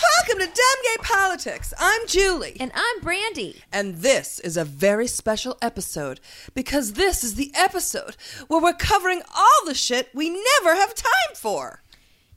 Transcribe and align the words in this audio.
Welcome 0.00 0.38
to 0.38 0.46
Dumb 0.46 0.82
Gay 0.84 1.02
Politics. 1.02 1.74
I'm 1.78 2.06
Julie. 2.06 2.56
And 2.60 2.70
I'm 2.72 3.00
Brandy. 3.00 3.62
And 3.72 3.96
this 3.96 4.38
is 4.40 4.56
a 4.56 4.64
very 4.64 5.08
special 5.08 5.58
episode 5.60 6.20
because 6.54 6.92
this 6.92 7.24
is 7.24 7.34
the 7.34 7.50
episode 7.56 8.16
where 8.46 8.62
we're 8.62 8.74
covering 8.74 9.22
all 9.36 9.66
the 9.66 9.74
shit 9.74 10.10
we 10.14 10.30
never 10.30 10.76
have 10.76 10.94
time 10.94 11.34
for. 11.34 11.82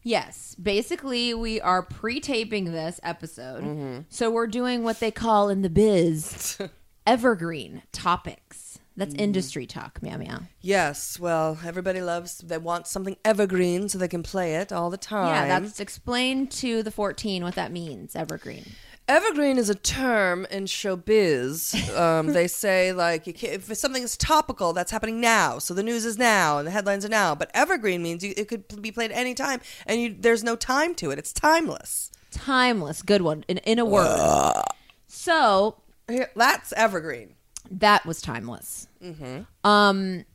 Yes, 0.01 0.55
basically, 0.55 1.35
we 1.35 1.61
are 1.61 1.83
pre 1.83 2.19
taping 2.19 2.71
this 2.71 2.99
episode. 3.03 3.63
Mm-hmm. 3.63 3.99
So 4.09 4.31
we're 4.31 4.47
doing 4.47 4.83
what 4.83 4.99
they 4.99 5.11
call 5.11 5.49
in 5.49 5.61
the 5.61 5.69
biz 5.69 6.57
evergreen 7.05 7.83
topics. 7.91 8.70
That's 8.97 9.13
Mm. 9.15 9.21
industry 9.21 9.65
talk, 9.65 10.01
meow 10.03 10.17
meow. 10.17 10.39
Yes, 10.59 11.17
well, 11.17 11.57
everybody 11.65 12.01
loves, 12.01 12.39
they 12.39 12.57
want 12.57 12.87
something 12.87 13.15
evergreen 13.23 13.87
so 13.87 13.97
they 13.97 14.07
can 14.09 14.21
play 14.21 14.55
it 14.55 14.71
all 14.71 14.89
the 14.89 14.97
time. 14.97 15.27
Yeah, 15.27 15.59
that's 15.59 15.79
explain 15.79 16.47
to 16.47 16.83
the 16.83 16.91
14 16.91 17.43
what 17.43 17.55
that 17.55 17.71
means, 17.71 18.15
evergreen. 18.15 18.73
Evergreen 19.07 19.57
is 19.57 19.69
a 19.69 19.75
term 19.75 20.45
in 20.51 20.65
showbiz. 20.65 21.73
Um, 21.97 22.27
they 22.27 22.47
say 22.47 22.93
like 22.93 23.27
if 23.27 23.73
something 23.75 24.03
is 24.03 24.15
topical, 24.17 24.71
that's 24.73 24.91
happening 24.91 25.19
now. 25.19 25.57
So 25.59 25.73
the 25.73 25.83
news 25.83 26.05
is 26.05 26.17
now 26.17 26.57
and 26.57 26.67
the 26.67 26.71
headlines 26.71 27.03
are 27.05 27.09
now. 27.09 27.33
But 27.35 27.49
evergreen 27.53 28.01
means 28.03 28.23
you, 28.23 28.33
it 28.37 28.47
could 28.47 28.81
be 28.81 28.91
played 28.91 29.11
any 29.11 29.33
time, 29.33 29.59
and 29.85 30.01
you, 30.01 30.15
there's 30.17 30.43
no 30.43 30.55
time 30.55 30.95
to 30.95 31.11
it. 31.11 31.19
It's 31.19 31.33
timeless. 31.33 32.11
Timeless, 32.31 33.01
good 33.01 33.21
one, 33.21 33.43
in, 33.47 33.57
in 33.59 33.79
a 33.79 33.85
word. 33.85 34.63
So 35.07 35.77
Here, 36.07 36.29
that's 36.35 36.71
evergreen. 36.73 37.35
That 37.71 38.05
was 38.05 38.21
timeless. 38.21 38.87
Mm-hmm. 39.03 39.41
Um, 39.69 40.25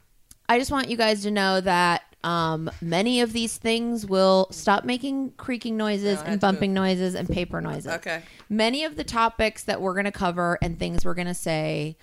I 0.48 0.58
just 0.58 0.70
want 0.70 0.88
you 0.90 0.96
guys 0.96 1.22
to 1.22 1.30
know 1.30 1.60
that 1.60 2.02
um, 2.24 2.70
many 2.80 3.20
of 3.20 3.32
these 3.32 3.56
things 3.56 4.04
will 4.04 4.48
stop 4.50 4.84
making 4.84 5.32
creaking 5.36 5.76
noises 5.76 6.20
and 6.22 6.40
bumping 6.40 6.74
noises 6.74 7.14
and 7.14 7.28
paper 7.28 7.60
noises. 7.60 7.92
Okay. 7.92 8.22
Many 8.48 8.84
of 8.84 8.96
the 8.96 9.04
topics 9.04 9.64
that 9.64 9.80
we're 9.80 9.94
going 9.94 10.06
to 10.06 10.12
cover 10.12 10.58
and 10.60 10.78
things 10.78 11.04
we're 11.04 11.14
going 11.14 11.28
to 11.28 11.34
say, 11.34 11.96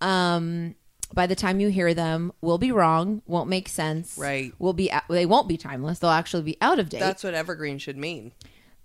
um, 0.00 0.74
by 1.14 1.26
the 1.26 1.36
time 1.36 1.60
you 1.60 1.68
hear 1.68 1.94
them, 1.94 2.32
will 2.40 2.58
be 2.58 2.72
wrong, 2.72 3.22
won't 3.26 3.48
make 3.48 3.68
sense. 3.68 4.18
Right. 4.18 4.52
Will 4.58 4.72
be 4.72 4.90
they 5.08 5.26
won't 5.26 5.48
be 5.48 5.56
timeless. 5.56 6.00
They'll 6.00 6.10
actually 6.10 6.42
be 6.42 6.58
out 6.60 6.78
of 6.78 6.88
date. 6.88 7.00
That's 7.00 7.24
what 7.24 7.34
evergreen 7.34 7.78
should 7.78 7.96
mean. 7.96 8.32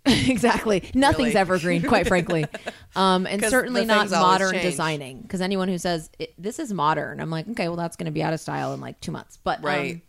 exactly. 0.28 0.84
Nothing's 0.94 1.28
Really. 1.30 1.36
evergreen, 1.38 1.84
quite 1.84 2.08
frankly, 2.08 2.46
um, 2.96 3.26
and 3.26 3.42
'Cause 3.42 3.52
certainly 3.52 3.82
the 3.82 3.88
not 3.88 4.00
things 4.02 4.14
always 4.14 4.32
modern 4.40 4.52
change. 4.54 4.64
designing. 4.64 5.22
Because 5.22 5.40
anyone 5.42 5.68
who 5.70 5.78
says 5.78 6.10
it, 6.20 6.34
this 6.38 6.60
is 6.60 6.74
modern, 6.74 7.20
I'm 7.22 7.30
like, 7.30 7.48
okay, 7.50 7.68
well, 7.70 7.78
that's 7.78 7.96
going 7.96 8.06
to 8.08 8.12
be 8.12 8.22
out 8.24 8.34
of 8.34 8.40
style 8.40 8.74
in 8.74 8.82
like 8.82 9.00
two 9.00 9.12
months. 9.12 9.38
But 9.44 9.60
um, 9.60 9.66
Right. 9.66 10.02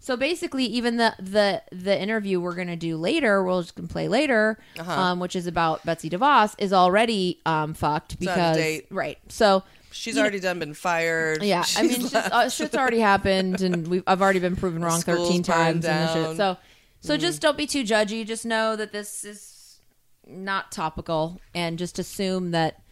so 0.00 0.16
basically, 0.16 0.64
even 0.64 0.96
the 0.96 1.14
the 1.20 1.62
the 1.70 2.00
interview 2.00 2.40
we're 2.40 2.54
going 2.56 2.66
to 2.68 2.76
do 2.76 2.96
later, 2.96 3.44
we'll 3.44 3.62
just 3.62 3.74
gonna 3.76 3.86
play 3.88 4.08
later, 4.08 4.58
Uh-huh. 4.78 4.92
um, 4.92 5.20
which 5.20 5.36
is 5.36 5.46
about 5.46 5.84
Betsy 5.86 6.10
DeVos, 6.10 6.54
is 6.58 6.72
already 6.72 7.38
um, 7.46 7.74
fucked 7.74 8.12
out 8.12 8.14
of 8.14 8.18
because 8.18 8.56
date. 8.56 8.86
right. 8.90 9.18
So 9.28 9.62
She's 9.90 10.18
already 10.18 10.38
done 10.38 10.58
been 10.58 10.74
fired. 10.74 11.42
yeah, 11.42 11.60
I 11.60 11.62
She's 11.62 11.90
mean, 11.98 12.00
shit's, 12.08 12.14
uh, 12.14 12.50
shit's 12.50 12.74
already 12.74 12.98
happened, 13.00 13.62
and 13.62 13.88
we've 13.88 14.02
I've 14.06 14.20
already 14.20 14.38
been 14.38 14.54
proven 14.54 14.82
wrong 14.84 15.00
school's 15.00 15.26
thirteen 15.28 15.42
burned 15.42 15.44
times. 15.82 15.84
And 15.86 16.06
down. 16.08 16.26
shit. 16.28 16.36
So, 16.36 16.56
so 17.00 17.16
just 17.16 17.40
don't 17.40 17.56
be 17.56 17.66
too 17.66 17.84
judgy. 17.84 18.26
Just 18.26 18.44
know 18.46 18.76
that 18.76 18.92
this 18.92 19.24
is 19.24 19.80
not 20.26 20.70
topical, 20.72 21.40
and 21.54 21.78
just 21.78 21.98
assume 21.98 22.50
that 22.52 22.82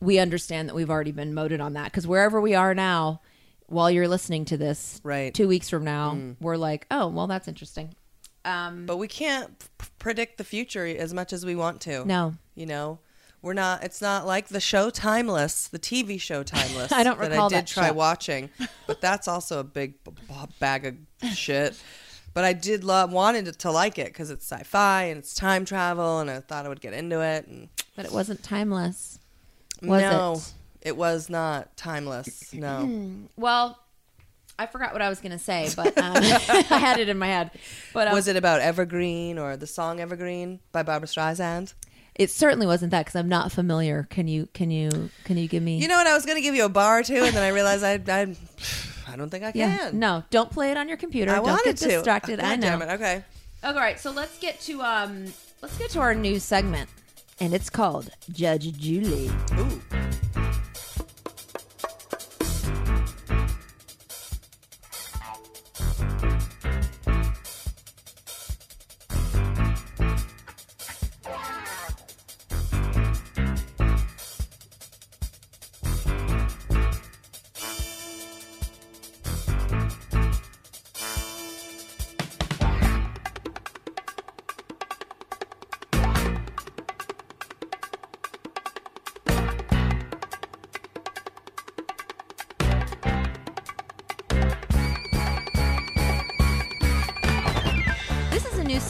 we 0.00 0.18
understand 0.18 0.68
that 0.68 0.74
we've 0.74 0.90
already 0.90 1.12
been 1.12 1.34
moted 1.34 1.60
on 1.60 1.72
that. 1.74 1.84
Because 1.86 2.06
wherever 2.06 2.40
we 2.40 2.54
are 2.54 2.74
now, 2.74 3.20
while 3.66 3.90
you're 3.90 4.08
listening 4.08 4.44
to 4.46 4.56
this, 4.56 5.00
Right. 5.02 5.32
two 5.34 5.48
weeks 5.48 5.68
from 5.68 5.84
now, 5.84 6.16
we're 6.40 6.56
like, 6.56 6.86
oh, 6.90 7.08
well, 7.08 7.26
that's 7.26 7.48
interesting. 7.48 7.94
Um, 8.44 8.86
but 8.86 8.98
we 8.98 9.08
can't 9.08 9.58
p- 9.58 9.86
predict 9.98 10.38
the 10.38 10.44
future 10.44 10.86
as 10.86 11.12
much 11.12 11.32
as 11.32 11.44
we 11.44 11.56
want 11.56 11.80
to. 11.82 12.04
no, 12.04 12.34
You 12.54 12.66
know, 12.66 13.00
we're 13.42 13.54
not. 13.54 13.82
It's 13.82 14.00
not 14.00 14.24
like 14.26 14.48
the 14.48 14.60
show 14.60 14.88
Timeless, 14.88 15.66
the 15.68 15.78
TV 15.80 16.20
show 16.20 16.42
Timeless. 16.44 16.92
I 16.92 17.02
don't 17.02 17.18
that 17.18 17.30
recall 17.30 17.46
I 17.46 17.48
did 17.48 17.56
that 17.58 17.66
try 17.66 17.88
show. 17.88 17.94
watching, 17.94 18.50
but 18.86 19.00
that's 19.00 19.26
also 19.26 19.58
a 19.60 19.64
big 19.64 20.02
b- 20.04 20.12
b- 20.28 20.34
bag 20.60 20.86
of 21.22 21.28
shit. 21.30 21.76
But 22.36 22.44
I 22.44 22.52
did 22.52 22.84
love 22.84 23.14
wanted 23.14 23.46
to 23.60 23.70
like 23.70 23.98
it 23.98 24.08
because 24.08 24.30
it's 24.30 24.44
sci-fi 24.46 25.04
and 25.04 25.16
it's 25.16 25.34
time 25.34 25.64
travel, 25.64 26.18
and 26.18 26.30
I 26.30 26.40
thought 26.40 26.66
I 26.66 26.68
would 26.68 26.82
get 26.82 26.92
into 26.92 27.22
it. 27.22 27.46
And 27.46 27.70
but 27.96 28.04
it 28.04 28.12
wasn't 28.12 28.42
timeless. 28.42 29.18
Was 29.80 30.02
no, 30.02 30.34
it? 30.82 30.88
it 30.88 30.96
was 30.98 31.30
not 31.30 31.74
timeless. 31.78 32.52
No, 32.52 33.26
Well, 33.38 33.78
I 34.58 34.66
forgot 34.66 34.92
what 34.92 35.00
I 35.00 35.08
was 35.08 35.20
going 35.20 35.32
to 35.32 35.38
say, 35.38 35.70
but 35.74 35.96
um, 35.96 36.12
I 36.16 36.76
had 36.78 37.00
it 37.00 37.08
in 37.08 37.16
my 37.16 37.26
head. 37.26 37.52
But 37.94 38.08
um, 38.08 38.12
was 38.12 38.28
it 38.28 38.36
about 38.36 38.60
Evergreen 38.60 39.38
or 39.38 39.56
the 39.56 39.66
song 39.66 39.98
Evergreen 39.98 40.60
by 40.72 40.82
Barbara 40.82 41.08
Streisand? 41.08 41.72
It 42.14 42.30
certainly 42.30 42.66
wasn't 42.66 42.90
that 42.90 43.06
because 43.06 43.16
I'm 43.16 43.30
not 43.30 43.50
familiar. 43.50 44.08
Can 44.10 44.28
you 44.28 44.50
can 44.52 44.70
you 44.70 45.08
can 45.24 45.38
you 45.38 45.48
give 45.48 45.62
me? 45.62 45.78
You 45.78 45.88
know 45.88 45.96
what? 45.96 46.06
I 46.06 46.12
was 46.12 46.26
going 46.26 46.36
to 46.36 46.42
give 46.42 46.54
you 46.54 46.66
a 46.66 46.68
bar 46.68 46.98
or 46.98 47.02
two, 47.02 47.22
and 47.22 47.34
then 47.34 47.42
I 47.42 47.48
realized 47.48 47.82
I 47.82 47.94
I, 48.14 48.36
I 49.16 49.18
don't 49.18 49.30
think 49.30 49.44
I 49.44 49.52
can. 49.52 49.60
yeah. 49.60 49.90
No, 49.94 50.24
don't 50.28 50.50
play 50.50 50.70
it 50.70 50.76
on 50.76 50.88
your 50.88 50.98
computer. 50.98 51.32
I 51.32 51.36
don't 51.36 51.44
wanted 51.44 51.64
get 51.64 51.76
to. 51.78 51.88
distracted. 51.88 52.38
God 52.38 52.44
I 52.46 52.56
know. 52.56 52.68
Damn 52.78 52.82
it. 52.82 52.92
Okay. 52.96 53.24
All 53.64 53.72
right, 53.72 53.98
so 53.98 54.10
let's 54.10 54.38
get 54.38 54.60
to 54.60 54.82
um 54.82 55.32
let's 55.62 55.78
get 55.78 55.88
to 55.92 56.00
our 56.00 56.14
new 56.14 56.38
segment, 56.38 56.90
and 57.40 57.54
it's 57.54 57.70
called 57.70 58.10
Judge 58.30 58.76
Julie. 58.78 59.30
Ooh. 59.58 59.80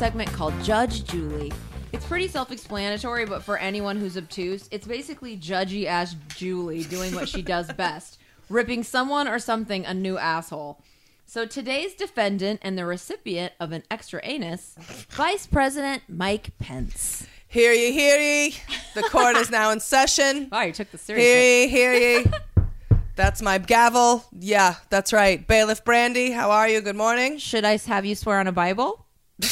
Segment 0.07 0.33
called 0.33 0.55
Judge 0.63 1.05
Julie. 1.05 1.53
It's 1.93 2.07
pretty 2.07 2.29
self-explanatory, 2.29 3.27
but 3.27 3.43
for 3.43 3.59
anyone 3.59 3.97
who's 3.97 4.17
obtuse, 4.17 4.69
it's 4.71 4.87
basically 4.87 5.37
judgy 5.37 5.87
ass 5.87 6.15
Julie 6.37 6.85
doing 6.85 7.13
what 7.13 7.29
she 7.29 7.43
does 7.43 7.73
best, 7.77 8.21
ripping 8.49 8.85
someone 8.85 9.27
or 9.27 9.41
something 9.41 9.85
a 9.85 9.93
new 9.93 10.17
asshole. 10.17 10.81
So 11.25 11.45
today's 11.45 11.95
defendant 11.95 12.61
and 12.63 12.79
the 12.79 12.87
recipient 12.87 13.55
of 13.59 13.73
an 13.73 13.83
extra 13.91 14.21
anus, 14.23 14.77
Vice 15.11 15.49
President 15.49 16.05
Mike 16.09 16.57
Pence. 16.61 17.27
Hear 17.49 17.73
ye, 17.73 17.91
hear 17.91 18.17
ye. 18.17 18.55
The 18.95 19.03
court 19.03 19.35
is 19.35 19.51
now 19.51 19.73
in 19.73 19.81
session. 19.81 20.47
Wow, 20.53 20.63
you 20.63 20.73
took 20.73 20.93
this 20.93 21.03
seriously. 21.03 21.69
Hear 21.69 21.95
ye, 21.95 21.99
hear 21.99 22.21
ye. 22.21 22.27
That's 23.17 23.43
my 23.43 23.59
gavel. 23.59 24.25
Yeah, 24.39 24.75
that's 24.91 25.11
right. 25.13 25.45
Bailiff 25.49 25.85
Brandy, 25.85 26.31
how 26.31 26.51
are 26.51 26.69
you? 26.69 26.83
Good 26.83 26.97
morning. 26.97 27.39
Should 27.39 27.65
I 27.65 27.79
have 27.79 28.05
you 28.05 28.15
swear 28.15 28.39
on 28.39 28.47
a 28.47 28.53
Bible? 28.53 29.06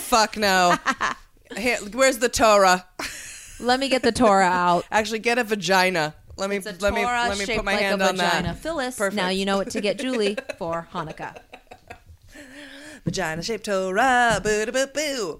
Fuck 0.00 0.36
no. 0.36 0.76
Here, 1.56 1.78
where's 1.92 2.18
the 2.18 2.28
Torah? 2.28 2.86
Let 3.60 3.80
me 3.80 3.88
get 3.88 4.02
the 4.02 4.12
Torah 4.12 4.44
out. 4.44 4.84
Actually, 4.90 5.20
get 5.20 5.38
a 5.38 5.44
vagina. 5.44 6.14
Let 6.36 6.50
me 6.50 6.60
let 6.60 6.94
me 6.94 7.04
let 7.04 7.38
me 7.38 7.46
put 7.46 7.64
my 7.64 7.72
like 7.72 7.80
hand 7.82 8.00
a 8.00 8.08
on 8.08 8.16
vagina. 8.16 8.48
that. 8.48 8.58
Phyllis, 8.58 8.96
Perfect. 8.96 9.16
now 9.16 9.28
you 9.28 9.44
know 9.44 9.56
what 9.56 9.70
to 9.70 9.80
get 9.80 9.98
Julie 10.00 10.36
for 10.56 10.86
Hanukkah. 10.92 11.36
Vagina 13.04 13.42
shaped 13.42 13.64
Torah. 13.64 14.40
Boo 14.42 14.66
boo 14.66 14.86
boo. 14.86 15.38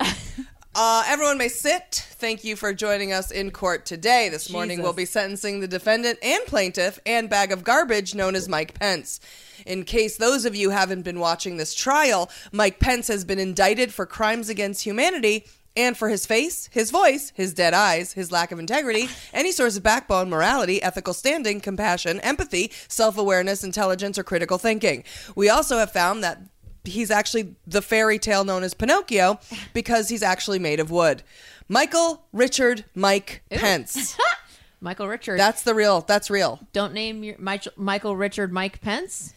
Uh, 0.74 1.02
everyone 1.06 1.38
may 1.38 1.48
sit. 1.48 2.06
Thank 2.18 2.44
you 2.44 2.54
for 2.54 2.72
joining 2.72 3.12
us 3.12 3.30
in 3.30 3.50
court 3.50 3.86
today. 3.86 4.28
This 4.28 4.50
morning 4.50 4.76
Jesus. 4.76 4.84
we'll 4.84 4.92
be 4.92 5.06
sentencing 5.06 5.60
the 5.60 5.66
defendant 5.66 6.18
and 6.22 6.44
plaintiff 6.46 7.00
and 7.06 7.28
bag 7.28 7.52
of 7.52 7.64
garbage 7.64 8.14
known 8.14 8.34
as 8.36 8.48
Mike 8.48 8.78
Pence. 8.78 9.18
In 9.66 9.84
case 9.84 10.16
those 10.16 10.44
of 10.44 10.54
you 10.54 10.70
haven't 10.70 11.02
been 11.02 11.20
watching 11.20 11.56
this 11.56 11.74
trial, 11.74 12.30
Mike 12.52 12.78
Pence 12.78 13.08
has 13.08 13.24
been 13.24 13.38
indicted 13.38 13.92
for 13.92 14.06
crimes 14.06 14.48
against 14.48 14.84
humanity 14.84 15.46
and 15.76 15.96
for 15.96 16.08
his 16.08 16.26
face, 16.26 16.68
his 16.72 16.90
voice, 16.90 17.32
his 17.34 17.54
dead 17.54 17.72
eyes, 17.72 18.12
his 18.12 18.32
lack 18.32 18.50
of 18.52 18.58
integrity, 18.58 19.08
any 19.32 19.52
source 19.52 19.76
of 19.76 19.82
backbone, 19.82 20.28
morality, 20.28 20.82
ethical 20.82 21.14
standing, 21.14 21.60
compassion, 21.60 22.20
empathy, 22.20 22.72
self 22.88 23.16
awareness, 23.16 23.64
intelligence, 23.64 24.18
or 24.18 24.24
critical 24.24 24.58
thinking. 24.58 25.04
We 25.34 25.48
also 25.48 25.78
have 25.78 25.92
found 25.92 26.22
that 26.24 26.40
he's 26.88 27.10
actually 27.10 27.54
the 27.66 27.82
fairy 27.82 28.18
tale 28.18 28.44
known 28.44 28.62
as 28.62 28.74
Pinocchio 28.74 29.38
because 29.72 30.08
he's 30.08 30.22
actually 30.22 30.58
made 30.58 30.80
of 30.80 30.90
wood. 30.90 31.22
Michael 31.68 32.24
Richard 32.32 32.84
Mike 32.94 33.42
Pence. 33.50 34.16
Michael 34.80 35.08
Richard. 35.08 35.38
That's 35.38 35.62
the 35.62 35.74
real. 35.74 36.02
That's 36.02 36.30
real. 36.30 36.60
Don't 36.72 36.92
name 36.92 37.22
your 37.24 37.36
Michael 37.76 38.16
Richard 38.16 38.52
Mike 38.52 38.80
Pence. 38.80 39.34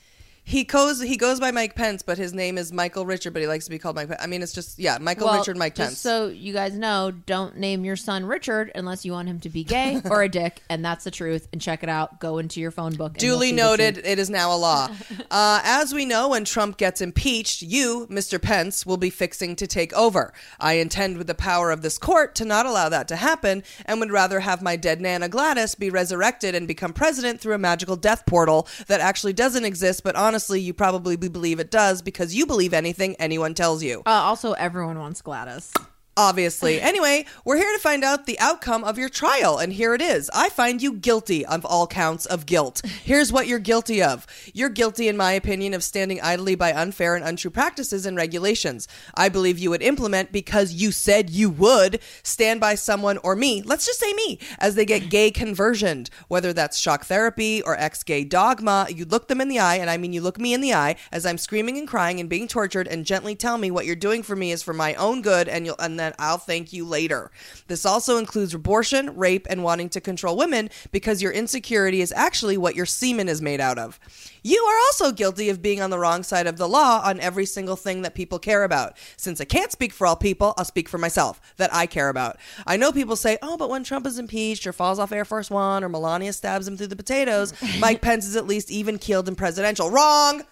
He 0.51 0.65
goes. 0.65 1.01
He 1.01 1.15
goes 1.15 1.39
by 1.39 1.51
Mike 1.51 1.75
Pence, 1.75 2.01
but 2.01 2.17
his 2.17 2.33
name 2.33 2.57
is 2.57 2.73
Michael 2.73 3.05
Richard. 3.05 3.31
But 3.31 3.41
he 3.41 3.47
likes 3.47 3.63
to 3.65 3.71
be 3.71 3.79
called 3.79 3.95
Mike. 3.95 4.09
Pence. 4.09 4.19
I 4.21 4.27
mean, 4.27 4.41
it's 4.41 4.51
just 4.51 4.77
yeah, 4.77 4.97
Michael 4.99 5.27
Well, 5.27 5.37
Richard 5.37 5.55
Mike 5.55 5.75
just 5.75 5.87
Pence. 5.87 5.99
So 5.99 6.27
you 6.27 6.51
guys 6.51 6.73
know, 6.73 7.11
don't 7.11 7.55
name 7.55 7.85
your 7.85 7.95
son 7.95 8.25
Richard 8.25 8.69
unless 8.75 9.05
you 9.05 9.13
want 9.13 9.29
him 9.29 9.39
to 9.39 9.49
be 9.49 9.63
gay 9.63 10.01
or 10.09 10.23
a 10.23 10.27
dick, 10.27 10.61
and 10.69 10.83
that's 10.83 11.05
the 11.05 11.11
truth. 11.11 11.47
And 11.53 11.61
check 11.61 11.83
it 11.83 11.89
out. 11.89 12.19
Go 12.19 12.37
into 12.37 12.59
your 12.59 12.71
phone 12.71 12.95
book. 12.95 13.13
and 13.13 13.23
you'll 13.23 13.37
Duly 13.37 13.51
see 13.51 13.55
the 13.55 13.61
noted, 13.61 13.93
truth. 13.95 14.05
it 14.05 14.19
is 14.19 14.29
now 14.29 14.53
a 14.53 14.57
law. 14.57 14.89
Uh, 15.29 15.61
as 15.63 15.93
we 15.93 16.03
know, 16.03 16.27
when 16.29 16.43
Trump 16.43 16.75
gets 16.75 16.99
impeached, 16.99 17.61
you, 17.61 18.05
Mr. 18.09 18.41
Pence, 18.41 18.85
will 18.85 18.97
be 18.97 19.09
fixing 19.09 19.55
to 19.55 19.65
take 19.65 19.93
over. 19.93 20.33
I 20.59 20.73
intend, 20.73 21.17
with 21.17 21.27
the 21.27 21.35
power 21.35 21.71
of 21.71 21.81
this 21.83 21.97
court, 21.97 22.35
to 22.35 22.43
not 22.43 22.65
allow 22.65 22.89
that 22.89 23.07
to 23.07 23.15
happen 23.15 23.63
and 23.85 24.01
would 24.01 24.11
rather 24.11 24.41
have 24.41 24.61
my 24.61 24.75
dead 24.75 24.99
Nana 24.99 25.29
Gladys 25.29 25.75
be 25.75 25.89
resurrected 25.89 26.53
and 26.53 26.67
become 26.67 26.91
president 26.91 27.39
through 27.39 27.53
a 27.53 27.57
magical 27.57 27.95
death 27.95 28.25
portal 28.25 28.67
that 28.87 28.99
actually 28.99 29.31
doesn't 29.31 29.63
exist, 29.63 30.03
but 30.03 30.17
honestly, 30.17 30.40
you 30.49 30.73
probably 30.73 31.15
believe 31.15 31.59
it 31.59 31.71
does 31.71 32.01
because 32.01 32.33
you 32.33 32.45
believe 32.45 32.73
anything 32.73 33.15
anyone 33.19 33.53
tells 33.53 33.83
you. 33.83 34.01
Uh, 34.05 34.09
also, 34.09 34.53
everyone 34.53 34.97
wants 34.99 35.21
Gladys. 35.21 35.71
Obviously. 36.17 36.81
Anyway, 36.81 37.25
we're 37.45 37.55
here 37.55 37.71
to 37.71 37.79
find 37.81 38.03
out 38.03 38.25
the 38.25 38.37
outcome 38.37 38.83
of 38.83 38.97
your 38.97 39.07
trial, 39.07 39.57
and 39.57 39.71
here 39.71 39.93
it 39.93 40.01
is. 40.01 40.29
I 40.33 40.49
find 40.49 40.81
you 40.81 40.91
guilty 40.91 41.45
of 41.45 41.63
all 41.63 41.87
counts 41.87 42.25
of 42.25 42.45
guilt. 42.45 42.81
Here's 42.85 43.31
what 43.31 43.47
you're 43.47 43.59
guilty 43.59 44.03
of. 44.03 44.27
You're 44.53 44.67
guilty, 44.67 45.07
in 45.07 45.15
my 45.15 45.31
opinion, 45.31 45.73
of 45.73 45.85
standing 45.85 46.19
idly 46.19 46.55
by 46.55 46.73
unfair 46.73 47.15
and 47.15 47.23
untrue 47.23 47.49
practices 47.49 48.05
and 48.05 48.17
regulations. 48.17 48.89
I 49.15 49.29
believe 49.29 49.57
you 49.57 49.69
would 49.69 49.81
implement 49.81 50.33
because 50.33 50.73
you 50.73 50.91
said 50.91 51.29
you 51.29 51.49
would 51.49 52.01
stand 52.23 52.59
by 52.59 52.75
someone 52.75 53.17
or 53.19 53.33
me, 53.33 53.61
let's 53.61 53.85
just 53.85 53.99
say 53.99 54.11
me, 54.11 54.37
as 54.59 54.75
they 54.75 54.85
get 54.85 55.09
gay 55.09 55.31
conversioned, 55.31 56.09
whether 56.27 56.51
that's 56.51 56.77
shock 56.77 57.05
therapy 57.05 57.61
or 57.61 57.79
ex 57.79 58.03
gay 58.03 58.25
dogma. 58.25 58.87
You 58.89 59.05
look 59.05 59.29
them 59.29 59.39
in 59.39 59.47
the 59.47 59.59
eye, 59.59 59.75
and 59.75 59.89
I 59.89 59.95
mean 59.95 60.11
you 60.11 60.19
look 60.19 60.37
me 60.37 60.53
in 60.53 60.59
the 60.59 60.73
eye 60.73 60.97
as 61.09 61.25
I'm 61.25 61.37
screaming 61.37 61.77
and 61.77 61.87
crying 61.87 62.19
and 62.19 62.29
being 62.29 62.49
tortured, 62.49 62.89
and 62.89 63.05
gently 63.05 63.33
tell 63.33 63.57
me 63.57 63.71
what 63.71 63.85
you're 63.85 63.95
doing 63.95 64.23
for 64.23 64.35
me 64.35 64.51
is 64.51 64.61
for 64.61 64.73
my 64.73 64.93
own 64.95 65.21
good, 65.21 65.47
and 65.47 65.65
you'll 65.65 65.77
and 65.79 66.00
I'll 66.19 66.37
thank 66.37 66.73
you 66.73 66.85
later. 66.85 67.31
This 67.67 67.85
also 67.85 68.17
includes 68.17 68.53
abortion, 68.53 69.15
rape, 69.15 69.47
and 69.49 69.63
wanting 69.63 69.89
to 69.89 70.01
control 70.01 70.37
women 70.37 70.69
because 70.91 71.21
your 71.21 71.31
insecurity 71.31 72.01
is 72.01 72.11
actually 72.11 72.57
what 72.57 72.75
your 72.75 72.85
semen 72.85 73.29
is 73.29 73.41
made 73.41 73.59
out 73.59 73.77
of. 73.77 73.99
You 74.43 74.63
are 74.63 74.77
also 74.87 75.11
guilty 75.11 75.49
of 75.49 75.61
being 75.61 75.81
on 75.81 75.91
the 75.91 75.99
wrong 75.99 76.23
side 76.23 76.47
of 76.47 76.57
the 76.57 76.67
law 76.67 77.01
on 77.03 77.19
every 77.19 77.45
single 77.45 77.75
thing 77.75 78.01
that 78.01 78.15
people 78.15 78.39
care 78.39 78.63
about. 78.63 78.97
Since 79.17 79.39
I 79.39 79.45
can't 79.45 79.71
speak 79.71 79.93
for 79.93 80.07
all 80.07 80.15
people, 80.15 80.53
I'll 80.57 80.65
speak 80.65 80.89
for 80.89 80.97
myself 80.97 81.39
that 81.57 81.73
I 81.73 81.85
care 81.85 82.09
about. 82.09 82.37
I 82.65 82.77
know 82.77 82.91
people 82.91 83.15
say, 83.15 83.37
oh, 83.41 83.57
but 83.57 83.69
when 83.69 83.83
Trump 83.83 84.07
is 84.07 84.17
impeached 84.17 84.65
or 84.65 84.73
falls 84.73 84.97
off 84.97 85.11
Air 85.11 85.25
Force 85.25 85.51
One 85.51 85.83
or 85.83 85.89
Melania 85.89 86.33
stabs 86.33 86.67
him 86.67 86.77
through 86.77 86.87
the 86.87 86.95
potatoes, 86.95 87.53
Mike 87.79 88.01
Pence 88.01 88.25
is 88.25 88.35
at 88.35 88.47
least 88.47 88.71
even 88.71 88.97
keeled 88.97 89.27
and 89.27 89.37
presidential. 89.37 89.89
Wrong! 89.91 90.43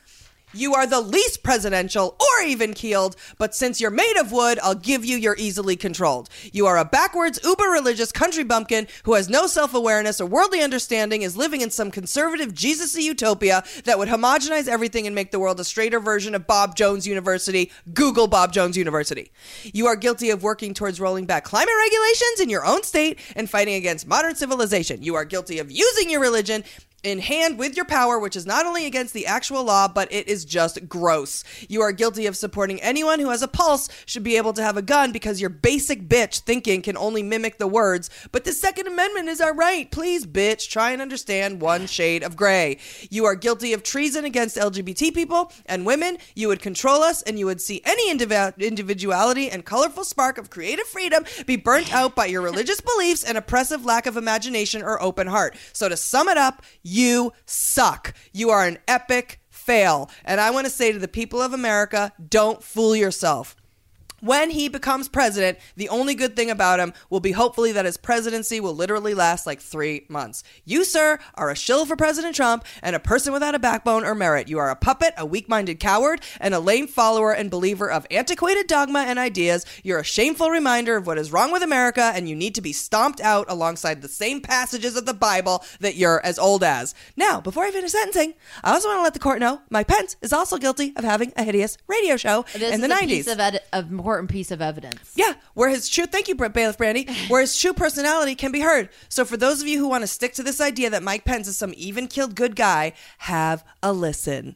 You 0.54 0.74
are 0.74 0.88
the 0.88 1.00
least 1.00 1.44
presidential 1.44 2.18
or 2.20 2.44
even 2.44 2.74
keeled, 2.74 3.16
but 3.38 3.54
since 3.54 3.80
you're 3.80 3.92
made 3.92 4.18
of 4.18 4.32
wood, 4.32 4.58
I'll 4.64 4.74
give 4.74 5.06
you 5.06 5.16
you're 5.16 5.36
easily 5.38 5.76
controlled. 5.76 6.28
You 6.52 6.66
are 6.66 6.78
a 6.78 6.86
backwards, 6.86 7.40
uber 7.44 7.66
religious 7.66 8.12
country 8.12 8.44
bumpkin 8.44 8.88
who 9.04 9.14
has 9.14 9.30
no 9.30 9.46
self 9.46 9.76
awareness 9.76 10.20
or 10.20 10.26
worldly 10.26 10.62
understanding, 10.62 11.22
is 11.22 11.38
living 11.38 11.62
in 11.62 11.70
some 11.70 11.92
conservative 11.92 12.54
Jesus 12.54 12.96
utopia 12.96 13.64
that 13.86 14.00
would 14.00 14.10
homogenize 14.10 14.68
everything 14.68 15.06
and 15.06 15.16
make 15.16 15.32
the 15.32 15.40
world 15.40 15.60
a 15.60 15.64
straighter 15.64 16.00
version 16.00 16.34
of 16.34 16.48
Bob 16.48 16.76
Jones 16.76 17.06
University. 17.06 17.72
Google 17.94 18.28
Bob 18.28 18.52
Jones 18.52 18.76
University. 18.76 19.32
You 19.64 19.86
are 19.88 19.96
guilty 19.96 20.32
of 20.32 20.42
working 20.42 20.74
towards 20.74 21.00
rolling 21.00 21.26
back 21.26 21.44
climate 21.44 21.74
regulations 21.84 22.40
in 22.40 22.50
your 22.50 22.66
own 22.66 22.84
state 22.84 23.20
and 23.36 23.50
fighting 23.50 23.76
against 23.76 24.08
modern 24.08 24.36
civilization. 24.36 25.04
You 25.04 25.16
are 25.16 25.26
guilty 25.26 25.60
of 25.60 25.72
using 25.72 26.10
your 26.10 26.22
religion 26.22 26.64
in 27.04 27.20
hand 27.20 27.58
with 27.58 27.76
your 27.76 27.86
power, 27.86 28.20
which 28.20 28.36
is 28.36 28.46
not 28.46 28.66
only 28.66 28.86
against 28.86 29.14
the 29.14 29.26
actual 29.26 29.64
law, 29.64 29.88
but 29.88 30.12
it 30.12 30.28
is 30.28 30.46
just 30.46 30.88
gross. 30.90 31.44
You 31.68 31.82
are 31.82 31.92
guilty 31.92 32.26
of 32.26 32.36
supporting 32.36 32.82
anyone 32.82 33.20
who 33.20 33.30
has 33.30 33.42
a 33.42 33.48
pulse 33.48 33.90
should 34.06 34.24
be 34.24 34.38
able 34.38 34.54
to 34.54 34.64
have 34.64 34.78
a 34.78 34.82
gun 34.82 35.12
because 35.12 35.40
your 35.40 35.50
basic 35.50 36.08
bitch 36.08 36.40
thinking 36.42 36.82
can 36.82 36.98
only 36.98 37.24
mimic 37.24 37.58
the 37.58 37.68
words, 37.68 38.10
but 38.32 38.44
the 38.44 38.52
Second 38.52 38.88
Amendment 38.88 39.30
is 39.30 39.42
our 39.42 39.54
right. 39.54 39.90
Please, 39.92 40.26
bitch, 40.26 40.70
try 40.70 40.92
and 40.92 41.02
understand 41.02 41.62
one 41.62 41.88
shade 41.88 42.24
of 42.24 42.36
gray. 42.36 42.78
You 43.10 43.26
are 43.26 43.36
guilty 43.36 43.74
of 43.74 43.84
treason 43.84 44.26
against 44.26 44.58
LGBT 44.58 45.14
people 45.14 45.52
and 45.66 45.86
women. 45.86 46.18
You 46.36 46.50
would 46.50 46.62
control 46.62 47.02
us 47.02 47.22
and 47.22 47.40
you 47.40 47.46
would 47.46 47.62
see 47.62 47.82
any 47.86 48.14
indiv- 48.14 48.58
individuality 48.58 49.50
and 49.50 49.66
colorful 49.66 50.04
spark 50.04 50.38
of 50.38 50.50
creative 50.50 50.88
freedom 50.88 51.24
be 51.46 51.56
burnt 51.56 51.94
out 51.94 52.16
by 52.16 52.26
your 52.26 52.42
religious 52.42 52.82
beliefs 52.82 53.24
and 53.24 53.38
oppressive 53.38 53.86
lack 53.86 54.06
of 54.06 54.18
imagination 54.18 54.82
or 54.82 55.02
open 55.02 55.28
heart. 55.28 55.56
So 55.74 55.88
to 55.90 55.98
sum 55.98 56.28
it 56.28 56.38
up, 56.38 56.64
you 56.90 57.34
suck. 57.46 58.14
You 58.34 58.50
are 58.50 58.66
an 58.66 58.80
epic 58.88 59.40
fail. 59.50 60.10
And 60.26 60.42
I 60.42 60.52
want 60.52 60.66
to 60.66 60.72
say 60.72 60.92
to 60.92 61.00
the 61.00 61.08
people 61.08 61.42
of 61.42 61.54
America 61.54 62.12
don't 62.28 62.64
fool 62.64 62.96
yourself. 62.96 63.56
When 64.22 64.50
he 64.50 64.70
becomes 64.70 65.10
president, 65.10 65.58
the 65.76 65.90
only 65.90 66.16
good 66.16 66.36
thing 66.36 66.50
about 66.50 66.80
him 66.80 66.94
will 67.10 67.20
be 67.20 67.32
hopefully 67.32 67.72
that 67.72 67.86
his 67.86 67.98
presidency 67.98 68.60
will 68.60 68.76
literally 68.76 69.14
last 69.14 69.46
like 69.46 69.62
three 69.62 70.06
months. 70.10 70.44
You, 70.66 70.84
sir, 70.84 71.20
are 71.36 71.50
a 71.50 71.56
shill 71.56 71.86
for 71.86 71.96
President 71.96 72.36
Trump 72.36 72.66
and 72.82 72.96
a 72.96 73.00
person 73.00 73.34
without 73.34 73.56
a 73.56 73.60
backbone 73.60 74.04
or 74.04 74.16
merit. 74.16 74.48
You 74.48 74.60
are 74.60 74.70
a 74.70 74.76
puppet, 74.76 75.14
a 75.18 75.26
weak 75.26 75.48
minded 75.50 75.80
coward, 75.80 76.22
and 76.40 76.54
a 76.54 76.60
lame 76.60 76.88
follower 76.88 77.32
and 77.34 77.50
believer 77.50 77.90
of 77.90 78.06
antiquated 78.12 78.68
dogma 78.68 79.00
and 79.00 79.20
ideas. 79.20 79.66
You're 79.84 80.00
a 80.00 80.04
shameful 80.04 80.50
reminder 80.50 80.98
of 80.98 81.08
what 81.08 81.18
is 81.18 81.32
wrong 81.32 81.52
with 81.52 81.64
America, 81.64 82.12
and 82.14 82.28
you 82.28 82.36
need 82.36 82.56
to 82.56 82.62
be 82.62 82.74
stomped 82.74 83.22
out 83.22 83.46
alongside 83.50 84.02
the 84.02 84.08
same 84.08 84.42
passages 84.42 84.96
of 84.96 85.06
the 85.06 85.14
Bible 85.14 85.64
that 85.80 85.96
you're 85.96 86.24
as 86.26 86.40
old 86.40 86.64
as. 86.64 86.94
Now, 87.16 87.42
before 87.42 87.64
I 87.64 87.72
finish 87.72 87.92
sentencing, 87.92 88.34
I 88.64 88.74
also 88.74 88.88
want 88.88 89.00
to 89.00 89.04
let 89.04 89.14
the 89.14 89.20
court 89.20 89.40
know 89.40 89.62
Mike 89.70 89.88
Pence 89.88 90.16
is 90.22 90.34
also 90.34 90.58
guilty 90.58 90.94
of 90.96 91.04
having 91.04 91.34
a 91.36 91.44
hideous 91.44 91.78
radio 91.88 92.18
show 92.18 92.46
This 92.54 92.74
in 92.74 92.82
the 92.82 92.88
a 92.88 92.90
90s. 92.90 93.26
Piece 94.10 94.28
of, 94.28 94.30
ed- 94.30 94.30
of 94.30 94.30
important 94.30 94.30
piece 94.32 94.52
of 94.52 94.62
evidence. 94.62 95.14
Yeah, 95.16 95.34
where 95.54 95.70
his 95.70 95.90
true 95.90 96.06
thank 96.06 96.28
you, 96.28 96.36
Bailiff 96.36 96.78
Brandy, 96.78 97.08
where 97.28 97.42
his 97.42 97.58
true 97.58 97.74
personality 97.74 98.36
can 98.36 98.52
be 98.52 98.62
heard. 98.62 98.90
So 99.10 99.26
for 99.26 99.38
those 99.38 99.62
of 99.62 99.68
you 99.68 99.78
who 99.78 99.88
want 99.88 100.04
to 100.04 100.08
stick 100.08 100.34
to 100.34 100.44
this 100.44 100.60
idea 100.60 100.90
that 100.90 101.04
Mike 101.04 101.26
Pence 101.26 101.48
is 101.48 101.58
some 101.58 101.74
even 101.78 102.08
killed 102.08 102.36
good 102.36 102.56
guy, 102.56 102.94
have 103.20 103.64
a 103.84 103.94
listen. 103.94 104.56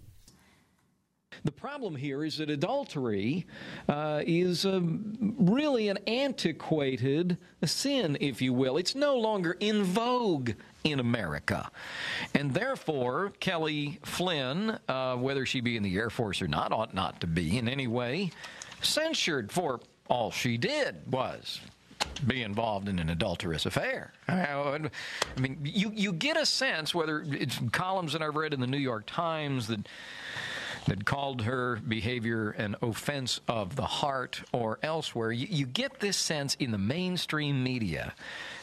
The 1.46 1.52
problem 1.52 1.98
here 1.98 2.24
is 2.24 2.38
that 2.38 2.50
adultery 2.50 3.46
uh, 3.90 4.24
is 4.26 4.66
um, 4.66 5.36
really 5.38 5.90
an 5.90 5.98
antiquated 6.08 7.38
sin, 7.66 8.18
if 8.22 8.42
you 8.42 8.54
will. 8.54 8.78
It's 8.78 8.96
no 8.96 9.18
longer 9.18 9.58
in 9.60 9.84
vogue 9.84 10.52
in 10.86 11.02
America. 11.02 11.70
And 12.34 12.54
therefore, 12.54 13.34
Kelly 13.42 14.00
Flynn, 14.04 14.80
uh, 14.88 15.18
whether 15.18 15.46
she 15.46 15.60
be 15.60 15.76
in 15.76 15.84
the 15.84 15.98
Air 15.98 16.10
Force 16.10 16.42
or 16.42 16.48
not, 16.48 16.72
ought 16.72 16.94
not 16.94 17.20
to 17.22 17.28
be 17.28 17.58
in 17.58 17.68
any 17.68 17.88
way 17.88 18.32
censured 18.84 19.52
for 19.52 19.80
all 20.10 20.32
she 20.32 20.58
did 20.58 21.12
was 21.12 21.60
be 22.28 22.44
involved 22.44 22.88
in 22.88 23.00
an 23.00 23.10
adulterous 23.10 23.66
affair. 23.66 24.14
I 24.28 24.80
mean, 25.40 25.60
you, 25.64 25.92
you 25.94 26.14
get 26.14 26.38
a 26.38 26.46
sense, 26.46 26.94
whether 26.94 27.24
it's 27.28 27.60
columns 27.72 28.14
that 28.14 28.22
I've 28.22 28.36
read 28.36 28.54
in 28.54 28.60
the 28.60 28.68
New 28.68 28.78
York 28.78 29.04
Times 29.06 29.68
that 29.68 29.88
that 30.86 31.06
called 31.06 31.42
her 31.44 31.78
behavior 31.88 32.52
an 32.52 32.76
offense 32.82 33.40
of 33.48 33.76
the 33.76 33.86
heart 33.86 34.44
or 34.52 34.80
elsewhere. 34.84 35.32
You, 35.32 35.48
you, 35.50 35.66
get 35.66 36.00
this 36.00 36.18
sense 36.18 36.56
in 36.56 36.72
the 36.72 36.78
mainstream 36.78 37.64
media. 37.64 38.14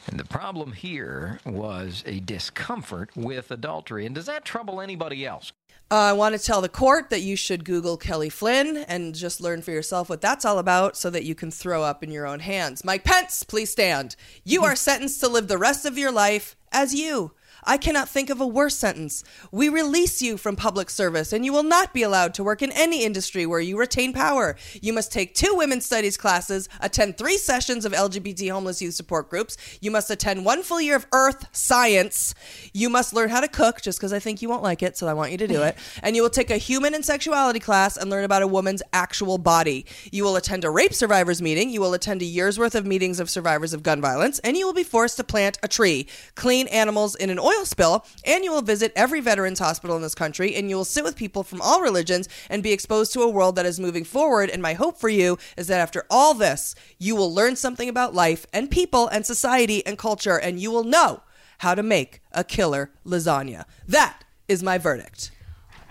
And 0.07 0.21
the 0.21 0.25
problem 0.25 0.73
here 0.73 1.41
was 1.47 2.03
a 2.07 2.21
discomfort 2.21 3.11
with 3.17 3.51
adultery. 3.51 4.07
And 4.07 4.15
does 4.15 4.27
that 4.27 4.45
trouble 4.45 4.81
anybody 4.81 5.25
else? 5.25 5.53
Uh, 5.93 5.97
I 5.97 6.13
want 6.13 6.37
to 6.37 6.41
tell 6.41 6.61
the 6.61 6.69
court 6.69 7.11
that 7.11 7.23
you 7.23 7.35
should 7.35 7.65
Google 7.65 7.97
Kelly 7.97 8.29
Flynn 8.29 8.77
and 8.77 9.13
just 9.13 9.41
learn 9.41 9.61
for 9.61 9.73
yourself 9.73 10.09
what 10.09 10.21
that's 10.21 10.45
all 10.45 10.61
about 10.61 10.97
so 10.97 11.11
that 11.11 11.25
you 11.25 11.35
can 11.35 11.51
throw 11.51 11.83
up 11.83 12.05
in 12.05 12.13
your 12.13 12.29
own 12.29 12.39
hands. 12.39 12.85
Mike 12.85 13.03
Pence, 13.03 13.43
please 13.43 13.73
stand. 13.73 14.15
You 14.45 14.63
are 14.63 14.77
sentenced 14.77 15.19
to 15.19 15.29
live 15.29 15.49
the 15.49 15.59
rest 15.59 15.85
of 15.85 15.99
your 15.99 16.13
life 16.13 16.55
as 16.71 16.95
you. 16.95 17.33
I 17.65 17.77
cannot 17.77 18.09
think 18.09 18.31
of 18.31 18.41
a 18.41 18.47
worse 18.47 18.77
sentence. 18.77 19.23
We 19.53 19.69
release 19.69 20.23
you 20.23 20.37
from 20.37 20.57
public 20.57 20.91
service, 20.91 21.33
and 21.33 21.45
you 21.45 21.53
will 21.53 21.63
not 21.63 21.93
be 21.93 22.03
allowed 22.03 22.35
to 22.35 22.45
work 22.45 22.63
in 22.63 22.73
any 22.73 23.05
industry 23.05 23.47
where 23.47 23.61
you 23.61 23.79
retain 23.79 24.13
power. 24.13 24.57
You 24.81 24.93
must 24.93 25.13
take 25.13 25.35
two 25.35 25.55
women's 25.55 25.87
studies 25.87 26.17
classes, 26.17 26.69
attend 26.81 27.19
three 27.19 27.37
sessions 27.37 27.85
of 27.85 27.93
LGBT 27.93 28.51
homeless 28.51 28.81
youth 28.81 28.95
support 28.95 29.29
groups. 29.29 29.57
You 29.81 29.91
must 29.91 30.11
attend 30.11 30.45
one 30.45 30.63
full 30.63 30.81
year 30.81 30.97
of 30.97 31.07
earth 31.13 31.47
science. 31.53 32.35
You 32.73 32.89
must 32.89 33.13
learn 33.13 33.29
how 33.29 33.41
to 33.41 33.49
cook, 33.49 33.83
just 33.83 33.99
because 33.99 34.13
I 34.13 34.19
think 34.19 34.43
you 34.43 34.49
won't 34.49 34.63
like 34.63 34.83
it, 34.83 34.97
so 34.97 35.07
I 35.07 35.13
want 35.13 35.33
you 35.33 35.39
to 35.39 35.47
do 35.47 35.63
it. 35.63 35.77
and 36.03 36.17
you 36.17 36.23
will 36.23 36.31
take 36.31 36.51
a 36.51 36.57
human 36.57 36.95
and 36.95 37.05
sexuality 37.05 37.61
class 37.61 37.97
and 37.97 38.11
learn 38.11 38.25
about 38.25 38.43
a 38.43 38.47
woman's 38.47 38.83
actual 38.93 39.39
body. 39.39 39.87
You 40.11 40.25
will 40.25 40.37
attend 40.37 40.65
a 40.65 40.71
rape 40.71 40.95
survivors 40.95 41.43
meeting. 41.43 41.71
You 41.71 41.81
will 41.81 41.95
attend 41.95 42.23
a 42.23 42.25
year's 42.25 42.59
worth 42.59 42.75
of 42.75 42.87
meetings 42.87 43.21
of 43.21 43.29
survivors 43.31 43.73
of 43.73 43.83
gun 43.83 44.01
violence, 44.01 44.39
and 44.41 44.57
you 44.57 44.67
will 44.67 44.73
be 44.73 44.85
forced 44.85 45.17
to 45.19 45.25
plant 45.25 45.59
a 45.63 45.69
tree, 45.69 46.07
clean 46.35 46.67
animals 46.69 47.15
in 47.15 47.31
an 47.31 47.39
oil 47.39 47.50
spill, 47.65 48.05
and 48.25 48.45
you 48.45 48.53
will 48.53 48.63
visit 48.63 48.93
every 48.97 49.21
veterans 49.21 49.59
hospital 49.59 49.97
in 49.97 50.03
this 50.03 50.15
country, 50.15 50.55
and 50.55 50.69
you 50.69 50.77
will 50.77 50.85
sit 50.85 51.05
with 51.05 51.17
people 51.17 51.43
from 51.43 51.61
all 51.61 51.81
religions 51.81 52.29
and 52.49 52.63
be 52.63 52.73
exposed 52.73 53.13
to 53.13 53.23
a 53.23 53.29
world 53.29 53.57
that 53.57 53.67
is 53.67 53.81
moving 53.81 54.05
forward. 54.05 54.51
And 54.51 54.63
my 54.63 54.75
hope 54.75 54.99
for 54.99 55.09
you 55.09 55.39
is 55.57 55.67
that 55.69 55.81
after 55.81 56.05
all 56.11 56.35
this, 56.35 56.75
you 56.99 57.17
will 57.17 57.33
learn 57.33 57.57
something 57.57 57.89
about 57.89 58.15
life 58.15 58.47
and 58.53 58.71
people 58.71 59.09
and 59.09 59.25
society 59.25 59.85
and 59.87 59.99
culture, 59.99 60.39
and 60.39 60.61
you 60.61 60.71
will 60.71 60.85
know 60.85 61.23
how 61.59 61.75
to 61.75 61.83
make 61.83 62.21
a 62.33 62.45
killer 62.45 62.91
lasagna. 63.05 63.65
That 63.87 64.25
is 64.49 64.63
my 64.63 64.79
verdict. 64.79 65.31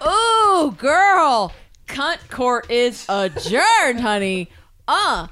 Oh, 0.02 0.76
girl. 0.78 1.54
Cunt 1.88 2.30
court 2.30 2.70
is 2.70 3.06
adjourned, 3.10 4.00
honey. 4.00 4.50
Uh. 4.88 5.28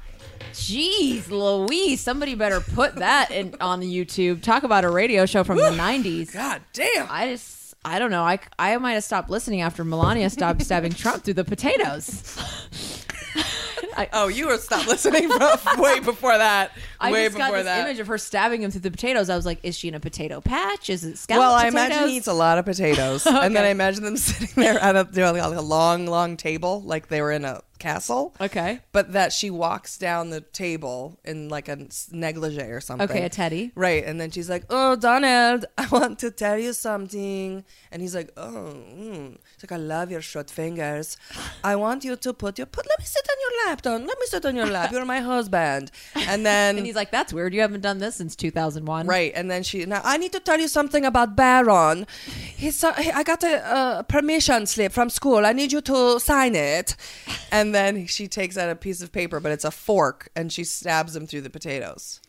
Jeez, 0.52 1.30
Louise, 1.30 2.00
somebody 2.00 2.34
better 2.34 2.60
put 2.60 2.96
that 2.96 3.30
in 3.30 3.54
on 3.60 3.80
the 3.80 3.86
YouTube. 3.86 4.42
Talk 4.42 4.62
about 4.62 4.84
a 4.84 4.90
radio 4.90 5.26
show 5.26 5.44
from 5.44 5.56
the 5.58 5.70
'90s. 5.70 6.32
God 6.32 6.62
damn. 6.72 7.06
I 7.10 7.30
just, 7.30 7.74
I 7.84 7.98
don't 7.98 8.10
know. 8.10 8.22
I, 8.22 8.38
I 8.58 8.76
might 8.78 8.94
have 8.94 9.04
stopped 9.04 9.30
listening 9.30 9.60
after 9.60 9.84
Melania 9.84 10.30
stopped 10.30 10.62
stabbing 10.62 10.92
Trump 10.92 11.24
through 11.24 11.34
the 11.34 11.44
potatoes. 11.44 12.36
Oh, 14.12 14.28
you 14.28 14.46
were 14.46 14.56
stopped 14.58 14.86
listening 14.88 15.28
way 15.78 16.00
before 16.00 16.36
that. 16.38 16.72
I 17.00 17.12
way 17.12 17.24
just 17.26 17.36
got 17.36 17.46
before 17.46 17.58
this 17.58 17.66
that. 17.66 17.86
image 17.86 17.98
of 17.98 18.06
her 18.06 18.16
stabbing 18.18 18.62
him 18.62 18.70
through 18.70 18.80
the 18.82 18.90
potatoes. 18.90 19.28
I 19.28 19.36
was 19.36 19.44
like, 19.44 19.58
is 19.62 19.76
she 19.76 19.88
in 19.88 19.94
a 19.94 20.00
potato 20.00 20.40
patch? 20.40 20.88
Is 20.88 21.04
it 21.04 21.18
scalloped 21.18 21.40
well, 21.40 21.54
I 21.54 21.70
potatoes? 21.70 21.86
imagine 21.86 22.08
he 22.08 22.16
eats 22.16 22.26
a 22.26 22.32
lot 22.32 22.58
of 22.58 22.64
potatoes, 22.64 23.26
and 23.26 23.54
then 23.54 23.64
I 23.64 23.68
imagine 23.68 24.04
them 24.04 24.16
sitting 24.16 24.62
there 24.62 24.78
at 24.78 24.96
a, 24.96 25.04
they're 25.04 25.30
like 25.32 25.56
a 25.56 25.60
long, 25.60 26.06
long 26.06 26.36
table, 26.36 26.80
like 26.82 27.08
they 27.08 27.20
were 27.20 27.32
in 27.32 27.44
a 27.44 27.62
castle. 27.78 28.34
Okay. 28.40 28.80
but 28.90 29.12
that 29.12 29.32
she 29.32 29.50
walks 29.50 29.98
down 29.98 30.30
the 30.30 30.40
table 30.40 31.16
in 31.24 31.48
like 31.48 31.68
a 31.68 31.78
negligee 32.10 32.60
or 32.62 32.80
something. 32.80 33.08
Okay, 33.08 33.24
a 33.24 33.28
teddy. 33.28 33.70
Right, 33.76 34.04
and 34.04 34.20
then 34.20 34.30
she's 34.32 34.50
like, 34.50 34.64
"Oh, 34.70 34.96
Donald, 34.96 35.64
I 35.76 35.86
want 35.86 36.18
to 36.20 36.30
tell 36.32 36.58
you 36.58 36.72
something," 36.72 37.64
and 37.92 38.02
he's 38.02 38.14
like, 38.16 38.30
"Oh, 38.36 38.74
mm. 38.74 39.38
She's 39.54 39.70
like 39.70 39.78
I 39.78 39.82
love 39.82 40.10
your 40.10 40.20
short 40.22 40.50
fingers. 40.50 41.16
I 41.62 41.76
want 41.76 42.02
you 42.04 42.16
to 42.16 42.32
put 42.32 42.58
your 42.58 42.66
put. 42.66 42.86
Let 42.88 42.98
me 42.98 43.04
sit 43.04 43.26
on 43.30 43.36
your 43.44 43.52
lap, 43.67 43.67
Don. 43.76 44.06
Let 44.06 44.18
me 44.18 44.26
sit 44.26 44.44
on 44.46 44.56
your 44.56 44.66
lap. 44.66 44.92
You're 44.92 45.04
my 45.04 45.20
husband." 45.20 45.90
And 46.14 46.44
then 46.44 46.76
And 46.76 46.86
he's 46.86 46.96
like, 46.96 47.10
that's 47.10 47.32
weird. 47.32 47.54
You 47.54 47.60
haven't 47.60 47.80
done 47.80 47.98
this 47.98 48.16
since 48.16 48.34
2001. 48.36 49.06
Right, 49.06 49.32
and 49.34 49.50
then 49.50 49.62
she 49.62 49.84
now 49.86 50.00
I 50.04 50.16
need 50.16 50.32
to 50.32 50.40
tell 50.40 50.58
you 50.58 50.68
something 50.68 51.04
about 51.04 51.36
Barron. 51.36 52.06
He's 52.56 52.82
uh, 52.82 52.92
I 52.96 53.22
got 53.22 53.42
a 53.44 53.66
uh, 53.66 54.02
permission 54.02 54.66
slip 54.66 54.92
from 54.92 55.10
school. 55.10 55.46
I 55.46 55.52
need 55.52 55.72
you 55.72 55.80
to 55.82 56.18
sign 56.20 56.54
it. 56.54 56.96
And 57.50 57.74
then 57.74 58.06
she 58.06 58.28
takes 58.28 58.56
out 58.58 58.68
a 58.70 58.76
piece 58.76 59.00
of 59.02 59.12
paper, 59.12 59.40
but 59.40 59.52
it's 59.52 59.64
a 59.64 59.70
fork, 59.70 60.28
and 60.36 60.52
she 60.52 60.64
stabs 60.64 61.14
him 61.16 61.26
through 61.26 61.42
the 61.42 61.50
potatoes. 61.50 62.20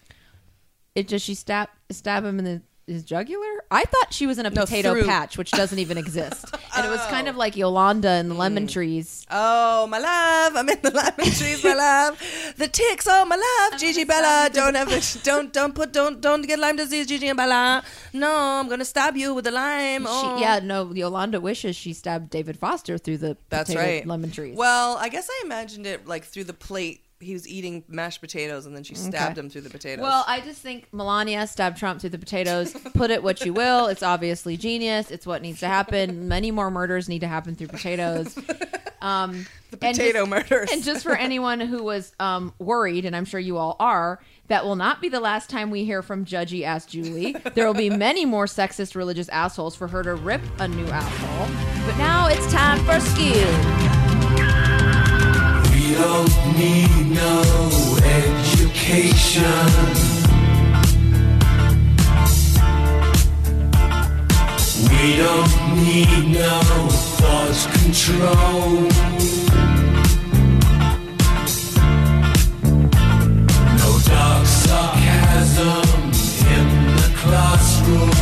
It 0.95 1.07
just 1.07 1.25
she 1.25 1.35
stab 1.35 1.69
stab 1.91 2.25
him 2.25 2.39
in 2.39 2.45
the, 2.45 2.61
his 2.89 3.03
jugular? 3.03 3.63
I 3.71 3.83
thought 3.83 4.13
she 4.13 4.25
was 4.27 4.37
in 4.39 4.45
a 4.45 4.49
No, 4.49 4.61
potato 4.61 4.93
through. 4.93 5.05
patch, 5.05 5.37
which 5.37 5.51
doesn't 5.51 5.79
even 5.79 5.97
exist. 5.97 6.45
And 6.75 6.85
it 6.85 6.89
was 6.89 7.01
kind 7.07 7.27
of 7.27 7.35
like 7.35 7.57
Yolanda 7.57 8.13
in 8.15 8.29
the 8.29 8.35
lemon 8.35 8.65
Mm. 8.67 8.71
trees. 8.71 9.25
Oh 9.31 9.85
my 9.87 9.97
love, 9.99 10.55
I'm 10.55 10.69
in 10.69 10.79
the 10.81 10.91
lemon 10.91 11.33
trees, 11.33 11.61
my 11.63 11.73
love. 11.73 12.21
The 12.57 12.67
ticks, 12.67 13.05
oh 13.09 13.25
my 13.25 13.35
love, 13.35 13.79
Gigi 13.79 14.03
Bella. 14.05 14.49
Don't 14.53 14.75
ever, 14.75 14.99
don't 15.23 15.51
don't 15.51 15.73
put 15.75 15.91
don't 15.91 16.21
don't 16.21 16.43
get 16.47 16.57
Lyme 16.59 16.75
disease, 16.77 17.07
Gigi 17.07 17.27
and 17.27 17.37
Bella. 17.37 17.83
No, 18.13 18.31
I'm 18.31 18.69
gonna 18.69 18.85
stab 18.85 19.17
you 19.17 19.33
with 19.33 19.45
the 19.45 19.51
lime. 19.51 20.05
Oh. 20.07 20.37
She, 20.37 20.41
yeah, 20.43 20.59
no, 20.63 20.93
Yolanda 20.93 21.39
wishes 21.41 21.75
she 21.75 21.91
stabbed 21.93 22.29
David 22.29 22.57
Foster 22.57 22.97
through 22.97 23.17
the 23.17 23.35
That's 23.49 23.69
potato 23.71 23.85
right. 23.95 24.05
lemon 24.07 24.31
trees. 24.31 24.55
Well, 24.55 24.95
I 24.97 25.09
guess 25.09 25.27
I 25.29 25.41
imagined 25.43 25.85
it 25.87 26.07
like 26.07 26.23
through 26.25 26.45
the 26.45 26.53
plate. 26.53 27.01
He 27.21 27.33
was 27.33 27.47
eating 27.47 27.83
mashed 27.89 28.21
potatoes, 28.21 28.65
and 28.65 28.75
then 28.75 28.83
she 28.83 28.95
stabbed 28.95 29.37
Okay. 29.37 29.39
him 29.45 29.49
through 29.49 29.61
the 29.61 29.69
potatoes. 29.69 30.03
Well, 30.03 30.23
I 30.27 30.39
just 30.39 30.61
think 30.61 30.87
Melania 30.93 31.45
stabbed 31.47 31.77
Trump 31.77 31.99
through 31.99 32.11
the 32.11 32.17
potatoes. 32.17 32.71
Put 32.93 33.11
it 33.11 33.21
what 33.23 33.43
you 33.45 33.53
will. 33.53 33.87
It's 33.87 34.03
obviously 34.03 34.55
genius. 34.55 35.11
It's 35.11 35.25
what 35.27 35.41
needs 35.41 35.59
to 35.59 35.67
happen. 35.67 36.27
Many 36.29 36.51
more 36.51 36.71
murders 36.71 37.09
need 37.09 37.19
to 37.19 37.27
happen 37.27 37.55
through 37.55 37.67
potatoes. 37.67 38.37
Um, 39.01 39.45
the 39.71 39.77
potato 39.77 40.25
murders. 40.25 40.69
And 40.73 40.83
just 40.83 41.03
for 41.03 41.15
anyone 41.15 41.61
who 41.61 41.81
was 41.83 42.11
um, 42.19 42.53
worried, 42.59 43.05
and 43.05 43.15
I'm 43.15 43.23
sure 43.23 43.39
you 43.39 43.55
all 43.55 43.77
are, 43.79 44.19
that 44.47 44.65
will 44.65 44.75
not 44.75 44.99
be 45.01 45.07
the 45.07 45.21
last 45.21 45.49
time 45.49 45.71
we 45.71 45.85
hear 45.85 46.01
from 46.01 46.25
Judgy 46.25 46.63
Ass 46.63 46.85
Julie. 46.85 47.31
There 47.53 47.65
will 47.65 47.73
be 47.73 47.89
many 48.07 48.25
more 48.25 48.45
sexist 48.45 48.95
religious 48.95 49.29
assholes 49.29 49.73
for 49.73 49.87
her 49.87 50.03
to 50.03 50.15
rip 50.15 50.41
a 50.59 50.67
new 50.67 50.85
asshole. 50.87 51.47
But 51.85 51.97
now 51.97 52.27
it's 52.27 52.51
time 52.51 52.83
for 52.83 52.99
Skew. 52.99 53.88
We 55.99 56.05
don't 56.05 56.57
need 56.57 57.11
no 57.11 57.41
education. 58.01 59.43
We 64.87 65.17
don't 65.17 65.53
need 65.83 66.23
no 66.31 66.61
thought 67.17 67.59
control. 67.73 68.87
No 73.75 73.89
dark 74.07 74.45
sarcasm 74.45 75.83
in 76.55 76.65
the 76.95 77.11
classroom. 77.17 78.18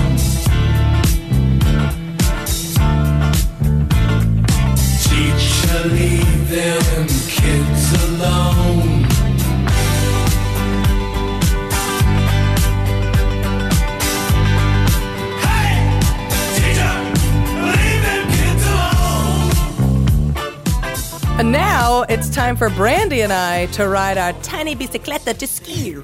And 21.38 21.52
now 21.52 22.02
it's 22.10 22.32
time 22.32 22.58
for 22.58 22.72
Brandy 22.72 23.22
and 23.22 23.32
I 23.32 23.68
to 23.68 23.88
ride 23.88 24.18
our 24.18 24.34
tiny 24.42 24.76
bicicleta 24.76 25.38
to 25.38 25.46
ski. 25.46 25.96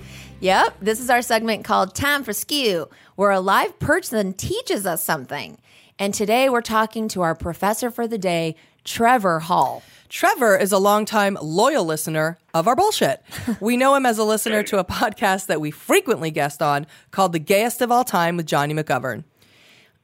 Yep, 0.42 0.78
this 0.80 1.00
is 1.00 1.10
our 1.10 1.24
segment 1.24 1.66
called 1.66 1.96
Time 1.96 2.24
for 2.24 2.34
Skew, 2.34 2.88
where 3.16 3.32
a 3.32 3.40
live 3.40 3.80
person 3.80 4.34
teaches 4.34 4.86
us 4.86 5.04
something. 5.04 5.58
And 5.98 6.14
today 6.14 6.50
we're 6.50 6.62
talking 6.62 7.08
to 7.10 7.24
our 7.24 7.34
professor 7.34 7.90
for 7.90 8.08
the 8.08 8.20
day, 8.20 8.56
Trevor 8.84 9.40
Hall. 9.40 9.82
Trevor 10.08 10.56
is 10.56 10.72
a 10.72 10.78
longtime 10.78 11.36
loyal 11.42 11.84
listener 11.84 12.38
of 12.54 12.68
our 12.68 12.76
bullshit. 12.76 13.24
We 13.60 13.76
know 13.76 13.96
him 13.96 14.06
as 14.06 14.20
a 14.20 14.24
listener 14.24 14.62
to 14.62 14.78
a 14.78 14.86
podcast 14.86 15.48
that 15.48 15.60
we 15.60 15.72
frequently 15.72 16.30
guest 16.30 16.62
on 16.62 16.86
called 17.10 17.34
The 17.34 17.40
Gayest 17.40 17.82
of 17.82 17.92
All 17.92 18.04
Time 18.04 18.38
with 18.38 18.46
Johnny 18.46 18.76
McGovern. 18.76 19.24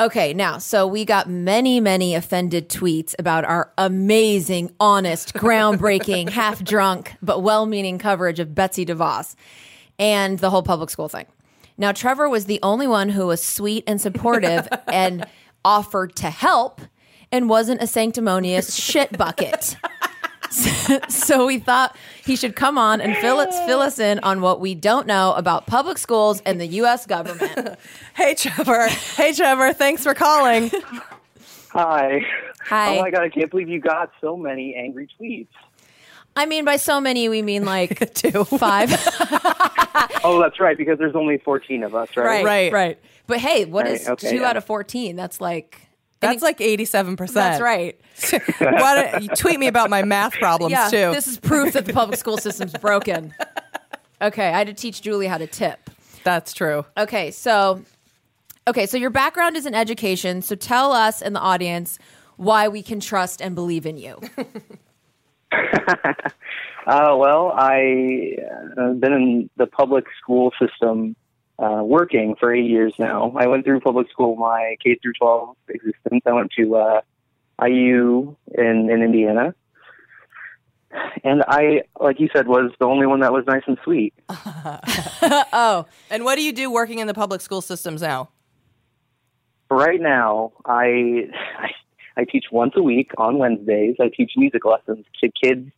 Okay, 0.01 0.33
now, 0.33 0.59
so 0.59 0.87
we 0.87 1.03
got 1.03 1.29
many, 1.29 1.81
many 1.81 2.15
offended 2.15 2.69
tweets 2.69 3.13
about 3.19 3.43
our 3.43 3.73
amazing, 3.77 4.73
honest, 4.79 5.33
groundbreaking, 5.33 6.29
half 6.31 6.63
drunk, 6.63 7.15
but 7.21 7.43
well 7.43 7.65
meaning 7.65 7.97
coverage 7.97 8.39
of 8.39 8.55
Betsy 8.55 8.85
DeVos 8.85 9.35
and 9.97 10.39
the 10.39 10.49
whole 10.49 10.63
public 10.63 10.89
school 10.89 11.09
thing. 11.09 11.25
Now, 11.77 11.91
Trevor 11.91 12.29
was 12.29 12.45
the 12.45 12.61
only 12.63 12.87
one 12.87 13.09
who 13.09 13.27
was 13.27 13.43
sweet 13.43 13.83
and 13.87 13.99
supportive 13.99 14.69
and 14.87 15.25
offered 15.65 16.15
to 16.17 16.29
help 16.29 16.79
and 17.29 17.49
wasn't 17.49 17.81
a 17.81 17.87
sanctimonious 17.87 18.73
shit 18.75 19.17
bucket. 19.17 19.75
so 21.09 21.45
we 21.45 21.59
thought 21.59 21.95
he 22.25 22.35
should 22.35 22.55
come 22.55 22.77
on 22.77 23.01
and 23.01 23.15
fill 23.17 23.39
us, 23.39 23.57
fill 23.65 23.79
us 23.81 23.99
in 23.99 24.19
on 24.19 24.41
what 24.41 24.59
we 24.59 24.75
don't 24.75 25.07
know 25.07 25.33
about 25.33 25.67
public 25.67 25.97
schools 25.97 26.41
and 26.45 26.59
the 26.59 26.67
U.S. 26.67 27.05
government. 27.05 27.77
Hey, 28.15 28.33
Trevor. 28.35 28.87
hey, 28.89 29.31
Trevor. 29.33 29.71
Thanks 29.71 30.03
for 30.03 30.13
calling. 30.13 30.69
Hi. 31.71 32.25
Hi. 32.65 32.97
Oh 32.97 33.01
my 33.01 33.11
god, 33.11 33.21
I 33.23 33.29
can't 33.29 33.49
believe 33.49 33.69
you 33.69 33.79
got 33.79 34.11
so 34.19 34.35
many 34.35 34.75
angry 34.75 35.07
tweets. 35.19 35.47
I 36.35 36.45
mean, 36.45 36.65
by 36.65 36.75
so 36.77 36.99
many, 36.99 37.29
we 37.29 37.41
mean 37.41 37.63
like 37.65 38.13
Two. 38.13 38.43
five. 38.43 38.91
Oh, 40.23 40.39
that's 40.41 40.59
right, 40.59 40.77
because 40.77 40.97
there's 40.99 41.15
only 41.15 41.37
14 41.37 41.83
of 41.83 41.95
us, 41.95 42.09
right? 42.17 42.43
Right. 42.43 42.71
right. 42.73 42.99
But 43.27 43.39
hey, 43.39 43.65
what 43.65 43.85
Right, 43.85 43.95
is 43.95 44.07
okay, 44.09 44.29
two 44.31 44.37
yeah. 44.37 44.49
out 44.49 44.57
of 44.57 44.65
14? 44.65 45.15
That's 45.15 45.39
like. 45.39 45.88
That's 46.19 46.41
like 46.41 46.59
87%. 46.59 47.33
That's 47.33 47.61
right. 47.61 47.99
Why 48.59 49.09
don't 49.11 49.23
you 49.23 49.29
tweet 49.29 49.59
me 49.59 49.67
about 49.67 49.89
my 49.89 50.03
math 50.03 50.33
problems, 50.33 50.71
Yeah, 50.71 50.89
too? 50.89 51.11
this 51.13 51.27
is 51.27 51.39
proof 51.39 51.73
that 51.73 51.85
the 51.85 51.93
public 51.93 52.19
school 52.19 52.37
system's 52.37 52.73
broken. 52.73 53.33
Okay, 54.21 54.47
I 54.49 54.57
had 54.57 54.67
to 54.67 54.73
teach 54.73 55.01
Julie 55.01 55.27
how 55.27 55.37
to 55.37 55.47
tip. 55.47 55.89
That's 56.25 56.51
true. 56.51 56.85
Okay, 56.97 57.31
so 57.31 57.81
Okay, 58.67 58.85
so 58.85 58.97
your 58.97 59.09
background 59.09 59.55
is 59.55 59.65
in 59.65 59.73
education. 59.73 60.43
So 60.43 60.55
tell 60.55 60.91
us 60.91 61.23
and 61.23 61.35
the 61.35 61.39
audience 61.39 61.97
why 62.37 62.67
we 62.67 62.83
can 62.83 62.99
trust 62.99 63.41
and 63.41 63.55
believe 63.55 63.85
in 63.85 63.97
you. 63.97 64.19
Uh, 66.87 67.15
well, 67.15 67.51
I 67.55 68.35
uh, 68.77 68.87
have 68.87 68.99
been 68.99 69.13
in 69.13 69.49
the 69.57 69.67
public 69.67 70.05
school 70.19 70.51
system 70.59 71.15
uh, 71.61 71.83
working 71.83 72.35
for 72.39 72.53
eight 72.53 72.69
years 72.69 72.93
now. 72.97 73.33
I 73.35 73.47
went 73.47 73.65
through 73.65 73.81
public 73.81 74.09
school 74.09 74.35
my 74.35 74.75
K 74.83 74.97
through 75.01 75.13
12 75.19 75.55
existence. 75.69 76.21
I 76.25 76.31
went 76.31 76.51
to 76.57 76.75
uh, 76.75 77.01
IU 77.63 78.35
in, 78.57 78.89
in 78.89 79.03
Indiana. 79.03 79.53
And 81.23 81.43
I, 81.47 81.83
like 81.99 82.19
you 82.19 82.29
said, 82.33 82.47
was 82.47 82.71
the 82.79 82.85
only 82.85 83.05
one 83.05 83.19
that 83.19 83.31
was 83.31 83.45
nice 83.45 83.61
and 83.67 83.77
sweet. 83.83 84.13
oh, 84.29 85.85
And 86.09 86.23
what 86.23 86.35
do 86.35 86.41
you 86.41 86.51
do 86.51 86.71
working 86.71 86.99
in 86.99 87.07
the 87.07 87.13
public 87.13 87.41
school 87.41 87.61
systems 87.61 88.01
now? 88.01 88.29
Right 89.69 90.01
now, 90.01 90.53
I, 90.65 91.29
I 91.59 91.69
I 92.19 92.25
teach 92.25 92.45
once 92.51 92.73
a 92.75 92.83
week 92.83 93.11
on 93.17 93.37
Wednesdays. 93.37 93.95
I 93.99 94.09
teach 94.09 94.33
music 94.35 94.65
lessons 94.65 95.05
to 95.21 95.29
kids 95.41 95.71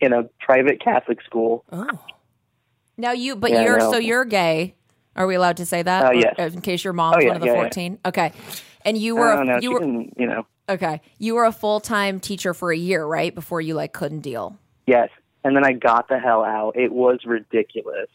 in 0.00 0.12
a 0.12 0.24
private 0.40 0.82
Catholic 0.82 1.20
school. 1.22 1.64
now 2.96 3.12
you, 3.12 3.36
but 3.36 3.50
Yeah, 3.50 3.64
you're 3.64 3.78
no. 3.78 3.92
so 3.92 3.98
you're 3.98 4.24
gay. 4.24 4.74
Are 5.16 5.26
we 5.26 5.34
allowed 5.34 5.58
to 5.58 5.66
say 5.66 5.82
that? 5.82 6.04
Uh, 6.04 6.08
Or- 6.08 6.14
yes. 6.14 6.54
In 6.54 6.60
case 6.60 6.82
your 6.84 6.92
mom's 6.92 7.16
Oh, 7.18 7.20
yeah, 7.20 7.26
one 7.28 7.36
of 7.36 7.42
the 7.42 7.46
yeah, 7.48 7.52
yeah. 7.54 7.60
fourteen. 7.60 7.98
Okay, 8.06 8.32
and 8.84 8.96
you 8.96 9.14
were 9.16 9.30
a, 9.32 9.60
she 9.60 9.64
you 9.64 9.72
were 9.72 9.82
you 9.82 10.26
know, 10.26 10.46
okay. 10.68 11.00
You 11.18 11.34
were 11.34 11.44
a 11.44 11.52
full 11.52 11.80
time 11.80 12.18
teacher 12.20 12.54
for 12.54 12.72
a 12.72 12.76
year, 12.76 13.04
right? 13.04 13.34
Before 13.34 13.60
you 13.60 13.74
like 13.74 13.92
couldn't 13.92 14.20
deal. 14.20 14.56
yes. 14.86 15.08
And 15.44 15.56
then 15.56 15.64
I 15.66 15.72
got 15.72 16.06
the 16.08 16.20
hell 16.20 16.44
out. 16.44 16.76
It 16.76 16.92
was 16.92 17.18
ridiculous. 17.26 18.06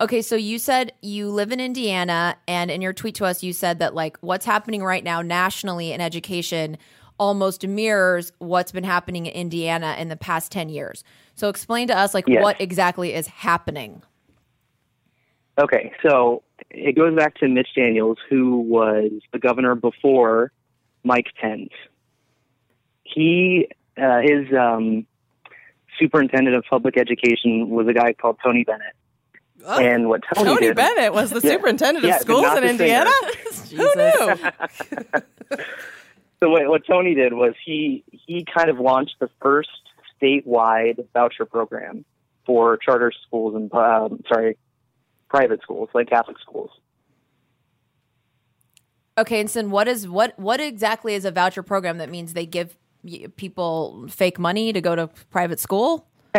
Okay, 0.00 0.22
so 0.22 0.34
you 0.34 0.58
said 0.58 0.92
you 1.02 1.28
live 1.28 1.52
in 1.52 1.60
Indiana, 1.60 2.36
and 2.48 2.70
in 2.70 2.80
your 2.80 2.94
tweet 2.94 3.16
to 3.16 3.26
us, 3.26 3.42
you 3.42 3.52
said 3.52 3.80
that 3.80 3.94
like 3.94 4.16
what's 4.22 4.46
happening 4.46 4.82
right 4.82 5.04
now 5.04 5.20
nationally 5.20 5.92
in 5.92 6.00
education 6.00 6.78
almost 7.18 7.66
mirrors 7.66 8.32
what's 8.38 8.72
been 8.72 8.82
happening 8.84 9.26
in 9.26 9.32
Indiana 9.34 9.94
in 9.98 10.08
the 10.08 10.16
past 10.16 10.50
10 10.52 10.70
years. 10.70 11.04
So 11.34 11.50
explain 11.50 11.86
to 11.88 11.94
us 11.98 12.14
like 12.14 12.24
Yes. 12.26 12.42
what 12.42 12.58
exactly 12.62 13.12
is 13.12 13.26
happening. 13.26 14.02
Okay, 15.60 15.92
so 16.02 16.42
it 16.70 16.96
goes 16.96 17.14
back 17.16 17.34
to 17.36 17.48
Mitch 17.48 17.68
Daniels, 17.76 18.18
who 18.28 18.60
was 18.60 19.10
the 19.32 19.38
governor 19.38 19.74
before 19.74 20.52
Mike 21.04 21.26
Pence. 21.40 21.70
He, 23.02 23.68
uh, 24.00 24.20
his 24.22 24.46
um, 24.58 25.06
superintendent 25.98 26.56
of 26.56 26.64
public 26.70 26.96
education 26.96 27.68
was 27.68 27.86
a 27.88 27.92
guy 27.92 28.12
called 28.14 28.38
Tony 28.42 28.64
Bennett. 28.64 28.94
and 29.66 30.08
what 30.08 30.22
Tony, 30.34 30.48
Tony 30.48 30.66
did, 30.68 30.76
Bennett 30.76 31.12
was 31.12 31.30
the 31.30 31.40
Yeah. 31.42 31.52
superintendent 31.56 32.04
of 32.06 32.10
but 32.10 32.20
schools 32.22 32.56
in. 32.56 32.64
Indiana. 32.64 33.10
Who 33.76 33.76
knew? 33.96 34.36
So 36.42 36.48
what, 36.48 36.68
what 36.68 36.86
Tony 36.86 37.14
did 37.14 37.34
was 37.34 37.54
he 37.66 38.02
he 38.10 38.44
kind 38.46 38.70
of 38.70 38.78
launched 38.80 39.16
the 39.20 39.28
first 39.42 39.68
statewide 40.20 41.04
voucher 41.12 41.44
program 41.44 42.04
for 42.46 42.78
charter 42.78 43.12
schools 43.26 43.54
and 43.54 43.72
um, 43.74 44.22
sorry, 44.32 44.56
private 45.30 45.62
schools 45.62 45.88
like 45.94 46.10
Catholic 46.10 46.38
schools. 46.40 46.70
Okay, 49.16 49.40
and 49.40 49.50
so 49.50 49.66
what 49.68 49.88
is 49.88 50.08
what 50.08 50.38
what 50.38 50.60
exactly 50.60 51.14
is 51.14 51.24
a 51.24 51.30
voucher 51.30 51.62
program 51.62 51.98
that 51.98 52.10
means 52.10 52.34
they 52.34 52.46
give 52.46 52.76
people 53.36 54.06
fake 54.08 54.38
money 54.38 54.72
to 54.72 54.80
go 54.80 54.94
to 54.94 55.08
private 55.30 55.60
school? 55.60 56.06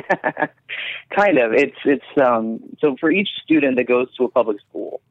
kind 1.16 1.38
of. 1.38 1.54
It's 1.54 1.78
it's 1.86 2.06
um 2.22 2.60
so 2.80 2.96
for 3.00 3.12
each 3.12 3.30
student 3.44 3.78
that 3.78 3.86
goes 3.86 4.14
to 4.16 4.26
a 4.26 4.30
public 4.30 4.58
school, 4.70 5.02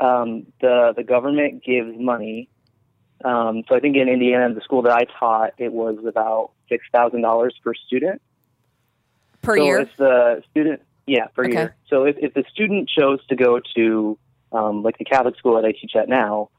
um, 0.00 0.46
the 0.60 0.92
the 0.96 1.04
government 1.04 1.64
gives 1.64 1.98
money. 1.98 2.48
Um, 3.24 3.64
so 3.68 3.74
I 3.74 3.80
think 3.80 3.96
in 3.96 4.08
Indiana, 4.08 4.54
the 4.54 4.62
school 4.62 4.82
that 4.82 4.92
I 4.92 5.04
taught, 5.18 5.52
it 5.58 5.72
was 5.72 5.98
about 6.06 6.52
six 6.68 6.84
thousand 6.92 7.22
dollars 7.22 7.54
per 7.62 7.74
student. 7.74 8.22
Per 9.42 9.56
so 9.56 9.64
year? 9.64 9.78
if 9.80 9.88
the 9.96 10.42
student, 10.50 10.82
yeah, 11.10 11.26
per 11.34 11.44
Okay. 11.44 11.52
year. 11.54 11.76
So 11.88 12.04
if, 12.04 12.16
if 12.18 12.34
the 12.34 12.44
student 12.52 12.88
chose 12.88 13.18
to 13.26 13.34
go 13.36 13.60
to 13.76 14.16
um, 14.52 14.82
like 14.84 14.96
the 14.98 15.04
Catholic 15.04 15.36
school 15.36 15.56
that 15.56 15.64
I 15.66 15.72
teach 15.72 15.96
at 15.96 16.08
now, 16.08 16.50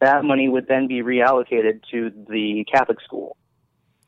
that 0.00 0.24
money 0.24 0.48
would 0.48 0.68
then 0.68 0.86
be 0.86 1.02
reallocated 1.02 1.80
to 1.90 2.10
the 2.30 2.64
Catholic 2.72 3.00
school. 3.00 3.36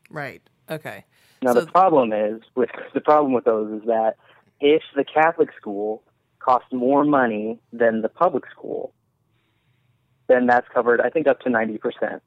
Right. 0.09 0.41
Okay. 0.69 1.03
Now 1.41 1.53
So- 1.53 1.61
the 1.61 1.67
problem 1.71 2.13
is 2.13 2.41
with 2.55 2.69
the 2.93 3.01
problem 3.01 3.33
with 3.33 3.43
those 3.43 3.81
is 3.81 3.85
that 3.87 4.15
if 4.61 4.81
the 4.95 5.03
Catholic 5.03 5.49
school 5.59 6.03
costs 6.39 6.71
more 6.71 7.03
money 7.03 7.59
than 7.73 8.01
the 8.01 8.09
public 8.09 8.45
school, 8.49 8.93
then 10.27 10.47
that's 10.47 10.67
covered. 10.73 11.01
I 11.01 11.09
think 11.09 11.27
up 11.27 11.41
to 11.41 11.49
ninety 11.49 11.77
percent. 11.77 12.21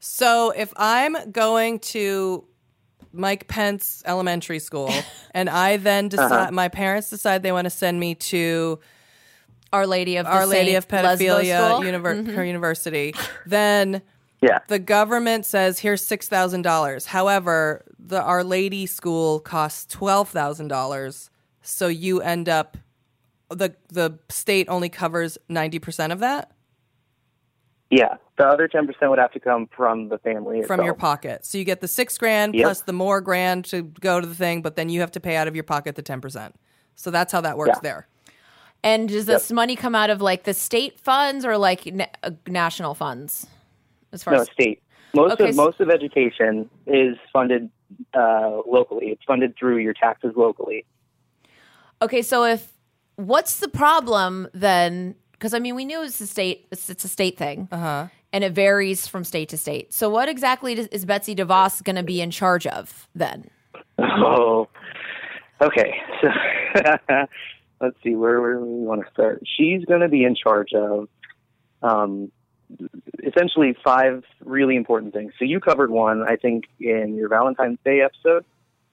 So 0.00 0.50
if 0.50 0.72
I'm 0.76 1.16
going 1.30 1.78
to 1.94 2.44
Mike 3.12 3.48
Pence 3.48 4.02
Elementary 4.06 4.58
School 4.58 4.90
and 5.32 5.48
I 5.50 5.76
then 5.76 6.08
decide, 6.08 6.32
Uh-huh. 6.32 6.50
my 6.52 6.68
parents 6.68 7.10
decide 7.10 7.42
they 7.42 7.52
want 7.52 7.66
to 7.66 7.70
send 7.70 7.98
me 8.00 8.14
to 8.16 8.78
Our 9.72 9.86
Lady 9.86 10.16
of 10.16 10.26
the 10.26 10.32
Our 10.32 10.46
Lady 10.46 10.72
Saint 10.72 10.84
of 10.84 10.88
Lesbo 10.88 11.16
Pedophilia 11.18 11.66
School? 11.68 11.80
univer- 11.80 12.34
her 12.34 12.44
university, 12.44 13.14
then 13.46 14.02
Yeah. 14.40 14.58
the 14.68 14.78
government 14.78 15.46
says 15.46 15.78
here's 15.78 16.04
six 16.04 16.28
thousand 16.28 16.62
dollars. 16.62 17.06
However, 17.06 17.84
the 17.98 18.20
Our 18.22 18.42
Lady 18.44 18.86
school 18.86 19.40
costs 19.40 19.86
twelve 19.86 20.28
thousand 20.30 20.68
dollars, 20.68 21.30
so 21.62 21.86
you 21.88 22.20
end 22.20 22.48
up 22.48 22.76
the 23.50 23.74
the 23.88 24.18
state 24.30 24.68
only 24.68 24.88
covers 24.88 25.36
ninety 25.48 25.78
percent 25.78 26.12
of 26.12 26.18
that 26.20 26.50
Yeah. 27.90 28.16
The 28.42 28.48
other 28.48 28.66
ten 28.66 28.88
percent 28.88 29.08
would 29.10 29.20
have 29.20 29.30
to 29.34 29.40
come 29.40 29.68
from 29.68 30.08
the 30.08 30.18
family 30.18 30.62
from 30.64 30.82
your 30.82 30.94
pocket. 30.94 31.46
So 31.46 31.58
you 31.58 31.64
get 31.64 31.80
the 31.80 31.86
six 31.86 32.18
grand 32.18 32.56
Yep. 32.56 32.64
plus 32.64 32.80
the 32.82 32.92
more 32.92 33.20
grand 33.20 33.64
to 33.66 33.82
go 33.82 34.20
to 34.20 34.26
the 34.26 34.34
thing, 34.34 34.62
but 34.62 34.74
then 34.74 34.88
you 34.88 34.98
have 34.98 35.12
to 35.12 35.20
pay 35.20 35.36
out 35.36 35.46
of 35.46 35.54
your 35.54 35.62
pocket 35.62 35.94
the 35.94 36.02
ten 36.02 36.20
percent. 36.20 36.56
So 36.96 37.12
that's 37.12 37.32
how 37.32 37.40
that 37.42 37.56
works 37.56 37.76
Yeah. 37.76 37.80
there. 37.82 38.08
And 38.82 39.08
does 39.08 39.26
this 39.26 39.52
money 39.52 39.76
come 39.76 39.94
out 39.94 40.10
of 40.10 40.20
like 40.20 40.42
the 40.42 40.54
state 40.54 40.98
funds 40.98 41.44
or 41.44 41.56
like 41.56 41.86
na- 41.86 42.06
uh, 42.24 42.32
national 42.48 42.94
funds? 42.94 43.46
As 44.10 44.24
far 44.24 44.34
No, 44.34 44.40
as 44.40 44.50
state. 44.50 44.82
Most 45.14 45.34
Okay, 45.34 45.50
of 45.50 45.54
so- 45.54 45.64
most 45.64 45.78
of 45.80 45.88
education 45.88 46.68
is 46.86 47.16
funded 47.32 47.70
uh, 48.12 48.58
locally. 48.66 49.10
It's 49.10 49.22
funded 49.24 49.54
through 49.56 49.76
your 49.76 49.92
taxes 49.94 50.32
locally. 50.34 50.84
okay, 52.00 52.22
so 52.22 52.42
if 52.44 52.72
what's 53.14 53.60
the 53.60 53.68
problem 53.68 54.48
then? 54.52 55.14
Because 55.32 55.54
I 55.54 55.60
mean, 55.60 55.76
we 55.76 55.84
knew 55.84 56.02
it's 56.02 56.20
a 56.20 56.26
state. 56.26 56.66
It's, 56.72 56.90
it's 56.90 57.04
a 57.04 57.08
state 57.08 57.36
thing, 57.38 57.68
uh-huh. 57.70 58.08
And 58.32 58.42
it 58.44 58.52
varies 58.52 59.06
from 59.06 59.24
state 59.24 59.48
to 59.50 59.58
state. 59.58 59.92
So 59.92 60.08
what 60.08 60.28
exactly 60.28 60.74
is 60.74 61.04
Betsy 61.04 61.34
DeVos 61.34 61.82
going 61.82 61.96
to 61.96 62.02
be 62.02 62.20
in 62.20 62.30
charge 62.30 62.66
of 62.66 63.08
then? 63.14 63.50
Oh, 63.98 64.68
okay. 65.60 65.94
So 66.20 66.28
let's 67.80 67.96
see 68.02 68.14
where 68.14 68.40
where 68.40 68.60
we 68.60 68.84
want 68.84 69.04
to 69.04 69.10
start. 69.12 69.42
She's 69.56 69.84
going 69.84 70.00
to 70.00 70.08
be 70.08 70.24
in 70.24 70.34
charge 70.34 70.72
of 70.72 71.08
um, 71.82 72.32
essentially 73.22 73.76
five 73.84 74.24
really 74.44 74.76
important 74.76 75.12
things. 75.12 75.32
So 75.38 75.44
you 75.44 75.60
covered 75.60 75.90
one, 75.90 76.22
I 76.26 76.36
think, 76.36 76.64
in 76.80 77.16
your 77.16 77.28
Valentine's 77.28 77.78
Day 77.84 78.00
episode. 78.00 78.44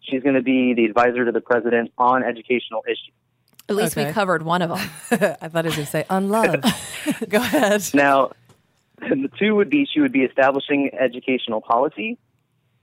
She's 0.01 0.23
going 0.23 0.35
to 0.35 0.41
be 0.41 0.73
the 0.73 0.85
advisor 0.85 1.25
to 1.25 1.31
the 1.31 1.41
president 1.41 1.91
on 1.97 2.23
educational 2.23 2.83
issues. 2.85 3.13
At 3.67 3.75
least 3.75 3.95
we 3.95 4.05
covered 4.05 4.41
one 4.41 4.63
of 4.63 4.69
them. 4.69 4.89
I 5.41 5.47
thought 5.47 5.65
it 5.65 5.69
was 5.69 5.75
going 5.75 5.85
to 5.85 5.91
say 5.91 6.05
on 6.09 6.29
love. 6.29 6.63
go 7.29 7.37
ahead. 7.37 7.87
Now, 7.93 8.31
the 9.01 9.29
two 9.39 9.55
would 9.55 9.69
be 9.69 9.87
she 9.91 9.99
would 9.99 10.11
be 10.11 10.21
establishing 10.23 10.91
educational 10.97 11.61
policy. 11.61 12.17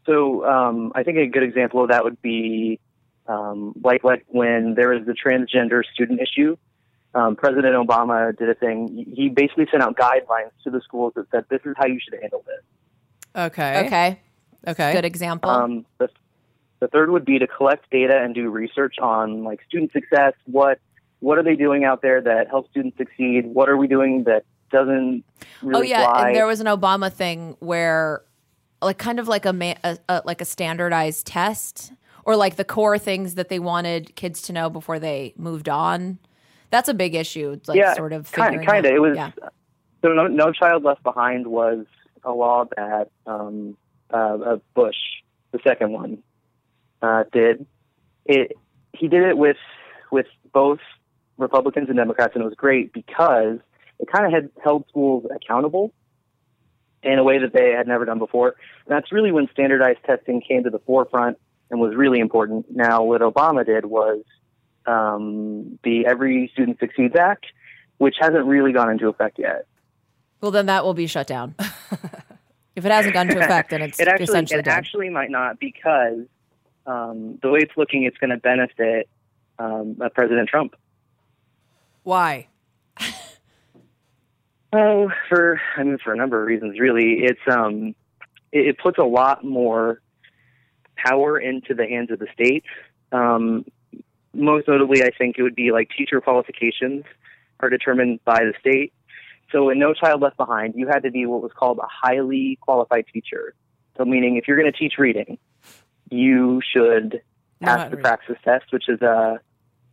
So 0.07 0.45
um, 0.47 0.93
I 0.95 1.03
think 1.03 1.19
a 1.19 1.27
good 1.27 1.43
example 1.43 1.83
of 1.83 1.89
that 1.91 2.05
would 2.05 2.21
be 2.23 2.79
um, 3.27 3.75
like 3.83 4.05
like 4.05 4.25
when 4.29 4.75
there 4.75 4.91
was 4.91 5.05
the 5.07 5.13
transgender 5.15 5.83
student 5.93 6.21
issue. 6.21 6.57
Um, 7.15 7.35
President 7.35 7.75
Obama 7.75 8.37
did 8.37 8.49
a 8.51 8.55
thing. 8.55 9.07
He 9.15 9.29
basically 9.31 9.67
sent 9.71 9.83
out 9.83 9.97
guidelines 9.97 10.51
to 10.65 10.71
the 10.71 10.81
schools 10.83 11.15
that 11.17 11.27
said 11.31 11.45
this 11.49 11.61
is 11.65 11.75
how 11.77 11.87
you 11.87 11.99
should 11.99 12.21
handle 12.21 12.45
this. 12.47 12.63
Okay. 13.35 13.87
Okay, 13.87 14.21
Okay. 14.67 14.93
good 14.93 15.05
example. 15.05 15.51
Um, 15.51 15.87
the, 15.99 16.09
the 16.81 16.89
third 16.89 17.11
would 17.11 17.25
be 17.25 17.39
to 17.39 17.47
collect 17.47 17.91
data 17.91 18.21
and 18.23 18.35
do 18.35 18.49
research 18.51 18.97
on 19.01 19.45
like 19.45 19.61
student 19.67 19.93
success. 19.93 20.35
What 20.45 20.79
what 21.21 21.39
are 21.39 21.43
they 21.43 21.57
doing 21.57 21.85
out 21.85 22.03
there 22.03 22.21
that 22.21 22.49
helps 22.49 22.71
students 22.71 22.99
succeed? 22.99 23.47
What 23.47 23.69
are 23.69 23.77
we 23.77 23.89
doing 23.89 24.25
that 24.25 24.45
doesn't 24.71 25.25
really 25.63 25.79
oh 25.79 25.83
yeah, 25.83 26.11
fly? 26.11 26.29
and 26.29 26.37
there 26.37 26.47
was 26.47 26.61
an 26.61 26.67
Obama 26.67 27.13
thing 27.13 27.57
where, 27.61 28.23
like, 28.83 28.99
kind 28.99 29.19
of 29.19 29.29
like 29.29 29.47
a, 29.47 29.53
ma- 29.53 29.75
a, 29.85 29.99
a 30.09 30.23
like 30.25 30.41
a 30.41 30.45
standardized 30.45 31.27
test, 31.27 31.93
or 32.25 32.37
like 32.37 32.57
the 32.57 32.65
core 32.65 32.99
things 32.99 33.35
that 33.35 33.49
they 33.49 33.59
wanted 33.59 34.15
kids 34.17 34.43
to 34.43 34.53
know 34.53 34.69
before 34.69 34.99
they 34.99 35.33
moved 35.37 35.69
on. 35.69 36.19
That's 36.71 36.89
a 36.89 36.95
big 36.95 37.15
issue. 37.15 37.59
Like 37.67 37.79
yeah, 37.79 37.95
sort 37.95 38.13
of 38.13 38.31
kind 38.33 38.57
of. 38.57 38.85
It 38.85 39.01
was 39.01 39.17
yeah. 39.17 39.31
so 40.03 40.09
no, 40.09 40.27
no 40.27 40.53
Child 40.53 40.85
Left 40.85 41.03
Behind 41.03 41.47
was 41.47 41.87
a 42.25 42.33
law 42.33 42.65
that 42.77 43.11
um, 43.27 43.77
uh, 44.11 44.57
Bush, 44.75 44.97
the 45.53 45.61
second 45.67 45.93
one, 45.93 46.23
uh, 47.03 47.25
did. 47.33 47.65
It 48.25 48.53
he 48.93 49.09
did 49.09 49.23
it 49.23 49.39
with 49.39 49.57
with 50.11 50.27
both 50.53 50.81
Republicans 51.39 51.89
and 51.89 51.97
Democrats, 51.97 52.35
and 52.35 52.43
it 52.43 52.47
was 52.47 52.55
great 52.55 52.93
because 52.93 53.59
it 53.99 54.09
kind 54.11 54.27
of 54.27 54.33
had 54.33 54.51
held 54.63 54.87
schools 54.89 55.27
accountable 55.35 55.93
in 57.03 57.19
a 57.19 57.25
way 57.25 57.39
that 57.39 57.53
they 57.53 57.71
had 57.71 57.87
never 57.87 58.05
done 58.05 58.19
before. 58.19 58.57
And 58.87 58.97
that's 58.97 59.13
really 59.13 59.33
when 59.33 59.49
standardized 59.53 60.01
testing 60.05 60.41
came 60.41 60.65
to 60.65 60.71
the 60.71 60.81
forefront 60.81 61.39
and 61.71 61.81
was 61.81 61.95
really 61.95 62.21
important. 62.21 62.67
Now, 62.71 63.05
what 63.05 63.21
Obama 63.21 63.65
did 63.65 63.87
was 63.87 64.23
um, 64.87 65.79
the 65.83 66.07
Every 66.07 66.51
Student 66.53 66.79
Succeeds 66.79 67.17
Act, 67.17 67.47
which 67.99 68.17
hasn't 68.21 68.45
really 68.47 68.73
gone 68.73 68.91
into 68.91 69.09
effect 69.09 69.39
yet. 69.39 69.67
Well, 70.41 70.51
then 70.51 70.67
that 70.67 70.85
will 70.85 70.95
be 70.95 71.07
shut 71.07 71.27
down. 71.27 71.55
if 72.77 72.85
it 72.85 72.91
hasn't 72.91 73.15
gone 73.15 73.31
into 73.31 73.43
effect, 73.43 73.71
then 73.71 73.83
it's 73.83 73.99
It 74.01 74.09
actually, 74.09 74.25
essentially 74.25 74.61
it 74.61 74.65
done. 74.65 74.75
actually 74.75 75.11
might 75.11 75.31
not 75.31 75.59
because 75.59 76.27
um, 76.87 77.39
the 77.43 77.51
way 77.51 77.61
it's 77.61 77.77
looking, 77.77 78.05
it's 78.05 78.19
going 78.19 78.31
to 78.31 78.37
benefit 78.37 79.09
um, 79.59 79.97
uh, 80.01 80.09
President 80.11 80.49
Trump. 80.49 80.77
Why? 82.03 82.47
Oh, 84.79 85.11
for 85.31 85.59
I 85.77 85.85
mean, 85.85 85.97
for 86.05 86.13
a 86.13 86.17
number 86.17 86.41
of 86.41 86.47
reasons, 86.47 86.79
really. 86.79 87.21
It's 87.21 87.41
um, 87.51 87.95
it, 88.53 88.67
it 88.69 88.79
puts 88.79 88.99
a 88.99 89.05
lot 89.05 89.43
more 89.43 90.03
power 90.97 91.39
into 91.39 91.75
the 91.75 91.87
hands 91.87 92.11
of 92.11 92.19
the 92.19 92.27
state. 92.35 92.65
Um, 93.11 93.65
most 94.35 94.69
notably, 94.69 95.03
I 95.03 95.11
think 95.17 95.37
it 95.39 95.43
would 95.43 95.55
be 95.55 95.73
like 95.73 95.89
teacher 95.97 96.21
qualifications 96.21 97.05
are 97.61 97.71
determined 97.71 98.21
by 98.27 98.41
the 98.41 98.53
state. 98.61 98.93
So, 99.51 99.71
in 99.71 99.79
No 99.79 99.95
Child 99.95 100.21
Left 100.21 100.37
Behind, 100.37 100.75
you 100.77 100.89
had 100.89 101.05
to 101.05 101.11
be 101.11 101.25
what 101.25 101.41
was 101.41 101.53
called 101.57 101.79
a 101.79 101.89
highly 101.89 102.59
qualified 102.61 103.07
teacher. 103.11 103.55
So, 103.97 104.05
meaning 104.05 104.37
if 104.37 104.47
you're 104.47 104.61
going 104.61 104.71
to 104.71 104.79
teach 104.79 104.99
reading, 104.99 105.39
you 106.11 106.61
should 106.71 107.23
pass 107.63 107.85
to 107.85 107.91
the 107.91 107.97
read. 107.97 108.05
praxis 108.05 108.37
test, 108.45 108.67
which 108.73 108.91
is 108.91 109.01
a 109.01 109.41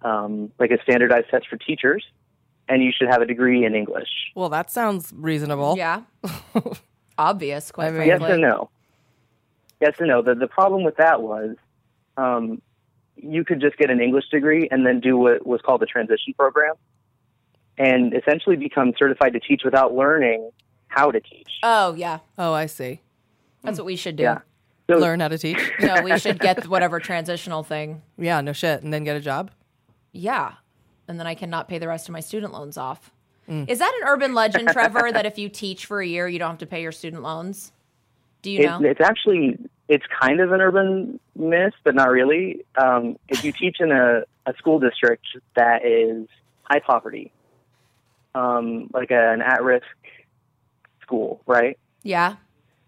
um, 0.02 0.52
like 0.60 0.72
a 0.72 0.82
standardized 0.84 1.30
test 1.32 1.48
for 1.48 1.56
teachers, 1.56 2.04
and 2.70 2.84
you 2.84 2.92
should 2.98 3.08
have 3.10 3.22
a 3.22 3.26
degree 3.26 3.66
in 3.66 3.76
English. 3.76 4.10
Well, 4.36 4.50
that 4.50 4.72
sounds 4.72 5.12
reasonable. 5.16 5.76
Yeah. 5.78 6.02
Obvious, 7.18 7.72
quite 7.72 7.88
I 7.88 7.92
mean- 7.92 8.08
Yes 8.08 8.20
frankly. 8.20 8.32
and 8.34 8.42
no. 8.42 8.70
Yes 9.82 9.96
and 10.00 10.08
no. 10.08 10.22
The 10.22 10.34
the 10.36 10.48
problem 10.48 10.84
with 10.84 10.96
that 10.98 11.22
was 11.22 11.56
um, 12.18 12.62
you 13.16 13.44
could 13.44 13.60
just 13.62 13.78
get 13.78 13.90
an 13.90 14.00
English 14.02 14.26
degree 14.32 14.68
and 14.72 14.86
then 14.86 15.00
do 15.00 15.18
what 15.18 15.46
was 15.46 15.62
called 15.62 15.82
the 15.82 15.86
transition 15.86 16.34
program, 16.38 16.74
and 17.78 18.14
essentially 18.16 18.56
become 18.56 18.94
certified 18.98 19.34
to 19.34 19.40
teach 19.40 19.62
without 19.66 19.94
learning 19.94 20.50
how 20.88 21.12
to 21.12 21.20
teach. 21.20 21.50
Oh, 21.64 21.94
yeah. 21.96 22.20
Oh, 22.38 22.54
I 22.54 22.68
see. 22.68 23.02
That's 23.64 23.78
what 23.80 23.86
we 23.86 23.96
should 23.96 24.16
do. 24.16 24.24
Yeah. 24.24 24.40
So 24.90 24.98
Learn 24.98 25.20
how 25.22 25.30
to 25.30 25.38
teach. 25.38 25.60
No, 25.80 26.02
we 26.04 26.18
should 26.20 26.40
get 26.40 26.68
whatever 26.68 27.00
transitional 27.00 27.64
thing. 27.64 28.02
yeah, 28.18 28.42
no 28.42 28.54
shit, 28.54 28.84
and 28.84 28.94
then 28.94 29.04
get 29.04 29.16
a 29.16 29.22
job. 29.22 29.50
Yeah. 30.12 30.54
And 31.08 31.20
then 31.20 31.28
I 31.28 31.36
cannot 31.36 31.68
pay 31.68 31.80
the 31.80 31.88
rest 31.88 32.08
of 32.08 32.14
my 32.14 32.20
student 32.20 32.54
loans 32.54 32.78
off. 32.78 33.12
Mm. 33.50 33.70
Is 33.70 33.80
that 33.80 33.94
an 34.02 34.08
urban 34.08 34.34
legend, 34.34 34.70
Trevor, 34.70 35.12
that 35.12 35.26
if 35.26 35.38
you 35.38 35.50
teach 35.50 35.86
for 35.86 36.02
a 36.02 36.08
year, 36.08 36.28
you 36.28 36.40
don't 36.40 36.52
have 36.52 36.60
to 36.60 36.66
pay 36.66 36.82
your 36.82 36.94
student 36.94 37.24
loans? 37.24 37.72
Do 38.42 38.52
you 38.52 38.60
it, 38.60 38.66
know? 38.66 38.80
it's 38.84 39.02
actually 39.02 39.58
it's 39.90 40.06
kind 40.22 40.40
of 40.40 40.52
an 40.52 40.62
urban 40.62 41.20
myth, 41.36 41.74
but 41.84 41.96
not 41.96 42.10
really. 42.10 42.66
Um, 42.82 43.18
if 43.28 43.44
you 43.44 43.52
teach 43.52 43.78
in 43.80 43.92
a, 43.92 44.24
a 44.46 44.54
school 44.58 44.80
district 44.80 45.26
that 45.56 45.86
is 45.86 46.28
high 46.64 46.80
poverty, 46.80 47.32
um, 48.34 48.90
like 48.94 49.12
an 49.12 49.42
at 49.42 49.64
risk 49.64 49.86
school, 51.02 51.42
right? 51.46 51.78
yeah. 52.04 52.36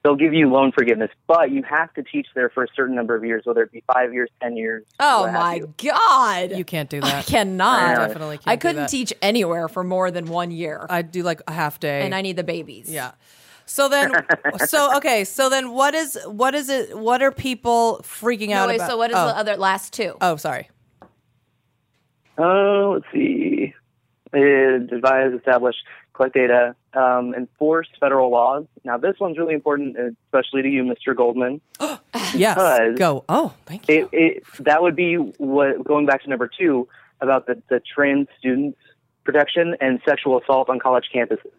They'll 0.06 0.15
give 0.15 0.36
you 0.36 0.48
loan 0.48 0.72
forgiveness, 0.72 1.10
but 1.26 1.50
you 1.50 1.63
have 1.63 1.91
to 1.96 2.04
teach 2.04 2.28
there 2.36 2.50
for 2.50 2.63
a 2.63 2.68
certain 2.76 2.96
number 2.96 3.15
of 3.15 3.26
years, 3.26 3.41
whether 3.46 3.63
it 3.63 3.72
be 3.72 3.84
five 3.91 4.13
years, 4.13 4.30
ten 4.39 4.56
years. 4.56 4.86
Oh, 5.00 5.30
my 5.32 5.56
you. 5.56 5.74
God. 5.89 6.52
You 6.52 6.63
can't 6.63 6.91
do 6.91 7.02
that. 7.02 7.08
I 7.08 7.12
that. 7.18 7.26
cannot. 7.26 7.98
I 7.98 8.08
definitely 8.08 8.38
can't 8.38 8.48
I 8.48 8.56
couldn't 8.56 8.84
that. 8.84 8.89
teach 8.89 9.12
anywhere 9.24 9.68
for 9.68 9.84
more 9.84 10.12
than 10.12 10.28
one 10.28 10.52
year. 10.52 10.86
I'd 10.91 11.12
do 11.12 11.24
like 11.24 11.41
a 11.48 11.52
half 11.52 11.80
day. 11.80 12.04
and 12.04 12.13
I 12.13 12.22
need 12.22 12.36
the 12.36 12.44
babies. 12.44 12.88
Yeah. 12.88 13.13
So 13.65 13.89
then, 13.89 14.12
so 14.68 14.96
okay. 14.98 15.24
So 15.24 15.50
then, 15.50 15.72
what 15.72 15.96
is 15.96 16.20
what 16.28 16.54
is 16.54 16.70
it? 16.70 16.96
What 16.96 17.24
are 17.24 17.32
people 17.32 18.02
freaking 18.04 18.50
No, 18.50 18.58
out 18.58 18.68
wait, 18.68 18.76
about? 18.76 18.89
so 18.91 18.98
what 18.98 19.10
is 19.10 19.18
oh. 19.18 19.26
the 19.26 19.36
other 19.36 19.58
last 19.58 19.91
two? 19.91 20.15
Oh, 20.22 20.36
sorry. 20.36 20.70
Oh, 22.38 22.91
let's 22.94 23.06
see. 23.12 23.74
It 24.34 24.94
advise, 24.94 25.34
establish, 25.34 25.76
collect 26.13 26.36
data, 26.36 26.76
um, 26.95 27.34
enforce 27.36 27.88
federal 27.99 28.31
laws. 28.31 28.65
Now, 28.84 28.97
this 28.97 29.15
one's 29.19 29.38
really 29.38 29.53
important, 29.53 29.97
especially 29.97 30.62
to 30.63 30.69
you, 30.69 30.84
Mr. 30.84 31.15
Goldman. 31.15 31.62
Yes. 32.34 32.97
Go. 32.97 33.23
Oh, 33.29 33.53
thank 33.65 33.88
you. 33.88 33.95
It, 33.95 34.10
it 34.12 34.43
that 34.60 34.81
would 34.81 34.95
be 34.95 35.15
what 35.15 35.84
going 35.86 36.05
back 36.05 36.23
to 36.23 36.29
number 36.29 36.49
two 36.49 36.88
about 37.21 37.45
the 37.45 37.62
the 37.69 37.79
trans 37.79 38.27
students 38.38 38.77
protection 39.23 39.75
and 39.79 40.01
sexual 40.05 40.39
assault 40.41 40.69
on 40.69 40.79
college 40.79 41.10
campuses. 41.13 41.51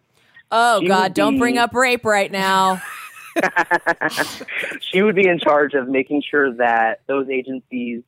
Oh, 0.51 0.81
She 0.81 0.87
God, 0.87 1.03
would 1.03 1.13
don't 1.13 1.39
bring 1.39 1.57
up 1.57 1.73
rape 1.73 2.05
right 2.05 2.31
now. 2.31 2.81
she 4.79 5.01
would 5.01 5.15
be 5.15 5.27
in 5.27 5.39
charge 5.39 5.73
of 5.73 5.87
making 5.87 6.23
sure 6.29 6.53
that 6.55 7.01
those 7.07 7.29
agencies 7.29 8.03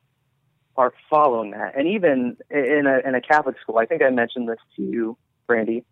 are 0.76 0.92
following 1.08 1.52
that. 1.52 1.76
And 1.76 1.86
even 1.88 2.36
in 2.50 2.86
a, 2.86 3.08
in 3.08 3.14
a 3.14 3.20
Catholic 3.20 3.56
school, 3.60 3.78
I 3.78 3.86
think 3.86 4.02
I 4.02 4.10
mentioned 4.10 4.48
this 4.48 4.58
to 4.76 4.82
you, 4.82 5.16
Brandy. 5.46 5.84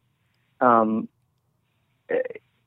Um, 0.61 1.09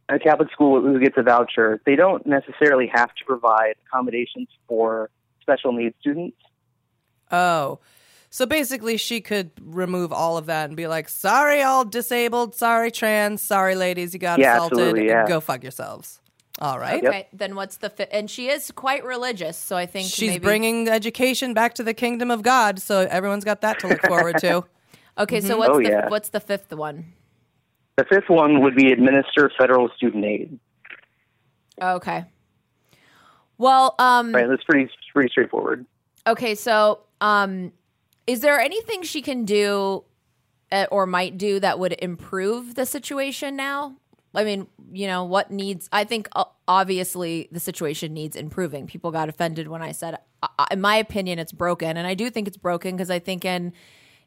a 0.09 0.19
Catholic 0.19 0.51
school 0.51 0.81
who 0.81 0.99
gets 0.99 1.15
a 1.17 1.23
voucher, 1.23 1.81
they 1.85 1.95
don't 1.95 2.25
necessarily 2.25 2.87
have 2.93 3.09
to 3.15 3.25
provide 3.25 3.75
accommodations 3.87 4.47
for 4.67 5.09
special 5.41 5.71
needs 5.71 5.95
students. 5.99 6.37
Oh. 7.31 7.79
So 8.29 8.45
basically, 8.45 8.95
she 8.97 9.19
could 9.19 9.51
remove 9.61 10.13
all 10.13 10.37
of 10.37 10.45
that 10.45 10.69
and 10.69 10.77
be 10.77 10.87
like, 10.87 11.09
"Sorry, 11.09 11.61
all 11.61 11.83
disabled. 11.83 12.55
Sorry, 12.55 12.89
trans. 12.89 13.41
Sorry, 13.41 13.75
ladies, 13.75 14.13
you 14.13 14.19
got 14.19 14.39
Yeah, 14.39 14.55
assaulted. 14.55 15.03
yeah. 15.05 15.27
Go 15.27 15.41
fuck 15.41 15.63
yourselves." 15.63 16.19
All 16.59 16.77
right. 16.79 17.03
Okay, 17.03 17.27
then 17.33 17.55
what's 17.55 17.77
the 17.77 17.89
fi- 17.89 18.07
and 18.11 18.29
she 18.29 18.47
is 18.49 18.71
quite 18.71 19.03
religious, 19.03 19.57
so 19.57 19.75
I 19.75 19.85
think 19.85 20.07
She's 20.09 20.31
maybe- 20.31 20.43
bringing 20.43 20.87
education 20.87 21.53
back 21.53 21.73
to 21.75 21.83
the 21.83 21.93
kingdom 21.93 22.29
of 22.31 22.41
God, 22.41 22.79
so 22.81 22.99
everyone's 23.09 23.43
got 23.45 23.61
that 23.61 23.79
to 23.79 23.87
look 23.87 24.01
forward 24.01 24.37
to. 24.39 24.65
Okay, 25.17 25.41
so 25.41 25.49
mm-hmm. 25.49 25.59
what's 25.59 25.69
Oh, 25.71 25.77
the 25.81 25.89
yeah. 25.89 26.09
what's 26.09 26.29
the 26.29 26.39
fifth 26.39 26.71
one? 26.73 27.13
The 27.97 28.05
fifth 28.05 28.29
one 28.29 28.61
would 28.61 28.75
be 28.75 28.91
administer 28.91 29.51
federal 29.57 29.89
student 29.95 30.25
aid. 30.25 30.59
Okay. 31.81 32.25
Well, 33.57 33.95
um 33.99 34.33
Right, 34.33 34.47
that's 34.47 34.63
pretty 34.63 34.89
pretty 35.13 35.29
straightforward. 35.29 35.85
okay, 36.25 36.55
so 36.55 37.01
um 37.19 37.71
is 38.27 38.41
there 38.41 38.59
anything 38.59 39.03
she 39.03 39.21
can 39.21 39.45
do 39.45 40.03
uh, 40.71 40.85
or 40.91 41.05
might 41.05 41.37
do 41.37 41.59
that 41.59 41.79
would 41.79 41.95
improve 42.01 42.75
the 42.75 42.85
situation 42.85 43.55
now? 43.55 43.95
I 44.33 44.45
mean, 44.45 44.67
you 44.93 45.07
know, 45.07 45.25
what 45.25 45.51
needs 45.51 45.89
I 45.91 46.03
think 46.05 46.29
uh, 46.33 46.45
obviously 46.67 47.49
the 47.51 47.59
situation 47.59 48.13
needs 48.13 48.35
improving. 48.35 48.87
People 48.87 49.11
got 49.11 49.27
offended 49.27 49.67
when 49.67 49.81
I 49.81 49.91
said 49.91 50.17
uh, 50.41 50.65
in 50.71 50.81
my 50.81 50.95
opinion 50.95 51.37
it's 51.39 51.51
broken 51.51 51.97
and 51.97 52.07
I 52.07 52.13
do 52.13 52.29
think 52.29 52.47
it's 52.47 52.57
broken 52.57 52.95
because 52.95 53.11
I 53.11 53.19
think 53.19 53.43
in 53.45 53.73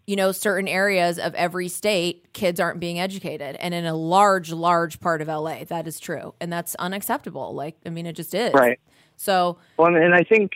you 0.07 0.17
know 0.17 0.33
certain 0.33 0.69
areas 0.69 1.19
of 1.19 1.35
every 1.35 1.69
state 1.69 2.33
kids 2.33 2.61
aren't 2.61 2.79
being 2.81 2.99
educated 2.99 3.57
and 3.57 3.73
in 3.73 3.87
a 3.87 3.95
large 3.95 4.53
large 4.53 5.01
part 5.01 5.23
of 5.23 5.29
LA 5.29 5.65
that 5.65 5.87
is 5.87 5.99
true 5.99 6.35
and 6.41 6.53
that's 6.53 6.75
unacceptable 6.77 7.55
like 7.55 7.77
I 7.87 7.91
mean 7.91 8.07
it 8.07 8.15
just 8.15 8.35
is. 8.35 8.53
Right. 8.53 8.79
So, 9.17 9.59
Well, 9.79 9.95
and 9.95 10.13
I 10.15 10.25
think, 10.25 10.53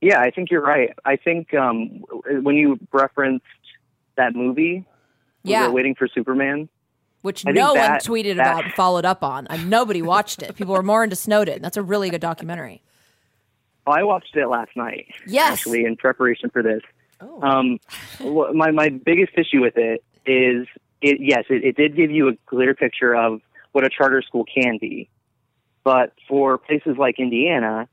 yeah, 0.00 0.20
I 0.20 0.30
think 0.32 0.50
you're 0.50 0.60
right. 0.62 0.90
I 1.04 1.14
think 1.16 1.54
um, 1.54 2.02
when 2.42 2.56
you 2.56 2.78
referenced 2.92 3.44
that 4.16 4.34
movie, 4.34 4.84
Yeah. 5.44 5.66
it 5.68 5.72
Waiting 5.72 5.94
for 5.94 6.08
Superman. 6.08 6.68
which 7.22 7.46
I 7.46 7.52
no 7.52 7.68
one 7.68 7.76
that- 7.76 8.02
tweeted 8.04 8.36
that- 8.36 8.50
about 8.50 8.64
and 8.64 8.72
followed 8.74 9.04
up 9.04 9.22
on. 9.22 9.46
I, 9.48 9.58
nobody 9.58 10.02
watched 10.02 10.42
it. 10.42 10.56
People 10.56 10.74
were 10.74 10.82
more 10.82 11.04
into 11.04 11.14
Snowden. 11.16 11.62
That's 11.62 11.76
a 11.76 11.82
really 11.82 12.10
good 12.10 12.20
documentary. 12.20 12.82
Well, 13.86 13.96
I 13.98 14.02
watched 14.02 14.34
it 14.36 14.48
last 14.48 14.72
night. 14.76 15.06
Yes. 15.28 15.52
actually, 15.52 15.84
in 15.84 15.96
preparation 15.96 16.50
for 16.50 16.62
this. 16.64 16.82
Um, 17.42 17.78
my 18.54 18.70
my 18.70 18.88
biggest 18.88 19.32
issue 19.36 19.60
with 19.60 19.76
it 19.76 20.02
is 20.26 20.66
it. 21.00 21.18
Yes, 21.20 21.44
it, 21.50 21.64
it 21.64 21.76
did 21.76 21.96
give 21.96 22.10
you 22.10 22.28
a 22.28 22.32
clear 22.46 22.74
picture 22.74 23.14
of 23.14 23.40
what 23.72 23.84
a 23.84 23.90
charter 23.90 24.22
school 24.22 24.44
can 24.44 24.78
be, 24.80 25.08
but 25.84 26.12
for 26.28 26.58
places 26.58 26.96
like 26.98 27.18
Indiana, 27.18 27.88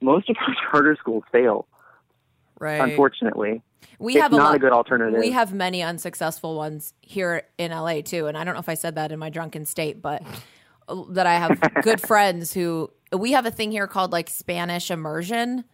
most 0.00 0.28
of 0.30 0.36
our 0.40 0.54
charter 0.70 0.96
schools 0.98 1.24
fail. 1.32 1.66
Right. 2.60 2.80
Unfortunately, 2.80 3.62
We 4.00 4.14
It's 4.14 4.22
have 4.22 4.32
a 4.32 4.36
not 4.36 4.44
lot, 4.46 4.54
a 4.56 4.58
good 4.58 4.72
alternative. 4.72 5.20
We 5.20 5.30
have 5.30 5.54
many 5.54 5.82
unsuccessful 5.82 6.56
ones 6.56 6.92
here 7.00 7.44
in 7.56 7.70
LA 7.70 8.00
too, 8.00 8.26
and 8.26 8.36
I 8.36 8.44
don't 8.44 8.54
know 8.54 8.60
if 8.60 8.68
I 8.68 8.74
said 8.74 8.96
that 8.96 9.12
in 9.12 9.18
my 9.18 9.30
drunken 9.30 9.64
state, 9.64 10.02
but 10.02 10.22
that 11.10 11.26
I 11.26 11.34
have 11.34 11.60
good 11.82 12.00
friends 12.00 12.52
who 12.52 12.90
we 13.12 13.32
have 13.32 13.46
a 13.46 13.50
thing 13.50 13.70
here 13.70 13.86
called 13.86 14.12
like 14.12 14.28
Spanish 14.28 14.90
immersion 14.90 15.64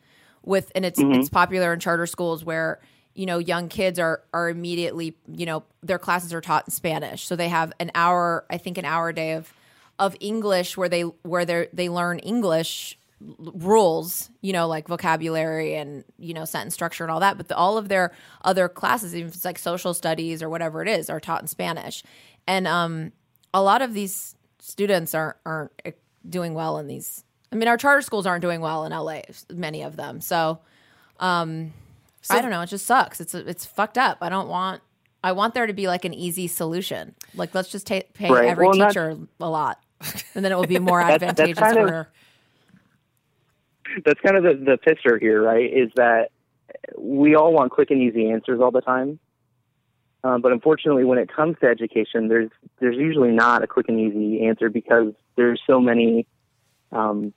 with 0.44 0.70
and 0.74 0.84
it's 0.84 1.00
Mm-hmm. 1.00 1.20
it's 1.20 1.28
popular 1.28 1.72
in 1.72 1.80
charter 1.80 2.06
schools 2.06 2.44
where 2.44 2.80
you 3.14 3.26
know 3.26 3.38
young 3.38 3.68
kids 3.68 3.98
are 3.98 4.22
are 4.32 4.48
immediately 4.48 5.16
you 5.26 5.46
know 5.46 5.64
their 5.82 5.98
classes 5.98 6.32
are 6.32 6.40
taught 6.40 6.64
in 6.66 6.72
Spanish 6.72 7.26
so 7.26 7.36
they 7.36 7.48
have 7.48 7.72
an 7.80 7.90
hour 7.94 8.44
I 8.50 8.58
think 8.58 8.78
an 8.78 8.84
hour 8.84 9.08
a 9.10 9.14
day 9.14 9.32
of 9.32 9.52
of 9.98 10.16
English 10.20 10.76
where 10.76 10.88
they 10.88 11.02
where 11.02 11.44
they 11.44 11.68
they 11.72 11.88
learn 11.88 12.18
English 12.18 12.98
rules, 13.38 14.28
you 14.42 14.52
know, 14.52 14.66
like 14.68 14.88
vocabulary 14.88 15.74
and 15.74 16.04
you 16.18 16.34
know 16.34 16.44
sentence 16.44 16.74
structure 16.74 17.04
and 17.04 17.10
all 17.10 17.20
that. 17.20 17.36
But 17.36 17.48
the, 17.48 17.56
all 17.56 17.78
of 17.78 17.88
their 17.88 18.12
other 18.42 18.68
classes, 18.68 19.14
even 19.14 19.28
if 19.28 19.34
it's 19.34 19.44
like 19.44 19.58
social 19.58 19.94
studies 19.94 20.42
or 20.42 20.48
whatever 20.50 20.82
it 20.82 20.88
is, 20.88 21.08
are 21.08 21.20
taught 21.20 21.40
in 21.40 21.46
Spanish. 21.46 22.02
And 22.46 22.66
um, 22.66 23.12
a 23.54 23.62
lot 23.62 23.80
of 23.82 23.94
these 23.94 24.34
students 24.58 25.14
aren't 25.14 25.36
aren't 25.46 25.72
eh, 25.84 25.92
doing 26.28 26.54
well 26.54 26.78
in 26.78 26.86
these. 26.86 27.24
I 27.54 27.56
mean, 27.56 27.68
our 27.68 27.76
charter 27.76 28.02
schools 28.02 28.26
aren't 28.26 28.42
doing 28.42 28.60
well 28.60 28.84
in 28.84 28.90
LA. 28.90 29.20
Many 29.48 29.82
of 29.82 29.94
them. 29.94 30.20
So, 30.20 30.58
um, 31.20 31.72
I 32.28 32.40
don't 32.42 32.50
know. 32.50 32.62
It 32.62 32.66
just 32.66 32.84
sucks. 32.84 33.20
It's 33.20 33.32
it's 33.34 33.64
fucked 33.64 33.96
up. 33.96 34.18
I 34.22 34.28
don't 34.28 34.48
want. 34.48 34.82
I 35.22 35.32
want 35.32 35.54
there 35.54 35.66
to 35.66 35.72
be 35.72 35.86
like 35.86 36.04
an 36.04 36.12
easy 36.12 36.48
solution. 36.48 37.14
Like 37.34 37.54
let's 37.54 37.68
just 37.70 37.86
ta- 37.86 38.00
pay 38.12 38.28
Right. 38.30 38.48
every 38.48 38.66
Well, 38.66 38.88
teacher 38.88 39.16
a 39.40 39.48
lot, 39.48 39.80
and 40.34 40.44
then 40.44 40.50
it 40.50 40.56
will 40.56 40.66
be 40.66 40.78
more 40.80 41.00
That's- 41.06 41.20
that's 41.20 41.40
advantageous 41.40 41.82
of- 41.82 41.88
for. 41.88 42.08
That's 44.04 44.20
kind 44.20 44.36
of 44.36 44.42
the, 44.42 44.72
the 44.72 44.76
picture 44.78 45.18
here, 45.18 45.40
right? 45.42 45.70
Is 45.72 45.90
that 45.94 46.30
we 46.98 47.36
all 47.36 47.52
want 47.52 47.70
quick 47.70 47.90
and 47.92 48.02
easy 48.02 48.30
answers 48.30 48.60
all 48.60 48.72
the 48.72 48.80
time. 48.80 49.20
Um, 50.24 50.40
but 50.40 50.50
unfortunately, 50.52 51.04
when 51.04 51.18
it 51.18 51.30
comes 51.32 51.56
to 51.60 51.66
education, 51.68 52.26
there's 52.28 52.50
there's 52.80 52.96
usually 52.96 53.30
not 53.30 53.62
a 53.62 53.66
quick 53.68 53.88
and 53.88 54.00
easy 54.00 54.44
answer 54.46 54.68
because 54.70 55.12
there's 55.36 55.60
so 55.66 55.78
many 55.80 56.26
um, 56.94 57.32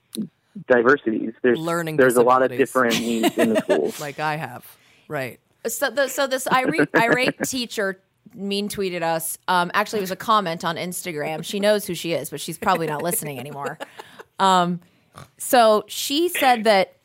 diversities. 0.68 1.34
There's 1.42 1.60
Learning 1.60 1.98
there's 1.98 2.16
a 2.16 2.22
lot 2.22 2.42
of 2.42 2.50
different 2.52 3.00
needs 3.00 3.38
in 3.38 3.54
the 3.54 3.62
schools. 3.62 4.00
like 4.00 4.20
I 4.20 4.38
have. 4.38 4.66
Right. 5.08 5.40
So, 5.68 5.90
the, 5.90 6.08
so 6.08 6.28
this 6.28 6.48
irate, 6.48 6.90
irate 6.96 7.42
teacher 7.44 8.02
mean 8.34 8.70
tweeted 8.70 9.02
us. 9.02 9.38
Um, 9.48 9.72
actually, 9.74 10.00
it 10.00 10.04
was 10.04 10.12
a 10.12 10.16
comment 10.16 10.64
on 10.64 10.76
Instagram. 10.76 11.44
She 11.44 11.60
knows 11.60 11.86
who 11.86 11.96
she 11.96 12.14
is, 12.14 12.30
but 12.30 12.40
she's 12.40 12.58
probably 12.58 12.88
not 12.88 13.02
listening 13.02 13.40
anymore. 13.40 13.78
Um, 14.40 14.82
so 15.38 15.84
she 15.88 16.30
said 16.30 16.66
that 16.66 16.98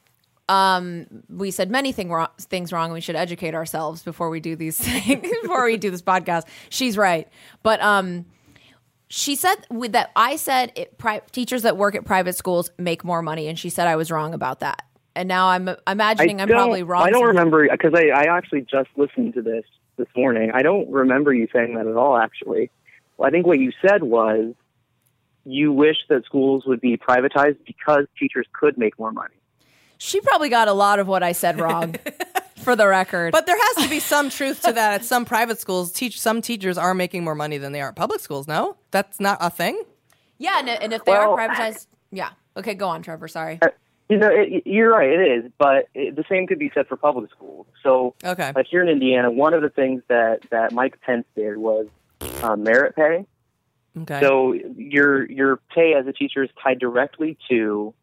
um, 0.48 1.06
we 1.28 1.50
said 1.50 1.70
many 1.70 1.92
thing 1.92 2.10
wrong, 2.10 2.28
things 2.38 2.72
wrong, 2.72 2.86
and 2.86 2.94
we 2.94 3.00
should 3.00 3.16
educate 3.16 3.54
ourselves 3.54 4.02
before 4.02 4.28
we 4.28 4.40
do 4.40 4.56
these 4.56 4.78
things, 4.80 5.22
before 5.42 5.64
we 5.64 5.76
do 5.76 5.90
this 5.90 6.02
podcast. 6.02 6.44
She's 6.68 6.96
right, 6.96 7.28
but 7.62 7.80
um, 7.80 8.26
she 9.14 9.36
said 9.36 9.56
with 9.68 9.92
that 9.92 10.10
I 10.16 10.36
said 10.36 10.72
it, 10.74 10.96
pri- 10.96 11.20
teachers 11.32 11.62
that 11.64 11.76
work 11.76 11.94
at 11.94 12.06
private 12.06 12.34
schools 12.34 12.70
make 12.78 13.04
more 13.04 13.20
money, 13.20 13.46
and 13.46 13.58
she 13.58 13.68
said 13.68 13.86
I 13.86 13.96
was 13.96 14.10
wrong 14.10 14.32
about 14.32 14.60
that. 14.60 14.86
And 15.14 15.28
now 15.28 15.48
I'm 15.48 15.68
imagining 15.86 16.40
I'm 16.40 16.48
probably 16.48 16.82
wrong. 16.82 17.02
I 17.02 17.10
don't 17.10 17.26
remember 17.26 17.68
because 17.68 17.92
I, 17.94 18.06
I 18.08 18.34
actually 18.34 18.62
just 18.62 18.88
listened 18.96 19.34
to 19.34 19.42
this 19.42 19.64
this 19.98 20.08
morning. 20.16 20.50
I 20.54 20.62
don't 20.62 20.90
remember 20.90 21.34
you 21.34 21.46
saying 21.52 21.74
that 21.74 21.86
at 21.86 21.94
all. 21.94 22.16
Actually, 22.16 22.70
well, 23.18 23.28
I 23.28 23.30
think 23.30 23.46
what 23.46 23.58
you 23.58 23.72
said 23.86 24.02
was 24.02 24.54
you 25.44 25.74
wish 25.74 25.98
that 26.08 26.24
schools 26.24 26.64
would 26.64 26.80
be 26.80 26.96
privatized 26.96 27.58
because 27.66 28.06
teachers 28.18 28.46
could 28.54 28.78
make 28.78 28.98
more 28.98 29.12
money. 29.12 29.34
She 29.98 30.22
probably 30.22 30.48
got 30.48 30.68
a 30.68 30.72
lot 30.72 31.00
of 31.00 31.06
what 31.06 31.22
I 31.22 31.32
said 31.32 31.60
wrong, 31.60 31.96
for 32.62 32.76
the 32.76 32.86
record. 32.86 33.32
But 33.32 33.46
there 33.46 33.56
has 33.58 33.84
to 33.84 33.90
be 33.90 34.00
some 34.00 34.30
truth 34.30 34.62
to 34.62 34.72
that. 34.72 34.94
At 34.94 35.04
some 35.12 35.24
private 35.24 35.60
schools, 35.60 35.92
teach 35.92 36.20
some 36.20 36.40
teachers 36.42 36.78
are 36.78 36.94
making 36.94 37.24
more 37.24 37.34
money 37.34 37.58
than 37.58 37.72
they 37.72 37.80
are 37.80 37.88
at 37.88 37.96
public 37.96 38.20
schools. 38.20 38.46
No, 38.48 38.76
that's 38.90 39.20
not 39.20 39.38
a 39.40 39.50
thing. 39.50 39.82
yeah, 40.38 40.58
and, 40.58 40.68
and 40.68 40.92
if 40.92 41.04
they 41.04 41.12
Well- 41.12 41.32
are 41.32 41.48
privatized, 41.48 41.86
yeah. 42.10 42.30
Okay, 42.56 42.74
go 42.74 42.88
on, 42.88 43.02
Trevor. 43.02 43.28
Sorry. 43.28 43.58
You 44.08 44.18
know, 44.18 44.28
it, 44.30 44.64
you're 44.66 44.90
right. 44.92 45.08
It 45.08 45.44
is, 45.44 45.50
but 45.56 45.88
it, 45.94 46.16
the 46.16 46.24
same 46.28 46.46
could 46.46 46.58
be 46.58 46.70
said 46.74 46.86
for 46.86 46.96
public 46.98 47.30
schools. 47.30 47.66
So, 47.82 48.14
Okay. 48.22 48.52
like 48.54 48.66
here 48.66 48.82
in 48.82 48.88
Indiana, 48.90 49.30
one 49.30 49.54
of 49.54 49.62
the 49.62 49.70
things 49.70 50.02
that 50.08 50.40
that 50.50 50.72
Mike 50.72 51.00
Pence 51.00 51.24
did 51.34 51.56
was 51.56 51.86
uh, 52.42 52.56
merit 52.56 52.94
pay. 52.94 53.24
Okay. 54.02 54.20
So 54.20 54.52
your 54.76 55.30
your 55.30 55.60
pay 55.74 55.94
as 55.94 56.06
a 56.06 56.12
teacher 56.12 56.42
is 56.42 56.50
tied 56.62 56.78
directly 56.78 57.38
to 57.48 57.94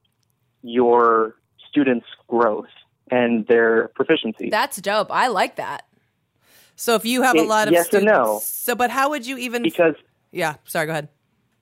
your 0.64 1.36
students' 1.70 2.08
growth 2.28 2.66
and 3.12 3.46
their 3.48 3.90
proficiency. 3.90 4.50
That's 4.50 4.78
dope. 4.78 5.12
I 5.12 5.28
like 5.28 5.56
that. 5.58 5.86
So 6.76 6.96
if 6.96 7.06
you 7.06 7.24
have 7.24 7.36
a 7.36 7.44
lot 7.44 7.68
of 7.68 7.74
yes 7.74 7.94
and 7.94 8.06
no. 8.06 8.40
so 8.42 8.74
but 8.74 8.90
how 8.90 9.10
would 9.10 9.28
you 9.28 9.38
even? 9.38 9.64
because 9.64 9.96
yeah, 10.32 10.56
sorry. 10.64 10.86
Go 10.86 10.94
ahead. 10.94 11.10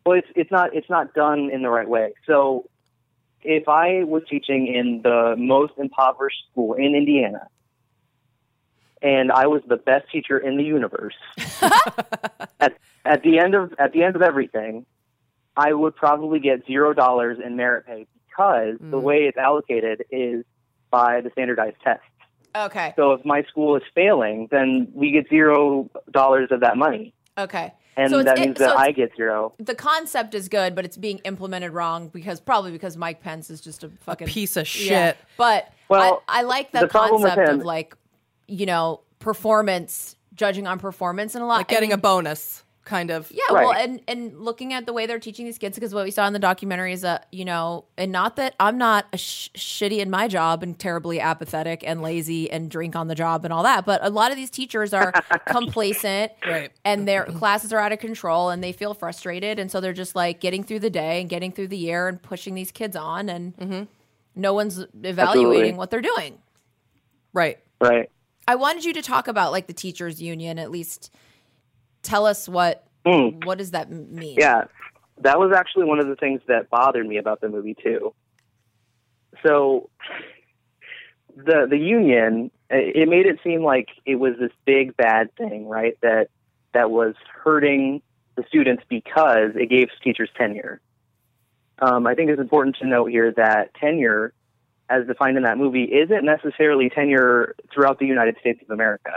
well, 0.06 0.18
it's 0.18 0.28
it's 0.36 0.52
not 0.52 0.76
it's 0.76 0.90
not 0.90 1.14
done 1.14 1.50
in 1.52 1.64
the 1.64 1.70
right 1.70 1.90
way. 1.90 2.14
So 2.28 2.70
if 3.42 3.68
I 3.68 4.04
was 4.04 4.24
teaching 4.30 4.68
in 4.68 5.02
the 5.04 5.36
most 5.38 5.74
impoverished 5.78 6.44
school 6.52 6.74
in 6.74 6.96
Indiana, 6.96 7.48
and 9.02 9.32
I 9.32 9.48
was 9.48 9.62
the 9.68 9.78
best 9.78 10.10
teacher 10.12 10.38
in 10.38 10.58
the 10.58 10.64
universe, 10.64 11.16
at 12.60 12.78
at 13.06 13.24
the 13.24 13.40
end 13.40 13.56
of 13.56 13.74
at 13.80 13.94
the 13.94 14.04
end 14.04 14.16
of 14.16 14.22
everything, 14.22 14.86
I 15.56 15.74
would 15.74 15.96
probably 15.96 16.40
get 16.40 16.66
zero 16.68 16.94
dollars 16.94 17.40
in 17.44 17.56
merit 17.56 17.88
pay 17.88 18.06
because 18.28 18.76
the 18.80 18.98
mm. 18.98 19.02
way 19.02 19.24
it's 19.24 19.38
allocated 19.38 20.04
is 20.12 20.46
by 20.92 21.22
the 21.22 21.30
standardized 21.32 21.78
tests. 21.84 22.04
Okay. 22.56 22.94
So 22.96 23.12
if 23.12 23.24
my 23.26 23.44
school 23.44 23.76
is 23.76 23.84
failing, 23.94 24.48
then 24.52 24.88
we 24.94 25.12
get 25.12 25.30
zero 25.30 25.90
dollars 26.12 26.50
of 26.52 26.62
that 26.62 26.76
money, 26.78 27.14
Okay. 27.38 27.72
and 27.96 28.10
so 28.10 28.24
that 28.24 28.40
means 28.40 28.58
so 28.58 28.64
that 28.66 28.72
it's- 28.72 28.88
I 28.88 28.92
get 28.92 29.16
zero. 29.16 29.54
the 29.60 29.76
concept 29.76 30.34
is 30.34 30.50
good, 30.50 30.74
but 30.74 30.84
it's 30.86 30.98
being 30.98 31.20
implemented 31.20 31.72
wrong 31.72 32.08
because 32.08 32.40
probably 32.40 32.72
because 32.72 32.98
Mike 32.98 33.22
Pence 33.22 33.50
is 33.52 33.62
just 33.62 33.84
a 33.84 33.90
fucking 33.90 34.28
piece 34.28 34.58
of 34.58 34.64
Yeah. 34.76 35.10
shit. 35.12 35.18
But 35.38 35.72
Well, 35.90 36.24
I, 36.28 36.40
I 36.40 36.42
like 36.44 36.72
the 36.72 36.80
that 36.82 36.90
problem 36.90 37.22
with 37.22 37.34
concept 37.34 37.60
of 37.60 37.66
like, 37.66 37.96
you 38.48 38.66
know, 38.66 39.02
performance, 39.20 40.16
judging 40.34 40.66
on 40.68 40.80
performance 40.80 41.36
and 41.36 41.44
a 41.44 41.48
lot. 41.48 41.58
Like 41.58 41.68
getting 41.68 41.92
I 41.92 41.94
a 41.94 41.98
mean, 41.98 42.02
bonus, 42.02 42.64
kind 42.88 43.12
of. 43.12 43.32
Yeah, 43.32 43.44
well, 43.52 43.74
and 43.74 44.02
and 44.08 44.40
looking 44.40 44.74
at 44.74 44.86
the 44.86 44.94
way 44.94 45.06
they're 45.06 45.20
teaching 45.20 45.46
these 45.46 45.58
kids, 45.58 45.76
because 45.76 45.94
what 45.94 46.06
we 46.06 46.12
saw 46.12 46.26
in 46.26 46.34
the 46.34 46.40
documentary 46.40 46.94
is 46.94 47.02
that 47.02 47.28
you 47.32 47.46
know, 47.46 47.86
and 47.98 48.12
not 48.12 48.38
that 48.38 48.56
I'm 48.60 48.78
not 48.78 49.06
a 49.14 49.18
sh- 49.18 49.50
shitty 49.56 50.00
in 50.00 50.10
my 50.10 50.28
job 50.28 50.64
and 50.64 50.78
terribly 50.80 51.20
apathetic 51.20 51.84
and 51.86 52.02
lazy 52.02 52.50
and 52.50 52.72
drink 52.72 52.96
on 52.96 53.08
the 53.08 53.16
job 53.16 53.44
and 53.44 53.54
all 53.54 53.64
that, 53.64 53.86
but 53.86 54.04
a 54.04 54.10
lot 54.10 54.32
of 54.32 54.38
these 54.38 54.50
teachers 54.50 54.94
are 54.94 55.12
complacent, 55.48 56.32
Right. 56.46 56.72
And 56.86 57.08
their 57.08 57.26
classes 57.26 57.74
are 57.74 57.80
out 57.80 57.92
of 57.92 58.00
control, 58.00 58.50
and 58.50 58.64
they 58.64 58.72
feel 58.72 58.94
frustrated, 58.94 59.60
and 59.60 59.70
so 59.70 59.82
they're 59.82 59.94
just 59.94 60.16
like 60.16 60.40
getting 60.40 60.64
through 60.64 60.80
the 60.80 60.90
day 60.90 61.20
and 61.22 61.30
getting 61.30 61.52
through 61.52 61.68
the 61.68 61.78
year 61.78 62.08
and 62.08 62.22
pushing 62.22 62.56
these 62.56 62.72
kids 62.72 62.96
on, 62.96 63.30
and 63.30 63.56
mm-hmm. 63.58 63.84
no 64.36 64.54
one's 64.54 64.80
evaluating 64.80 65.20
Absolutely. 65.20 65.74
what 65.74 65.92
they're 65.92 66.02
doing. 66.02 66.40
Right. 67.34 67.60
Right. 67.80 68.10
I 68.48 68.56
wanted 68.56 68.86
you 68.86 68.94
to 68.94 69.02
talk 69.02 69.28
about 69.28 69.52
like 69.52 69.68
the 69.68 69.74
teachers 69.74 70.22
union, 70.22 70.58
at 70.58 70.72
least 70.72 71.12
tell 72.04 72.26
us 72.26 72.48
what 72.48 72.84
Mm. 73.06 73.46
what 73.46 73.58
does 73.58 73.72
that 73.72 73.90
mean? 73.90 74.36
Yeah, 74.38 74.66
that 75.20 75.40
was 75.40 75.54
actually 75.56 75.86
one 75.86 76.00
of 76.00 76.08
the 76.08 76.16
things 76.18 76.42
that 76.48 76.70
bothered 76.70 77.08
me 77.08 77.18
about 77.18 77.40
the 77.40 77.48
movie 77.48 77.76
too. 77.82 78.14
So, 79.46 79.90
the 81.36 81.68
the 81.70 81.78
union 81.78 82.52
it 82.70 83.08
made 83.08 83.26
it 83.26 83.40
seem 83.44 83.64
like 83.64 83.88
it 84.06 84.16
was 84.16 84.34
this 84.40 84.52
big 84.66 84.98
bad 84.98 85.34
thing, 85.36 85.68
right? 85.68 85.98
That 86.02 86.30
that 86.74 86.92
was 86.92 87.16
hurting 87.44 88.02
the 88.36 88.44
students 88.50 88.84
because 88.90 89.52
it 89.56 89.70
gave 89.70 89.88
teachers 90.04 90.30
tenure. 90.38 90.82
Um, 91.80 92.06
I 92.08 92.16
think 92.16 92.30
it's 92.30 92.42
important 92.42 92.76
to 92.78 92.88
note 92.88 93.06
here 93.10 93.32
that 93.38 93.74
tenure, 93.76 94.34
as 94.90 95.08
defined 95.08 95.38
in 95.38 95.44
that 95.44 95.58
movie, 95.58 95.84
isn't 95.86 96.26
necessarily 96.26 96.90
tenure 96.90 97.56
throughout 97.74 98.00
the 98.00 98.06
United 98.06 98.38
States 98.40 98.62
of 98.62 98.70
America. 98.72 99.12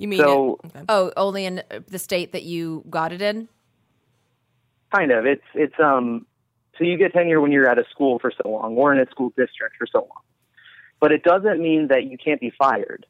You 0.00 0.08
mean 0.08 0.20
So- 0.20 0.58
it? 0.64 0.66
Okay. 0.68 0.84
Oh, 0.88 1.12
only 1.18 1.44
in 1.44 1.58
uh, 1.70 1.80
the 1.86 1.98
state 1.98 2.32
that 2.32 2.42
you 2.42 2.82
got 2.88 3.12
it 3.12 3.20
in? 3.20 3.48
Kind 4.94 5.12
of. 5.12 5.26
It's 5.26 5.44
it's 5.54 5.78
um 5.78 6.26
so 6.78 6.84
you 6.84 6.96
get 6.96 7.12
tenure 7.12 7.38
when 7.42 7.52
you're 7.52 7.68
at 7.68 7.78
a 7.78 7.84
school 7.90 8.18
for 8.18 8.32
so 8.42 8.48
long 8.48 8.74
or 8.76 8.94
in 8.94 8.98
a 8.98 9.08
school 9.10 9.28
district 9.36 9.76
for 9.76 9.86
so 9.86 9.98
long. 9.98 10.22
But 11.00 11.12
it 11.12 11.22
doesn't 11.22 11.60
mean 11.60 11.88
that 11.88 12.04
you 12.04 12.16
can't 12.16 12.40
be 12.40 12.50
fired. 12.50 13.04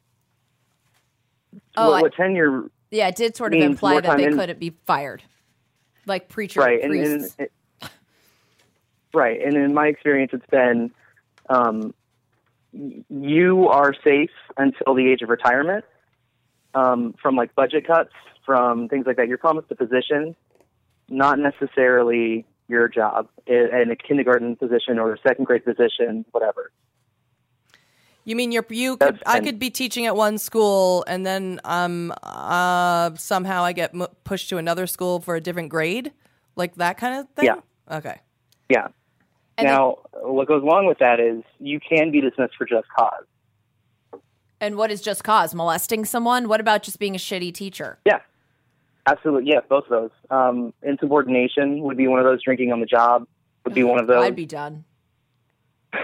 Oh, 1.77 1.91
what, 1.91 1.97
I- 1.97 2.01
what 2.01 2.13
tenure 2.13 2.63
Yeah, 2.91 3.07
it 3.07 3.15
did 3.15 3.37
sort 3.37 3.55
of 3.55 3.61
imply 3.61 4.01
that 4.01 4.17
they 4.17 4.25
in- 4.25 4.37
couldn't 4.37 4.59
be 4.59 4.75
fired. 4.85 5.23
Like 6.05 6.27
preacher 6.27 6.59
right 6.59 6.81
and, 6.81 6.89
priests. 6.89 7.35
and 7.39 7.47
it, 7.81 7.89
right 9.13 9.39
and 9.41 9.53
in 9.55 9.73
my 9.73 9.87
experience 9.87 10.31
it's 10.33 10.45
been 10.47 10.91
um, 11.49 11.93
you 12.73 13.69
are 13.69 13.93
safe 14.03 14.31
until 14.57 14.93
the 14.93 15.09
age 15.09 15.21
of 15.21 15.29
retirement 15.29 15.85
um, 16.73 17.13
from 17.21 17.35
like 17.35 17.53
budget 17.55 17.85
cuts 17.87 18.11
from 18.45 18.87
things 18.89 19.05
like 19.05 19.17
that 19.17 19.27
you're 19.27 19.37
promised 19.37 19.71
a 19.71 19.75
position 19.75 20.35
not 21.09 21.37
necessarily 21.39 22.45
your 22.67 22.87
job 22.87 23.27
in, 23.47 23.89
a 23.91 23.95
kindergarten 23.95 24.55
position 24.55 24.97
or 24.97 25.13
a 25.13 25.17
second 25.27 25.45
grade 25.45 25.63
position 25.65 26.25
whatever 26.31 26.71
You 28.23 28.35
mean 28.35 28.51
you're 28.51 28.65
you 28.69 28.97
could 28.97 29.15
That's- 29.15 29.23
I 29.25 29.39
could 29.41 29.59
be 29.59 29.69
teaching 29.69 30.05
at 30.05 30.15
one 30.15 30.37
school 30.37 31.03
and 31.07 31.25
then 31.25 31.59
um 31.63 32.13
uh 32.23 33.15
somehow 33.15 33.63
I 33.63 33.73
get 33.73 33.93
m- 33.93 34.07
pushed 34.23 34.49
to 34.49 34.57
another 34.57 34.87
school 34.87 35.19
for 35.19 35.35
a 35.35 35.41
different 35.41 35.69
grade, 35.69 36.11
like 36.55 36.75
that 36.75 36.97
kind 36.97 37.19
of 37.19 37.27
thing. 37.35 37.45
Yeah. 37.45 37.97
Okay. 37.97 38.19
Yeah. 38.69 38.87
And 39.57 39.67
now, 39.67 39.97
what 40.21 40.47
goes 40.47 40.63
along 40.63 40.85
with 40.87 40.99
that 40.99 41.19
is 41.19 41.43
you 41.59 41.79
can 41.79 42.11
be 42.11 42.21
dismissed 42.21 42.55
for 42.57 42.65
just 42.65 42.87
cause. 42.97 43.25
And 44.61 44.75
what 44.77 44.91
is 44.91 45.01
just 45.01 45.23
cause? 45.23 45.55
Molesting 45.55 46.05
someone? 46.05 46.47
What 46.47 46.61
about 46.61 46.83
just 46.83 46.99
being 46.99 47.15
a 47.15 47.17
shitty 47.19 47.51
teacher? 47.53 47.97
Yeah, 48.05 48.19
absolutely. 49.07 49.51
Yeah, 49.51 49.61
both 49.67 49.85
of 49.85 49.89
those. 49.89 50.11
Um, 50.29 50.71
insubordination 50.83 51.81
would 51.81 51.97
be 51.97 52.07
one 52.07 52.19
of 52.19 52.25
those. 52.25 52.43
Drinking 52.43 52.71
on 52.71 52.79
the 52.79 52.85
job 52.85 53.27
would 53.65 53.73
be 53.73 53.83
one 53.83 53.99
of 53.99 54.05
those. 54.05 54.23
I'd 54.23 54.35
be 54.35 54.45
done. 54.45 54.85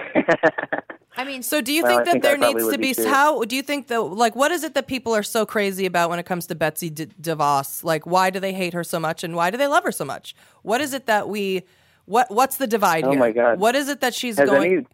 I 1.20 1.24
mean, 1.24 1.42
So 1.44 1.62
do 1.62 1.72
you 1.72 1.82
Well, 1.84 1.94
think 1.94 2.06
that 2.06 2.12
think 2.12 2.24
there 2.24 2.38
needs 2.38 2.68
to 2.70 2.78
be 2.78 2.94
be 2.94 3.06
how 3.06 3.44
do 3.44 3.56
you 3.56 3.62
think 3.64 3.88
that 3.88 4.02
like 4.02 4.36
what 4.36 4.52
is 4.52 4.64
it 4.64 4.74
that 4.76 4.86
people 4.88 5.16
are 5.16 5.24
so 5.24 5.46
crazy 5.46 5.86
about 5.86 6.10
when 6.10 6.20
it 6.20 6.26
comes 6.26 6.46
to 6.48 6.56
Betsy 6.56 6.90
D- 6.90 7.08
DeVos? 7.22 7.84
Like 7.84 8.06
why 8.06 8.30
do 8.30 8.40
they 8.40 8.54
hate 8.54 8.74
her 8.74 8.84
so 8.84 9.00
much 9.00 9.24
and 9.24 9.36
why 9.36 9.50
do 9.50 9.58
they 9.58 9.68
love 9.68 9.84
her 9.84 9.92
so 9.92 10.06
much? 10.06 10.36
What 10.62 10.82
is 10.82 10.94
it 10.94 11.06
that 11.08 11.28
we 11.30 11.64
what 12.06 12.30
what's 12.30 12.58
the 12.58 12.68
divide 12.68 13.04
Oh 13.04 13.12
here? 13.12 13.20
my 13.20 13.32
God. 13.32 13.60
What 13.60 13.76
is 13.76 13.88
it 13.90 14.02
that 14.02 14.14
she's 14.14 14.38
Has 14.38 14.48
going 14.48 14.72
any? 14.74 14.86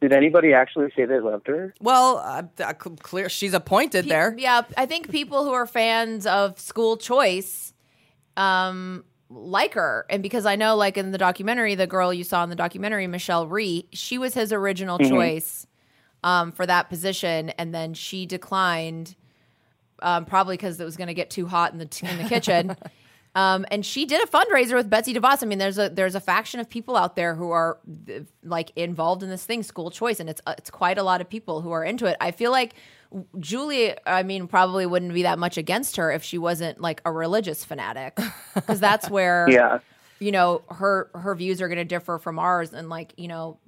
Did 0.00 0.12
anybody 0.12 0.52
actually 0.52 0.92
say 0.94 1.06
they 1.06 1.20
loved 1.20 1.46
her? 1.46 1.74
Well, 1.80 2.18
uh, 2.18 2.42
uh, 2.62 2.74
clear 2.74 3.28
she's 3.28 3.54
appointed 3.54 4.04
Pe- 4.04 4.10
there. 4.10 4.34
Yeah, 4.36 4.62
I 4.76 4.86
think 4.86 5.10
people 5.10 5.44
who 5.44 5.52
are 5.52 5.66
fans 5.66 6.26
of 6.26 6.58
school 6.58 6.96
choice 6.96 7.72
um 8.36 9.04
like 9.30 9.74
her 9.74 10.06
and 10.10 10.22
because 10.22 10.46
I 10.46 10.56
know 10.56 10.76
like 10.76 10.96
in 10.96 11.12
the 11.12 11.18
documentary 11.18 11.74
the 11.74 11.86
girl 11.86 12.12
you 12.12 12.24
saw 12.24 12.42
in 12.42 12.50
the 12.50 12.56
documentary 12.56 13.06
Michelle 13.06 13.46
Rhee 13.46 13.88
she 13.92 14.18
was 14.18 14.34
his 14.34 14.52
original 14.52 14.98
choice 14.98 15.66
um 16.22 16.52
for 16.52 16.66
that 16.66 16.88
position 16.88 17.50
and 17.50 17.74
then 17.74 17.94
she 17.94 18.26
declined 18.26 19.14
um 20.02 20.24
probably 20.24 20.56
cuz 20.56 20.80
it 20.80 20.84
was 20.84 20.96
going 20.96 21.08
to 21.08 21.14
get 21.14 21.30
too 21.30 21.46
hot 21.46 21.72
in 21.72 21.78
the 21.78 21.88
in 22.02 22.18
the 22.18 22.28
kitchen 22.28 22.76
um 23.34 23.64
and 23.70 23.84
she 23.84 24.04
did 24.06 24.22
a 24.22 24.26
fundraiser 24.26 24.74
with 24.74 24.88
Betsy 24.88 25.12
DeVos 25.14 25.42
I 25.42 25.46
mean 25.46 25.58
there's 25.58 25.78
a 25.78 25.88
there's 25.88 26.14
a 26.14 26.20
faction 26.20 26.60
of 26.60 26.68
people 26.68 26.96
out 26.96 27.16
there 27.16 27.34
who 27.34 27.50
are 27.50 27.78
like 28.42 28.70
involved 28.76 29.22
in 29.22 29.28
this 29.30 29.44
thing 29.44 29.62
school 29.62 29.90
choice 29.90 30.20
and 30.20 30.28
it's 30.30 30.40
uh, 30.46 30.54
it's 30.58 30.70
quite 30.70 30.98
a 30.98 31.02
lot 31.02 31.20
of 31.20 31.28
people 31.28 31.60
who 31.62 31.70
are 31.72 31.84
into 31.84 32.06
it 32.06 32.16
I 32.20 32.30
feel 32.30 32.50
like 32.50 32.74
Julie, 33.38 33.94
I 34.06 34.24
mean, 34.24 34.48
probably 34.48 34.86
wouldn't 34.86 35.14
be 35.14 35.22
that 35.22 35.38
much 35.38 35.56
against 35.56 35.96
her 35.98 36.10
if 36.10 36.24
she 36.24 36.36
wasn't 36.36 36.80
like 36.80 37.00
a 37.04 37.12
religious 37.12 37.64
fanatic, 37.64 38.18
because 38.56 38.80
that's 38.80 39.08
where 39.16 39.48
Yeah. 39.48 39.78
you 40.18 40.32
know 40.32 40.62
her 40.68 41.10
her 41.14 41.32
views 41.36 41.62
are 41.62 41.68
going 41.68 41.78
to 41.78 41.84
differ 41.84 42.18
from 42.18 42.40
ours, 42.40 42.72
and 42.72 42.88
like 42.88 43.14
you 43.16 43.28
know, 43.28 43.58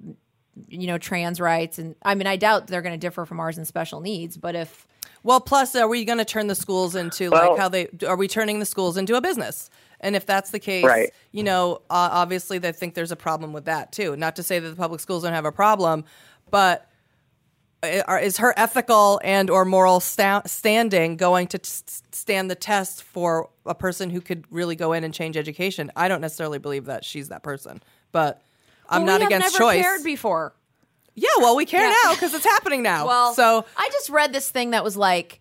you 0.67 0.87
know, 0.87 0.97
trans 0.97 1.39
rights, 1.39 1.79
and 1.79 1.95
I 2.03 2.15
mean, 2.15 2.27
I 2.27 2.35
doubt 2.35 2.67
they're 2.67 2.81
going 2.81 2.99
to 2.99 2.99
differ 2.99 3.25
from 3.25 3.39
ours 3.39 3.57
in 3.57 3.63
special 3.63 4.01
needs, 4.01 4.35
but 4.35 4.53
if 4.53 4.85
Well, 5.23 5.39
plus 5.41 5.75
are 5.75 5.87
we 5.87 6.05
going 6.05 6.17
to 6.19 6.25
turn 6.25 6.47
the 6.47 6.55
schools 6.55 6.95
into 6.95 7.29
Well- 7.31 7.51
like 7.51 7.59
how 7.59 7.69
they 7.69 7.87
are 8.07 8.15
we 8.15 8.27
turning 8.27 8.59
the 8.59 8.65
schools 8.65 8.97
into 8.97 9.15
a 9.15 9.21
business? 9.21 9.69
And 9.99 10.15
if 10.15 10.25
that's 10.27 10.51
the 10.51 10.59
case, 10.59 10.85
Right. 10.85 11.11
you 11.31 11.41
know, 11.43 11.77
uh, 11.89 12.09
obviously 12.11 12.59
they 12.59 12.71
think 12.71 12.93
there's 12.93 13.11
a 13.11 13.15
problem 13.15 13.51
with 13.51 13.65
that 13.65 13.91
too. 13.91 14.15
Not 14.15 14.35
to 14.35 14.43
say 14.43 14.59
that 14.59 14.69
the 14.69 14.75
public 14.75 14.99
schools 15.01 15.23
don't 15.23 15.33
have 15.33 15.45
a 15.45 15.51
problem, 15.51 16.05
but 16.51 16.87
uh, 17.83 18.19
is 18.21 18.37
her 18.37 18.53
ethical 18.57 19.19
and 19.23 19.49
or 19.49 19.63
moral 19.63 19.99
sta- 19.99 20.41
standing 20.45 21.15
going 21.15 21.47
to 21.47 21.57
t- 21.59 21.69
stand 22.11 22.49
the 22.49 22.55
test 22.55 23.03
for 23.03 23.49
a 23.65 23.75
person 23.75 24.09
who 24.09 24.19
could 24.21 24.43
really 24.51 24.75
go 24.75 24.93
in 24.93 25.03
and 25.03 25.13
change 25.13 25.37
education? 25.37 25.91
I 25.95 26.07
don't 26.07 26.21
necessarily 26.21 26.57
believe 26.59 26.85
that 26.85 27.05
she's 27.05 27.29
that 27.29 27.43
person, 27.43 27.81
but 28.11 28.41
I'm 28.89 29.01
Well, 29.03 29.19
not 29.19 29.27
we 29.27 29.33
have 29.33 29.41
against 29.41 29.53
never 29.59 29.63
choice. 29.71 29.81
cared 29.83 30.03
before. 30.03 30.53
Yeah, 31.17 31.27
well, 31.39 31.55
we 31.55 31.65
care 31.65 31.81
Yeah. 31.81 31.93
now 32.05 32.13
because 32.13 32.33
it's 32.33 32.45
happening 32.45 32.83
now. 32.83 33.05
Well, 33.07 33.33
so 33.33 33.65
I 33.75 33.89
just 33.91 34.09
read 34.09 34.31
this 34.31 34.49
thing 34.49 34.69
that 34.69 34.83
was 34.83 34.95
like, 34.95 35.39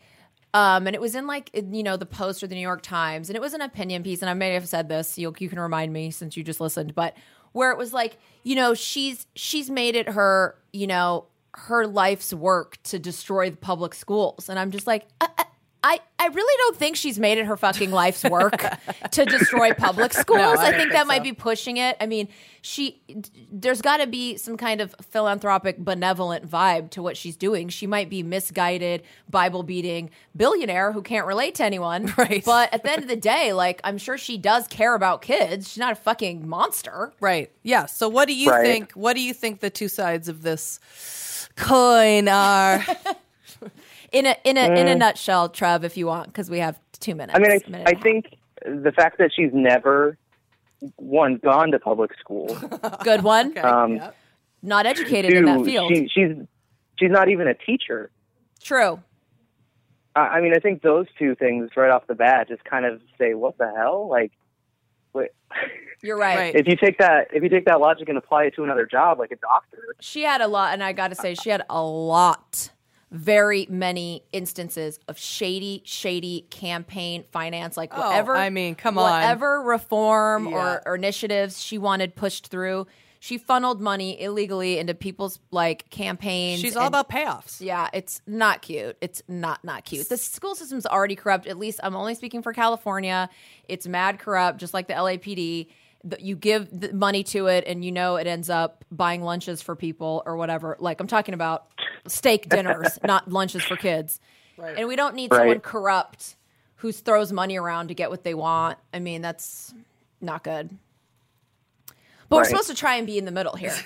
um, 0.55 0.87
and 0.87 0.97
it 0.97 1.01
was 1.01 1.15
in 1.15 1.27
like 1.27 1.51
in, 1.53 1.75
you 1.75 1.83
know 1.83 1.97
the 1.99 2.07
Post 2.07 2.43
or 2.43 2.47
the 2.47 2.55
New 2.55 2.61
York 2.63 2.81
Times, 2.83 3.29
and 3.29 3.37
it 3.37 3.41
was 3.41 3.53
an 3.55 3.61
opinion 3.61 4.03
piece, 4.03 4.23
and 4.23 4.31
I 4.31 4.35
may 4.35 4.55
have 4.55 4.67
said 4.67 4.89
this. 4.89 5.19
You 5.19 5.33
you 5.39 5.49
can 5.51 5.61
remind 5.61 5.93
me 5.93 6.11
since 6.11 6.37
you 6.37 6.43
just 6.43 6.61
listened, 6.61 6.95
but 6.95 7.15
where 7.53 7.71
it 7.71 7.79
was 7.79 7.93
like, 7.93 8.17
you 8.43 8.57
know, 8.57 8.73
she's 8.75 9.27
she's 9.37 9.69
made 9.71 9.95
it 9.95 10.09
her, 10.09 10.57
you 10.73 10.87
know, 10.87 11.27
her 11.53 11.87
life's 11.87 12.33
work 12.33 12.79
to 12.85 12.99
destroy 12.99 13.51
the 13.51 13.57
public 13.57 13.95
schools, 13.95 14.49
and 14.49 14.59
I'm 14.59 14.71
just 14.71 14.87
like. 14.87 15.07
I, 15.21 15.29
I, 15.39 15.45
I, 15.89 16.01
I 16.19 16.27
really 16.27 16.55
don't 16.59 16.77
think 16.77 16.97
she's 16.97 17.17
made 17.17 17.39
it 17.39 17.47
her 17.47 17.57
fucking 17.57 17.93
life's 17.93 18.25
work 18.25 18.61
to 19.13 19.25
destroy 19.25 19.73
public 19.73 20.13
schools. 20.13 20.41
I 20.41 20.43
I, 20.43 20.55
don't 20.55 20.65
think 20.65 20.77
think 20.79 20.93
that 20.95 21.07
might 21.07 21.19
so. 21.19 21.23
be 21.25 21.33
pushing 21.33 21.77
it. 21.77 21.97
I 22.01 22.07
mean, 22.07 22.27
she 22.61 23.01
there's 23.53 23.81
got 23.83 23.99
to 23.99 24.09
be 24.09 24.37
some 24.37 24.57
kind 24.57 24.81
of 24.81 24.97
philanthropic, 25.11 25.79
benevolent 25.79 26.51
vibe 26.51 26.91
to 26.91 27.03
what 27.03 27.17
she's 27.17 27.37
doing. 27.37 27.69
She 27.69 27.87
might 27.87 28.11
be 28.11 28.25
misguided, 28.25 29.05
Bible 29.31 29.63
beating 29.63 30.11
billionaire 30.37 30.91
who 30.91 31.03
can't 31.03 31.25
relate 31.25 31.55
to 31.57 31.65
anyone. 31.65 32.13
Right. 32.19 32.43
But 32.45 32.75
at 32.75 32.83
the 32.83 32.91
end 32.91 33.03
of 33.03 33.09
the 33.09 33.15
day, 33.15 33.53
like 33.53 33.81
I'm 33.85 33.99
sure 33.99 34.19
she 34.19 34.39
does 34.39 34.67
care 34.67 34.95
about 34.97 35.23
kids. 35.23 35.69
She's 35.69 35.79
not 35.79 35.93
a 35.93 35.97
fucking 35.97 36.49
monster. 36.49 37.13
Right. 37.21 37.53
Yeah. 37.63 37.87
So 37.87 38.09
what 38.09 38.27
do 38.27 38.35
you 38.35 38.51
Right. 38.51 38.65
think 38.67 38.93
what 38.95 39.15
do 39.15 39.21
you 39.21 39.33
think 39.33 39.61
the 39.61 39.71
two 39.71 39.87
sides 39.89 40.29
of 40.29 40.43
this 40.43 40.81
coin 41.55 42.27
are? 42.27 42.85
In 44.13 44.27
a 44.27 44.37
in 44.45 44.57
a 44.57 44.67
in 44.81 44.89
a 44.89 44.95
nutshell, 44.95 45.49
Trev, 45.49 45.85
if 45.85 45.97
you 45.97 46.07
want, 46.07 46.29
because 46.29 46.49
we 46.49 46.59
have 46.61 46.79
two 46.93 47.15
minutes. 47.15 47.37
Mm. 47.39 47.45
I 47.45 47.49
mean, 47.49 47.61
a 47.67 47.71
minute 47.71 47.87
I, 47.87 47.91
I 47.91 47.93
and 47.93 47.93
a 47.93 47.95
half. 47.97 48.03
think 48.03 48.27
the 48.85 48.93
fact 48.93 49.19
that 49.19 49.31
she's 49.35 49.51
never 49.53 50.17
one 50.97 51.37
gone 51.37 51.71
to 51.73 51.79
public 51.79 52.13
school, 52.19 52.47
good 53.05 53.23
one. 53.23 53.57
um, 53.59 54.01
Not 54.63 54.87
educated 54.87 55.33
in 55.33 55.45
that 55.47 55.65
field. 55.65 55.93
she, 55.93 56.09
she's 56.09 56.33
she's 56.99 57.11
not 57.11 57.29
even 57.29 57.49
a 57.49 57.55
teacher. 57.55 58.11
True. 58.63 59.01
I, 60.15 60.21
I 60.21 60.41
mean, 60.41 60.53
I 60.55 60.59
think 60.61 60.83
those 60.83 61.07
two 61.19 61.35
things 61.35 61.71
right 61.77 61.91
off 61.91 62.07
the 62.07 62.15
bat 62.15 62.49
just 62.49 62.65
kind 62.65 62.85
of 62.85 63.01
say, 63.19 63.35
"What 63.35 63.59
the 63.59 63.73
hell?" 63.77 64.09
Like, 64.09 64.33
wait, 65.13 65.31
You're 66.03 66.17
right. 66.17 66.37
Right. 66.39 66.55
if 66.55 66.67
you 66.67 66.77
take 66.77 66.99
that 66.99 67.29
if 67.33 67.43
you 67.43 67.49
take 67.49 67.65
that 67.67 67.81
logic 67.81 68.09
and 68.09 68.19
apply 68.19 68.45
it 68.45 68.55
to 68.57 68.65
another 68.65 68.87
job, 68.87 69.19
like 69.19 69.33
a 69.33 69.37
doctor, 69.37 69.95
she 70.01 70.23
had 70.23 70.41
a 70.41 70.47
lot 70.49 70.73
and 70.73 70.83
i 70.83 70.93
gotta 70.93 71.15
say 71.15 71.35
she 71.35 71.51
had 71.51 71.63
a 71.71 71.83
lot 71.83 72.71
very 73.11 73.67
many 73.71 74.25
instances 74.33 74.99
of 75.09 75.17
shady 75.19 75.81
shady 75.85 76.47
campaign 76.51 77.25
finance 77.31 77.77
like 77.77 77.91
Oh, 77.97 78.01
whatever 78.09 78.37
I 78.37 78.51
mean, 78.51 78.75
come 78.75 78.99
on. 78.99 79.05
whatever 79.11 79.63
reform 79.63 80.49
Yeah. 80.49 80.57
or, 80.57 80.83
or 80.89 80.95
initiatives 80.97 81.63
she 81.63 81.79
wanted 81.79 82.17
pushed 82.17 82.49
through 82.49 82.87
she 83.21 83.39
funneled 83.39 83.81
money 83.81 84.21
illegally 84.21 84.79
into 84.79 84.93
people's 84.95 85.39
like 85.51 85.89
campaigns 85.91 86.61
She's 86.61 86.77
all 86.77 86.87
about 86.87 87.09
payoffs. 87.09 87.61
yeah, 87.61 87.89
it's 87.93 88.21
not 88.27 88.61
cute. 88.63 88.97
It's 89.01 89.23
not 89.27 89.65
not 89.65 89.85
cute. 89.85 90.09
The 90.09 90.17
school 90.19 90.55
system's 90.55 90.85
already 90.87 91.17
corrupt. 91.17 91.47
At 91.47 91.59
least 91.59 91.81
I'm 91.83 91.97
only 91.97 92.15
speaking 92.15 92.43
for 92.43 92.53
California. 92.53 93.29
It's 93.69 93.87
mad 93.89 94.19
corrupt, 94.19 94.59
just 94.61 94.75
like 94.75 94.87
the 94.87 94.95
LAPD. 94.95 95.69
The- 96.05 96.23
You 96.23 96.37
give 96.37 96.69
the 96.71 96.93
money 96.93 97.25
to 97.25 97.47
it, 97.49 97.65
and 97.67 97.85
you 97.85 97.93
know 97.93 98.17
it 98.17 98.27
ends 98.27 98.49
up 98.51 98.85
buying 98.91 99.23
lunches 99.23 99.63
for 99.63 99.75
people 99.77 100.23
or 100.27 100.37
whatever. 100.37 100.77
Like 100.79 101.01
I'm 101.01 101.07
talking 101.07 101.35
about 101.35 101.67
steak 102.07 102.49
dinners, 102.51 102.99
not 103.05 103.31
lunches 103.31 103.63
for 103.63 103.77
kids. 103.77 104.21
And 104.59 104.89
we 104.89 104.97
don't 104.97 105.15
need 105.15 105.33
someone 105.33 105.61
corrupt 105.61 106.37
who 106.77 106.93
throws 106.93 107.33
money 107.33 107.57
around 107.59 107.89
to 107.89 107.95
get 107.95 108.09
what 108.11 108.23
they 108.25 108.35
want. 108.35 108.79
I 108.95 108.99
mean, 109.01 109.21
that's 109.23 109.75
not 110.21 110.43
good. 110.45 110.71
But 112.29 112.37
we're 112.37 112.45
supposed 112.45 112.69
to 112.69 112.75
try 112.75 112.97
and 112.97 113.07
be 113.07 113.19
in 113.19 113.25
the 113.25 113.31
middle 113.33 113.55
here. 113.57 113.75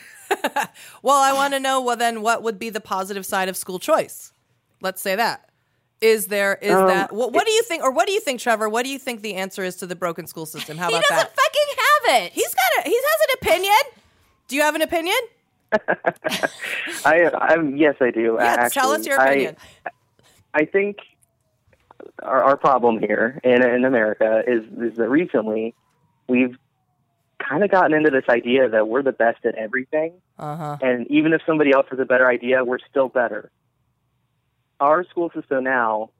Well, 1.02 1.16
I 1.20 1.32
want 1.32 1.54
to 1.54 1.60
know 1.60 1.80
well 1.80 1.96
then 1.96 2.22
what 2.22 2.44
would 2.44 2.56
be 2.58 2.70
the 2.70 2.80
positive 2.80 3.26
side 3.26 3.48
of 3.48 3.56
school 3.56 3.80
choice? 3.80 4.32
Let's 4.80 5.02
say 5.02 5.16
that. 5.16 5.50
Is 6.00 6.28
there 6.28 6.54
is 6.62 6.72
Um, 6.72 6.86
that 6.86 7.12
what, 7.12 7.32
what 7.32 7.44
do 7.46 7.52
you 7.52 7.62
think 7.64 7.82
or 7.82 7.90
what 7.90 8.06
do 8.06 8.12
you 8.12 8.20
think 8.20 8.40
Trevor? 8.40 8.68
What 8.68 8.84
do 8.84 8.90
you 8.90 8.98
think 8.98 9.22
the 9.22 9.34
answer 9.34 9.64
is 9.64 9.76
to 9.76 9.86
the 9.88 9.96
broken 9.96 10.28
school 10.28 10.46
system? 10.46 10.78
How 10.78 10.88
about 10.88 11.02
he 11.02 11.08
doesn't 11.08 11.16
that? 11.16 11.34
fucking 11.36 11.62
have 11.68 11.69
it. 12.10 12.32
He's 12.32 12.54
got 12.54 12.86
a 12.86 12.88
he 12.88 12.94
has 12.94 13.20
an 13.28 13.36
opinion. 13.42 14.02
Do 14.48 14.56
you 14.56 14.62
have 14.62 14.74
an 14.74 14.82
opinion? 14.82 15.16
I, 17.04 17.30
I'm 17.32 17.76
yes, 17.76 17.94
I 18.00 18.10
do. 18.10 18.36
Yeah, 18.38 18.56
actually. 18.58 18.80
tell 18.80 18.90
us 18.90 19.06
your 19.06 19.20
I- 19.20 19.26
opinion. 19.26 19.56
I 20.52 20.64
think 20.64 20.98
our, 22.22 22.42
our 22.42 22.56
problem 22.56 22.98
here 22.98 23.40
in, 23.44 23.62
in 23.62 23.84
America 23.84 24.42
is, 24.46 24.64
is 24.82 24.96
that 24.96 25.08
recently 25.08 25.74
we've 26.28 26.56
kind 27.38 27.64
of 27.64 27.70
gotten 27.70 27.96
into 27.96 28.10
this 28.10 28.24
idea 28.28 28.68
that 28.68 28.88
we're 28.88 29.02
the 29.02 29.12
best 29.12 29.44
at 29.44 29.54
everything. 29.54 30.14
Uh-huh. 30.38 30.76
And 30.82 31.06
even 31.10 31.32
if 31.32 31.40
somebody 31.46 31.72
else 31.72 31.86
has 31.90 31.98
a 31.98 32.04
better 32.04 32.28
idea, 32.28 32.64
we're 32.64 32.78
still 32.90 33.08
better. 33.08 33.50
Our 34.78 35.04
school 35.04 35.30
system 35.34 35.64
now 35.64 36.10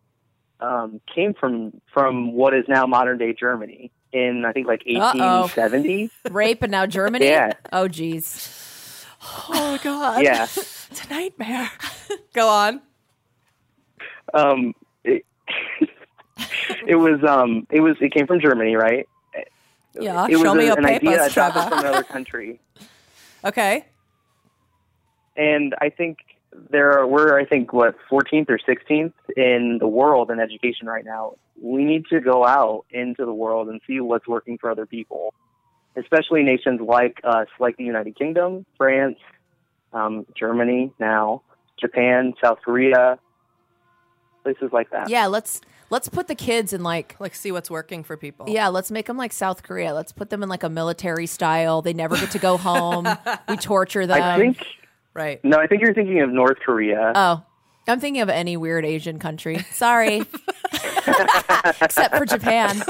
um, 0.61 1.00
came 1.14 1.35
from 1.35 1.81
from 1.92 2.33
what 2.33 2.55
is 2.55 2.64
now 2.68 2.87
modern 2.87 3.16
day 3.18 3.33
Germany 3.33 3.90
in 4.12 4.44
I 4.44 4.53
think 4.53 4.66
like 4.66 4.83
Uh-oh. 4.87 5.42
1870. 5.49 6.11
rape 6.31 6.62
and 6.62 6.70
now 6.70 6.87
Germany. 6.87 7.27
Yeah. 7.27 7.53
Oh, 7.73 7.88
geez. 7.88 9.07
Oh 9.49 9.79
god. 9.83 10.23
yeah. 10.23 10.46
It's 10.90 11.05
a 11.05 11.09
nightmare. 11.09 11.70
Go 12.33 12.49
on. 12.49 12.81
um, 14.35 14.75
it, 15.05 15.25
it 16.87 16.96
was 16.96 17.23
um, 17.23 17.65
it 17.71 17.79
was 17.81 17.96
it 18.00 18.13
came 18.13 18.27
from 18.27 18.40
Germany, 18.40 18.75
right? 18.75 19.06
Yeah, 19.94 20.27
it 20.29 20.33
was 20.33 20.42
show 20.42 20.54
me 20.54 20.65
a- 20.65 20.67
your 20.69 20.79
an 20.79 20.87
idea 20.87 21.11
papers, 21.11 21.33
adopted 21.33 21.63
from 21.69 21.79
another 21.79 22.02
country, 22.02 22.61
Okay. 23.44 23.85
and 25.37 25.75
I 25.81 25.90
think 25.90 26.19
there 26.71 26.98
are, 26.98 27.07
we're 27.07 27.38
I 27.38 27.44
think 27.44 27.73
what 27.73 27.96
14th 28.11 28.51
or 28.51 28.59
16th 28.59 29.13
in 29.37 29.79
the 29.79 29.88
world 29.88 30.31
in 30.31 30.40
education 30.40 30.87
right 30.87 31.05
now. 31.05 31.35
We 31.61 31.85
need 31.85 32.07
to 32.07 32.21
go 32.21 32.46
out 32.46 32.87
into 32.90 33.25
the 33.25 33.35
world 33.35 33.69
and 33.69 33.81
see 33.87 34.01
what's 34.01 34.27
working 34.27 34.59
for 34.59 34.71
other 34.71 34.87
people, 34.87 35.35
especially 35.96 36.42
nations 36.42 36.81
like 36.81 37.21
us, 37.23 37.48
like 37.59 37.77
the 37.77 37.85
United 37.85 38.17
Kingdom, 38.17 38.65
France, 38.77 39.19
um, 39.92 40.27
Germany, 40.35 40.92
now 40.98 41.42
Japan, 41.79 42.35
South 42.42 42.59
Korea, 42.65 43.19
places 44.42 44.71
like 44.73 44.90
that. 44.90 45.09
Yeah, 45.09 45.27
let's 45.27 45.61
Let's 45.90 46.09
put 46.09 46.29
the 46.29 46.37
kids 46.37 46.73
in 46.73 46.85
like 46.85 47.17
Like, 47.19 47.35
see 47.35 47.51
what's 47.51 47.69
working 47.69 48.05
for 48.05 48.17
people. 48.17 48.48
yeah, 48.48 48.69
let's 48.69 48.92
make 48.92 49.07
them 49.07 49.17
like 49.17 49.33
South 49.33 49.65
Korea. 49.65 49.92
Let's 49.92 50.13
put 50.13 50.31
them 50.31 50.42
in 50.42 50.48
like 50.48 50.63
a 50.63 50.69
military 50.69 51.27
style. 51.27 51.83
They 51.83 51.92
never 51.92 52.17
get 52.17 52.31
to 52.31 52.38
go 52.38 52.57
home. 52.57 53.09
we 53.48 53.57
torture 53.57 54.07
them. 54.07 54.23
I 54.23 54.38
think 54.38 54.65
Right. 55.15 55.42
no, 55.44 55.58
I 55.58 55.67
think 55.67 55.83
you're 55.83 55.94
thinking 55.94 56.21
of 56.21 56.31
North 56.31 56.58
Korea. 56.65 57.13
Oh, 57.15 57.42
I'm 57.88 57.98
thinking 58.00 58.23
of 58.23 58.29
any 58.29 58.56
weird 58.56 58.85
Asian 58.85 59.19
country. 59.19 59.58
Sorry. 59.73 60.19
Except 61.81 62.17
for 62.17 62.25
Japan. 62.25 62.83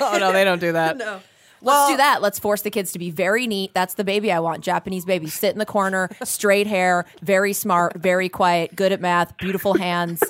Oh 0.00 0.18
no, 0.20 0.32
they 0.32 0.44
don't 0.44 0.60
do 0.60 0.72
that. 0.72 0.96
no. 0.96 1.20
Let's 1.60 1.90
do 1.90 1.96
that. 1.96 2.22
Let's 2.22 2.38
force 2.38 2.62
the 2.62 2.70
kids 2.70 2.92
to 2.92 2.98
be 3.00 3.10
very 3.10 3.46
neat. 3.48 3.74
That's 3.74 3.94
the 3.94 4.04
baby 4.04 4.30
I 4.30 4.38
want. 4.38 4.62
Japanese 4.62 5.04
baby. 5.04 5.28
Sit 5.28 5.52
in 5.52 5.58
the 5.58 5.66
corner, 5.66 6.08
straight 6.22 6.68
hair, 6.68 7.04
very 7.20 7.52
smart, 7.52 7.96
very 7.96 8.28
quiet, 8.28 8.76
good 8.76 8.92
at 8.92 9.00
math, 9.00 9.36
beautiful 9.38 9.74
hands, 9.74 10.22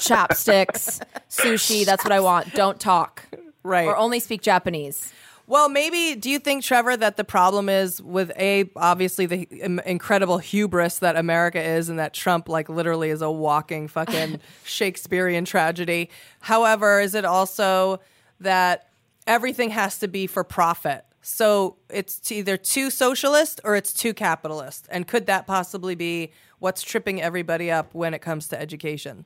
chopsticks, 0.00 1.00
sushi. 1.30 1.84
That's 1.84 2.02
what 2.04 2.12
I 2.12 2.18
want. 2.20 2.52
Don't 2.54 2.80
talk. 2.80 3.22
Right. 3.62 3.86
Or 3.86 3.96
only 3.96 4.18
speak 4.18 4.42
Japanese. 4.42 5.12
Well, 5.46 5.68
maybe 5.68 6.14
do 6.14 6.30
you 6.30 6.38
think, 6.38 6.62
Trevor, 6.62 6.96
that 6.96 7.16
the 7.16 7.24
problem 7.24 7.68
is 7.68 8.00
with 8.00 8.30
a 8.38 8.70
obviously 8.76 9.26
the 9.26 9.80
incredible 9.84 10.38
hubris 10.38 10.98
that 11.00 11.16
America 11.16 11.60
is, 11.60 11.88
and 11.88 11.98
that 11.98 12.14
Trump 12.14 12.48
like 12.48 12.68
literally 12.68 13.10
is 13.10 13.22
a 13.22 13.30
walking 13.30 13.88
fucking 13.88 14.40
Shakespearean 14.64 15.44
tragedy. 15.44 16.10
However, 16.40 17.00
is 17.00 17.14
it 17.14 17.24
also 17.24 18.00
that 18.40 18.88
everything 19.26 19.70
has 19.70 19.98
to 19.98 20.08
be 20.08 20.26
for 20.26 20.44
profit? 20.44 21.04
So 21.22 21.76
it's 21.88 22.30
either 22.30 22.56
too 22.56 22.90
socialist 22.90 23.60
or 23.64 23.76
it's 23.76 23.92
too 23.92 24.14
capitalist, 24.14 24.86
and 24.90 25.06
could 25.06 25.26
that 25.26 25.46
possibly 25.46 25.94
be 25.94 26.32
what's 26.60 26.82
tripping 26.82 27.20
everybody 27.20 27.70
up 27.70 27.94
when 27.94 28.14
it 28.14 28.20
comes 28.20 28.48
to 28.48 28.60
education? 28.60 29.24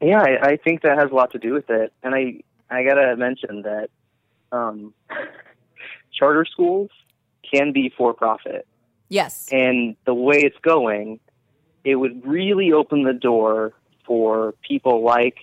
Yeah, 0.00 0.22
I, 0.22 0.52
I 0.52 0.56
think 0.56 0.80
that 0.82 0.98
has 0.98 1.10
a 1.10 1.14
lot 1.14 1.32
to 1.32 1.38
do 1.38 1.52
with 1.52 1.68
it. 1.68 1.92
And 2.02 2.14
I 2.14 2.40
I 2.70 2.84
gotta 2.84 3.16
mention 3.16 3.62
that 3.62 3.90
um, 4.52 4.94
charter 6.12 6.44
schools 6.44 6.90
can 7.52 7.72
be 7.72 7.92
for 7.96 8.14
profit, 8.14 8.66
Yes. 9.08 9.48
and 9.50 9.96
the 10.04 10.14
way 10.14 10.38
it's 10.38 10.58
going, 10.62 11.20
it 11.84 11.96
would 11.96 12.24
really 12.26 12.72
open 12.72 13.04
the 13.04 13.12
door 13.14 13.72
for 14.06 14.52
people 14.66 15.02
like 15.02 15.38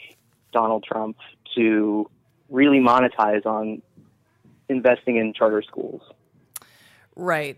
Donald 0.54 0.84
Trump 0.84 1.18
to 1.56 2.10
really 2.50 2.80
monetize 2.80 3.46
on 3.46 3.82
investing 4.70 5.18
in 5.18 5.34
charter 5.34 5.62
schools. 5.62 6.02
Right. 7.16 7.58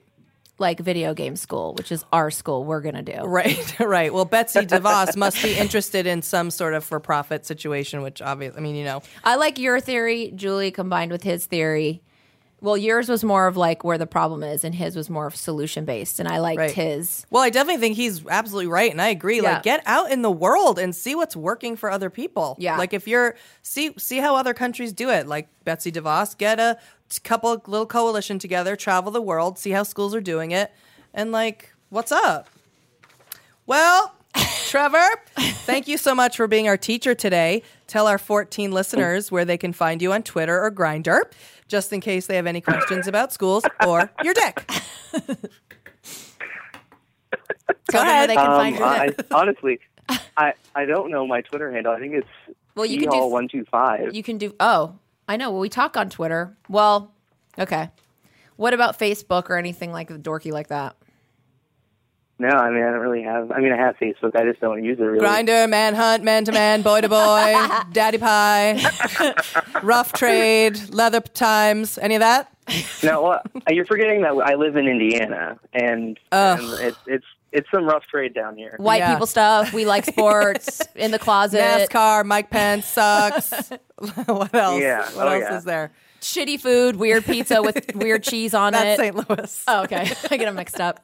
Like 0.60 0.80
video 0.80 1.14
game 1.14 1.36
school, 1.36 1.74
which 1.76 1.92
is 1.92 2.04
our 2.12 2.30
school 2.30 2.66
we're 2.66 2.82
going 2.82 2.96
to 2.96 3.02
do. 3.02 3.24
Right, 3.24 3.80
right. 3.80 4.14
Well, 4.14 4.26
Betsy 4.26 4.60
DeVos 4.66 5.16
must 5.16 5.42
be 5.42 5.58
interested 5.58 6.06
in 6.06 6.22
some 6.22 6.52
sort 6.52 6.74
of 6.74 6.84
for-profit 6.84 7.46
situation, 7.46 8.02
which 8.02 8.22
obviously, 8.22 8.60
I 8.60 8.62
mean, 8.62 8.76
you 8.76 8.84
know, 8.84 9.02
I 9.24 9.36
like 9.36 9.58
your 9.58 9.80
theory, 9.80 10.32
Julie, 10.36 10.72
combined 10.72 11.12
with 11.12 11.24
his 11.24 11.46
theory. 11.46 12.02
Well, 12.62 12.78
yours 12.78 13.08
was 13.10 13.24
more 13.24 13.48
of 13.48 13.56
like 13.58 13.84
where 13.84 13.98
the 13.98 14.08
problem 14.08 14.44
is, 14.44 14.64
and 14.64 14.76
his 14.76 14.96
was 14.96 15.10
more 15.10 15.26
of 15.28 15.36
solution 15.36 15.86
based. 15.86 16.20
And 16.20 16.28
I 16.28 16.40
liked 16.40 16.58
Right. 16.60 16.72
his. 16.72 17.26
Well, 17.30 17.42
I 17.44 17.50
definitely 17.50 17.80
think 17.80 17.96
he's 17.96 18.26
absolutely 18.28 18.68
right, 18.68 18.92
and 18.92 19.02
I 19.02 19.08
agree. 19.10 19.38
Yeah. 19.42 19.54
Like, 19.54 19.64
get 19.64 19.82
out 19.86 20.12
in 20.12 20.22
the 20.22 20.32
world 20.32 20.78
and 20.80 20.96
see 20.96 21.16
what's 21.16 21.36
working 21.36 21.76
for 21.76 21.90
other 21.90 22.10
people. 22.10 22.56
Yeah. 22.60 22.78
like 22.78 22.94
if 22.94 23.08
you're 23.08 23.36
see 23.62 23.94
see 23.98 24.18
how 24.18 24.36
other 24.36 24.54
countries 24.54 24.92
do 24.94 25.10
it. 25.10 25.28
Like 25.28 25.48
Betsy 25.64 25.92
DeVos, 25.92 26.38
get 26.38 26.60
a 26.60 26.78
couple 27.24 27.52
little 27.68 27.86
coalition 27.88 28.40
together, 28.40 28.76
travel 28.76 29.12
the 29.12 29.22
world, 29.22 29.58
see 29.58 29.72
how 29.72 29.84
schools 29.84 30.14
are 30.14 30.22
doing 30.22 30.52
it, 30.52 30.72
and 31.14 31.32
like, 31.32 31.74
what's 31.90 32.12
up? 32.12 32.50
Well, 33.66 34.14
Trevor, 34.36 35.04
thank 35.66 35.88
you 35.88 35.98
so 35.98 36.14
much 36.14 36.38
for 36.38 36.48
being 36.48 36.68
our 36.68 36.78
teacher 36.78 37.16
today. 37.16 37.64
Tell 37.88 38.06
our 38.08 38.18
14 38.20 38.72
listeners 38.72 39.32
where 39.32 39.44
they 39.46 39.58
can 39.58 39.74
find 39.74 40.02
you 40.02 40.14
on 40.14 40.22
Twitter 40.24 40.64
or 40.64 40.70
Grindr, 40.72 41.22
just 41.68 41.92
in 41.92 42.02
case 42.02 42.28
they 42.28 42.36
have 42.36 42.46
any 42.46 42.62
questions 42.62 43.08
about 43.08 43.34
schools 43.34 43.64
or 43.86 44.12
your 44.24 44.34
dick. 44.36 44.70
Tell 47.92 48.02
them 48.04 48.08
where 48.08 48.16
ahead. 48.16 48.30
they 48.30 48.36
can 48.36 48.46
Um, 48.52 48.58
find 48.58 48.76
your 48.76 48.86
I, 48.86 49.10
honestly, 49.32 49.80
I 50.38 50.54
I 50.76 50.86
don't 50.86 51.10
know 51.10 51.26
my 51.26 51.42
Twitter 51.42 51.72
handle. 51.72 51.92
I 51.94 52.00
think 52.00 52.14
it's 52.14 52.28
Well, 52.76 52.86
you 52.86 53.00
can 53.00 53.10
do- 53.10 53.26
one 53.26 53.48
two 53.48 53.66
five. 53.66 54.14
You 54.14 54.22
can 54.24 54.38
do. 54.38 54.54
Oh, 54.60 54.96
I 55.28 55.38
know. 55.38 55.50
Well, 55.52 55.60
we 55.60 55.70
talk 55.70 55.98
on 55.98 56.10
Twitter. 56.10 56.56
Well, 56.68 57.12
okay. 57.58 57.90
What 58.58 58.74
about 58.76 59.00
Facebook 59.00 59.50
or 59.50 59.58
anything 59.58 59.92
like 59.92 60.10
dorky 60.10 60.52
like 60.52 60.68
that? 60.68 60.96
No, 62.42 62.48
I 62.48 62.70
mean 62.70 62.84
I 62.84 62.92
don't 62.92 63.02
really 63.02 63.24
have. 63.24 63.52
I 63.52 63.60
mean 63.60 63.74
I 63.74 63.78
have 63.78 63.98
Facebook. 63.98 64.34
I 64.36 64.46
just 64.46 64.62
don't 64.62 64.82
use 64.84 64.98
it 64.98 65.04
really. 65.04 65.26
Grindr, 65.26 65.70
manhunt, 65.70 66.24
man 66.24 66.46
to 66.46 66.52
man, 66.54 66.82
boy 66.82 67.02
to 67.02 67.10
boy, 67.10 67.68
daddy 67.92 68.18
pie, 68.18 68.80
rough 69.84 70.14
trade, 70.14 70.80
leather 70.94 71.20
times, 71.20 71.98
any 71.98 72.16
of 72.16 72.22
that? 72.22 72.52
No, 73.04 73.24
well, 73.24 73.42
you're 73.70 73.86
forgetting 73.86 74.22
that 74.22 74.32
I 74.38 74.56
live 74.56 74.76
in 74.76 74.88
Indiana, 74.88 75.60
and, 75.74 76.18
and 76.32 76.62
it's 76.80 76.98
it's 77.08 77.26
it's 77.52 77.68
some 77.72 77.86
rough 77.86 78.04
trade 78.06 78.34
down 78.36 78.56
here. 78.56 78.76
White 78.78 78.98
Yeah. 79.00 79.14
people 79.14 79.26
stuff. 79.28 79.74
We 79.74 79.86
like 79.86 80.06
sports 80.14 80.82
in 80.96 81.12
the 81.12 81.20
closet. 81.20 81.60
NASCAR, 81.62 82.24
Mike 82.26 82.52
Pence 82.52 82.86
sucks. 82.86 83.70
what 84.28 84.54
else? 84.54 84.80
Yeah. 84.82 85.02
What 85.14 85.28
Oh, 85.28 85.32
else 85.32 85.42
yeah. 85.50 85.58
is 85.58 85.64
there? 85.66 85.92
Shitty 86.22 86.60
food. 86.60 86.96
Weird 86.98 87.26
pizza 87.26 87.62
with 87.64 87.96
weird 87.96 88.24
cheese 88.24 88.54
on 88.54 88.74
That's 88.74 89.00
it. 89.00 89.04
St. 89.04 89.16
Louis. 89.30 89.64
Oh, 89.68 89.84
okay. 89.84 90.12
I 90.30 90.38
get 90.38 90.46
them 90.46 90.56
mixed 90.56 90.80
up. 90.80 91.04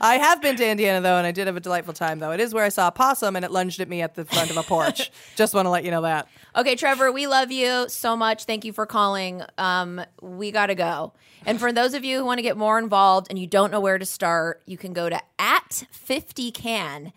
I 0.00 0.16
have 0.16 0.40
been 0.40 0.56
to 0.56 0.68
Indiana 0.68 1.00
though, 1.00 1.16
and 1.16 1.26
I 1.26 1.32
did 1.32 1.46
have 1.46 1.56
a 1.56 1.60
delightful 1.60 1.94
time 1.94 2.18
though. 2.18 2.30
It 2.30 2.40
is 2.40 2.54
where 2.54 2.64
I 2.64 2.68
saw 2.68 2.88
a 2.88 2.92
possum, 2.92 3.36
and 3.36 3.44
it 3.44 3.50
lunged 3.50 3.80
at 3.80 3.88
me 3.88 4.02
at 4.02 4.14
the 4.14 4.24
front 4.24 4.50
of 4.50 4.56
a 4.56 4.62
porch. 4.62 5.10
Just 5.36 5.54
want 5.54 5.66
to 5.66 5.70
let 5.70 5.84
you 5.84 5.90
know 5.90 6.02
that. 6.02 6.28
Okay, 6.56 6.76
Trevor, 6.76 7.10
we 7.12 7.26
love 7.26 7.50
you 7.50 7.86
so 7.88 8.16
much. 8.16 8.44
Thank 8.44 8.64
you 8.64 8.72
for 8.72 8.86
calling. 8.86 9.42
Um, 9.56 10.00
we 10.20 10.50
got 10.50 10.66
to 10.66 10.74
go. 10.74 11.12
And 11.46 11.58
for 11.58 11.72
those 11.72 11.94
of 11.94 12.04
you 12.04 12.18
who 12.18 12.24
want 12.24 12.38
to 12.38 12.42
get 12.42 12.56
more 12.56 12.78
involved 12.78 13.28
and 13.30 13.38
you 13.38 13.46
don't 13.46 13.70
know 13.70 13.80
where 13.80 13.98
to 13.98 14.06
start, 14.06 14.62
you 14.66 14.76
can 14.76 14.92
go 14.92 15.08
to 15.08 15.20
at 15.38 15.86
50can 15.92 17.12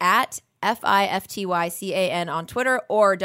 at 0.00 0.40
F 0.62 0.80
I 0.82 1.06
F 1.06 1.26
T 1.26 1.46
Y 1.46 1.68
C 1.68 1.94
A 1.94 2.10
N 2.10 2.28
on 2.28 2.46
Twitter 2.46 2.80
or 2.88 3.16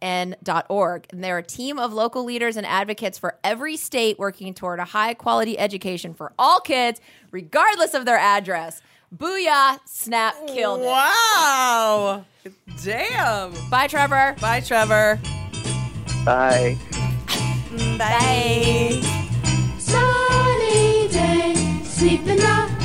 www.50can.org. 0.00 1.06
And 1.10 1.24
they're 1.24 1.38
a 1.38 1.42
team 1.42 1.78
of 1.78 1.92
local 1.92 2.24
leaders 2.24 2.56
and 2.56 2.66
advocates 2.66 3.18
for 3.18 3.38
every 3.44 3.76
state 3.76 4.18
working 4.18 4.54
toward 4.54 4.78
a 4.78 4.84
high 4.84 5.14
quality 5.14 5.58
education 5.58 6.14
for 6.14 6.32
all 6.38 6.60
kids, 6.60 7.00
regardless 7.30 7.94
of 7.94 8.04
their 8.04 8.18
address. 8.18 8.82
Booyah! 9.14 9.80
Snap 9.86 10.34
killed 10.46 10.80
it. 10.80 10.86
Wow. 10.86 12.24
Damn. 12.82 13.52
Bye, 13.68 13.88
Trevor. 13.88 14.36
Bye, 14.40 14.60
Trevor. 14.60 15.18
Bye. 16.24 16.78
Bye. 17.98 19.00
Sunny 19.78 21.08
day, 21.08 21.80
sweeping 21.84 22.36
the 22.36 22.79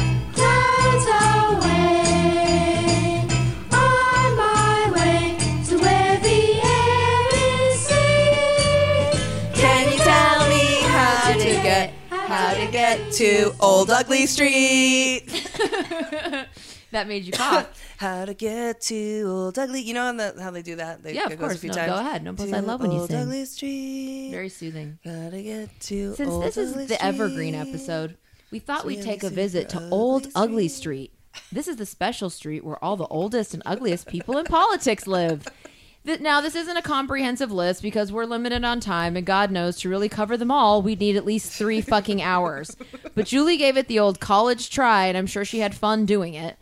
how 12.97 13.09
to 13.11 13.55
Old 13.59 13.89
Ugly 13.89 14.25
Street? 14.27 15.23
That 16.91 17.09
made 17.09 17.25
you 17.25 17.33
cough. 17.33 17.67
How 17.97 18.23
to 18.23 18.33
get 18.33 18.79
to 18.81 19.23
Old 19.27 19.59
Ugly? 19.59 19.81
You 19.81 19.93
know 19.95 20.03
how, 20.03 20.11
the, 20.13 20.41
how 20.41 20.51
they 20.51 20.61
do 20.61 20.77
that? 20.77 21.03
They, 21.03 21.13
Yeah, 21.13 21.25
of 21.25 21.37
course. 21.37 21.55
A 21.55 21.57
few 21.57 21.69
No, 21.69 21.75
times. 21.75 21.91
go 21.91 21.97
ahead. 21.99 22.23
No, 22.23 22.31
plus 22.33 22.53
I 22.53 22.59
love 22.61 22.79
when 22.79 22.91
you 22.91 22.99
Old 22.99 23.09
sing. 23.09 23.17
Ugly 23.19 23.43
Street. 23.45 24.29
Very 24.31 24.47
soothing. 24.47 24.97
How 25.03 25.29
to 25.29 25.43
get 25.43 25.77
to 25.81 26.13
Since 26.15 26.29
Old 26.29 26.43
this 26.43 26.55
is 26.55 26.71
Ugly 26.71 26.85
the 26.85 27.03
evergreen 27.03 27.53
Street. 27.53 27.69
episode, 27.69 28.17
we 28.49 28.59
thought 28.59 28.85
we'd 28.85 29.01
take 29.01 29.23
a 29.23 29.29
visit 29.29 29.67
to 29.69 29.89
Old 29.89 30.27
Ugly 30.35 30.69
Street. 30.69 31.11
This 31.51 31.67
is 31.67 31.75
the 31.75 31.85
special 31.85 32.29
street 32.29 32.63
where 32.63 32.81
all 32.81 32.95
the 32.95 33.07
oldest 33.07 33.53
and 33.53 33.61
ugliest 33.65 34.07
people 34.07 34.37
in 34.37 34.45
politics 34.45 35.05
live. 35.05 35.45
Th- 36.05 36.19
Now, 36.19 36.41
this 36.41 36.55
isn't 36.55 36.77
a 36.77 36.81
comprehensive 36.81 37.51
list 37.51 37.81
because 37.81 38.11
we're 38.11 38.25
limited 38.25 38.63
on 38.63 38.79
time, 38.79 39.15
and 39.17 39.25
God 39.25 39.51
knows 39.51 39.77
to 39.81 39.89
really 39.89 40.09
cover 40.09 40.37
them 40.37 40.51
all, 40.51 40.81
we'd 40.81 40.99
need 40.99 41.15
at 41.15 41.25
least 41.25 41.51
three 41.51 41.81
fucking 41.93 42.21
hours. 42.21 42.75
But 43.15 43.25
Julie 43.25 43.57
gave 43.57 43.77
it 43.77 43.87
the 43.87 43.99
old 43.99 44.19
college 44.19 44.69
try, 44.69 45.05
and 45.07 45.17
I'm 45.17 45.27
sure 45.27 45.45
she 45.45 45.59
had 45.59 45.73
fun 45.75 46.05
doing 46.05 46.33
it. 46.33 46.57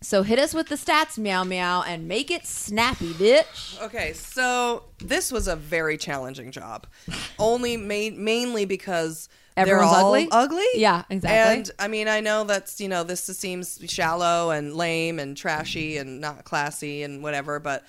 So 0.00 0.22
hit 0.22 0.38
us 0.38 0.52
with 0.52 0.68
the 0.68 0.74
stats, 0.74 1.16
meow 1.16 1.44
meow, 1.44 1.82
and 1.82 2.06
make 2.06 2.30
it 2.30 2.44
snappy, 2.46 3.12
bitch. 3.14 3.80
Okay, 3.80 4.12
so 4.12 4.84
this 4.98 5.32
was 5.32 5.48
a 5.48 5.56
very 5.56 5.96
challenging 5.96 6.50
job. 6.50 6.86
Only 7.38 7.78
ma- 7.78 8.14
mainly 8.14 8.66
because 8.66 9.30
Everyone's 9.56 9.90
they're 9.92 9.98
all 10.00 10.08
ugly? 10.14 10.28
ugly. 10.30 10.66
Yeah, 10.74 11.04
exactly. 11.08 11.56
And 11.60 11.70
I 11.78 11.88
mean, 11.88 12.08
I 12.08 12.20
know 12.20 12.44
that's 12.44 12.82
you 12.82 12.88
know 12.88 13.02
this 13.02 13.22
seems 13.22 13.80
shallow 13.86 14.50
and 14.50 14.74
lame 14.74 15.18
and 15.18 15.34
trashy 15.34 15.96
and 15.96 16.20
not 16.20 16.44
classy 16.44 17.02
and 17.02 17.22
whatever, 17.22 17.58
but 17.58 17.82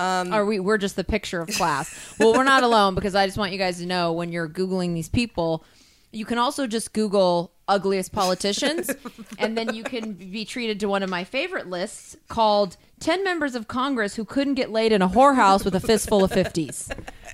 um, 0.00 0.32
Are 0.32 0.44
we? 0.46 0.58
We're 0.60 0.78
just 0.78 0.96
the 0.96 1.04
picture 1.04 1.40
of 1.40 1.48
class. 1.48 2.14
well, 2.18 2.32
we're 2.32 2.44
not 2.44 2.62
alone 2.62 2.94
because 2.94 3.14
I 3.14 3.26
just 3.26 3.38
want 3.38 3.52
you 3.52 3.58
guys 3.58 3.78
to 3.78 3.86
know 3.86 4.12
when 4.12 4.32
you're 4.32 4.48
googling 4.48 4.94
these 4.94 5.08
people, 5.08 5.64
you 6.12 6.24
can 6.24 6.38
also 6.38 6.66
just 6.66 6.92
Google 6.92 7.52
ugliest 7.68 8.10
politicians, 8.12 8.90
and 9.38 9.56
then 9.56 9.74
you 9.74 9.84
can 9.84 10.12
be 10.12 10.44
treated 10.44 10.80
to 10.80 10.86
one 10.88 11.02
of 11.02 11.10
my 11.10 11.22
favorite 11.24 11.68
lists 11.68 12.16
called 12.28 12.76
10 12.98 13.22
members 13.22 13.54
of 13.54 13.68
Congress 13.68 14.16
who 14.16 14.24
couldn't 14.24 14.54
get 14.54 14.70
laid 14.70 14.90
in 14.92 15.02
a 15.02 15.08
whorehouse 15.08 15.64
with 15.64 15.74
a 15.74 15.80
fistful 15.80 16.24
of 16.24 16.32
50s. 16.32 16.88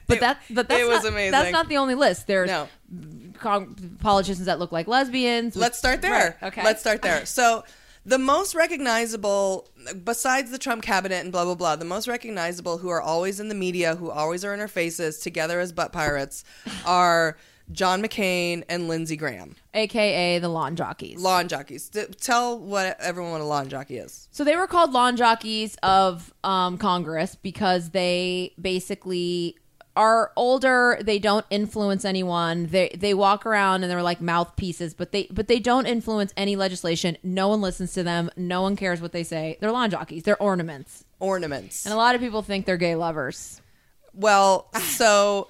But 0.06 0.20
that 0.20 0.38
but 0.50 0.68
that's 0.68 0.82
it 0.82 0.86
was 0.86 1.04
not, 1.04 1.12
amazing. 1.12 1.32
That's 1.32 1.52
not 1.52 1.68
the 1.68 1.78
only 1.78 1.94
list. 1.94 2.26
There's 2.26 2.48
No. 2.48 2.68
con- 3.38 3.96
politicians 4.00 4.46
that 4.46 4.58
look 4.58 4.72
like 4.72 4.86
lesbians. 4.86 5.56
Let's 5.56 5.78
start 5.78 6.02
there. 6.02 6.36
Right, 6.40 6.48
okay. 6.48 6.62
Let's 6.62 6.80
start 6.80 7.02
there. 7.02 7.24
So 7.26 7.64
the 8.04 8.18
most 8.18 8.54
recognizable, 8.54 9.68
besides 10.04 10.50
the 10.50 10.58
Trump 10.58 10.82
cabinet 10.82 11.22
and 11.22 11.32
blah 11.32 11.44
blah 11.44 11.54
blah, 11.54 11.76
the 11.76 11.84
most 11.84 12.08
recognizable 12.08 12.78
who 12.78 12.88
are 12.88 13.00
always 13.00 13.40
in 13.40 13.48
the 13.48 13.54
media, 13.54 13.96
who 13.96 14.10
always 14.10 14.44
are 14.44 14.54
in 14.54 14.60
our 14.60 14.68
faces 14.68 15.18
together 15.18 15.60
as 15.60 15.72
butt 15.72 15.92
pirates, 15.92 16.44
are 16.86 17.36
John 17.72 18.00
McCain 18.00 18.62
and 18.68 18.86
Lindsey 18.86 19.16
Graham, 19.16 19.56
AKA 19.74 20.38
the 20.38 20.48
lawn 20.48 20.76
jockeys. 20.76 21.20
lawn 21.20 21.48
jockeys. 21.48 21.88
D- 21.88 22.04
tell 22.20 22.58
what 22.58 22.96
everyone 23.00 23.32
what 23.32 23.40
a 23.40 23.44
lawn 23.44 23.68
jockey 23.68 23.96
is. 23.98 24.28
So 24.30 24.44
they 24.44 24.56
were 24.56 24.68
called 24.68 24.92
lawn 24.92 25.16
jockeys 25.16 25.76
of 25.82 26.32
um, 26.44 26.78
Congress 26.78 27.34
because 27.34 27.90
they 27.90 28.52
basically 28.60 29.56
are 29.96 30.30
older. 30.36 30.98
They 31.02 31.18
don't 31.18 31.44
influence 31.50 32.04
anyone. 32.04 32.66
They 32.66 32.90
they 32.96 33.14
walk 33.14 33.46
around 33.46 33.82
and 33.82 33.90
they're 33.90 34.02
like 34.02 34.20
mouthpieces, 34.20 34.94
but 34.94 35.10
they 35.12 35.26
but 35.30 35.48
they 35.48 35.58
don't 35.58 35.86
influence 35.86 36.32
any 36.36 36.54
legislation. 36.54 37.16
No 37.22 37.48
one 37.48 37.60
listens 37.60 37.92
to 37.94 38.02
them. 38.02 38.30
No 38.36 38.62
one 38.62 38.76
cares 38.76 39.00
what 39.00 39.12
they 39.12 39.24
say. 39.24 39.56
They're 39.60 39.72
lawn 39.72 39.90
jockeys. 39.90 40.22
They're 40.22 40.40
ornaments. 40.40 41.04
Ornaments. 41.18 41.84
And 41.86 41.92
a 41.94 41.96
lot 41.96 42.14
of 42.14 42.20
people 42.20 42.42
think 42.42 42.66
they're 42.66 42.76
gay 42.76 42.94
lovers. 42.94 43.60
Well, 44.12 44.70
so 44.80 45.48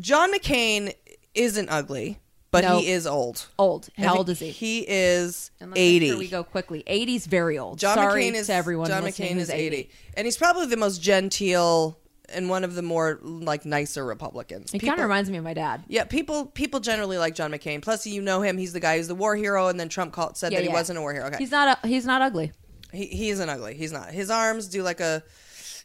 John 0.00 0.32
McCain 0.32 0.94
isn't 1.34 1.68
ugly, 1.68 2.18
but 2.50 2.64
Nope. 2.64 2.82
he 2.82 2.90
is 2.90 3.06
old. 3.06 3.46
Old. 3.58 3.88
How 3.96 4.16
old 4.18 4.28
is 4.30 4.38
he? 4.38 4.50
He 4.50 4.80
is 4.88 5.50
And 5.60 5.70
let's 5.70 5.78
make 5.78 5.82
eighty. 5.84 6.08
sure 6.08 6.18
we 6.18 6.28
go 6.28 6.44
quickly. 6.44 6.82
80's 6.86 7.26
very 7.26 7.58
old. 7.58 7.78
John 7.78 7.96
Sorry 7.96 8.24
McCain 8.24 8.34
is 8.34 8.46
to 8.48 8.54
everyone. 8.54 8.88
John 8.88 9.02
McCain 9.04 9.36
is 9.36 9.50
80. 9.50 9.88
and 10.16 10.24
he's 10.26 10.36
probably 10.36 10.66
the 10.66 10.76
most 10.76 11.00
genteel 11.02 11.98
and 12.34 12.48
one 12.48 12.64
of 12.64 12.74
the 12.74 12.82
more 12.82 13.18
like 13.22 13.64
nicer 13.64 14.04
Republicans. 14.04 14.72
He 14.72 14.78
kind 14.78 14.98
of 14.98 15.02
reminds 15.04 15.30
me 15.30 15.38
of 15.38 15.44
my 15.44 15.54
dad. 15.54 15.84
yeah, 15.88 16.04
people 16.04 16.46
people 16.46 16.80
generally 16.80 17.18
like 17.18 17.34
John 17.34 17.50
McCain. 17.52 17.82
Plus, 17.82 18.06
you 18.06 18.20
know 18.22 18.42
him; 18.42 18.58
he's 18.58 18.72
the 18.72 18.80
guy 18.80 18.96
who's 18.96 19.08
the 19.08 19.14
war 19.14 19.36
hero, 19.36 19.68
and 19.68 19.78
then 19.78 19.88
Trump 19.88 20.12
called, 20.12 20.36
said 20.36 20.52
Yeah, 20.52 20.58
that 20.58 20.62
he 20.64 20.68
yeah. 20.68 20.74
wasn't 20.74 20.98
a 20.98 21.00
war 21.02 21.12
hero. 21.12 21.26
Okay, 21.26 21.36
He's 21.38 21.50
not. 21.50 21.78
A, 21.82 21.86
he's 21.86 22.06
not 22.06 22.22
ugly. 22.22 22.52
he, 22.92 23.06
he 23.06 23.30
isn't 23.30 23.48
ugly. 23.48 23.74
He's 23.74 23.92
not. 23.92 24.10
His 24.10 24.30
arms 24.30 24.68
do 24.68 24.82
like 24.82 25.00
a, 25.00 25.22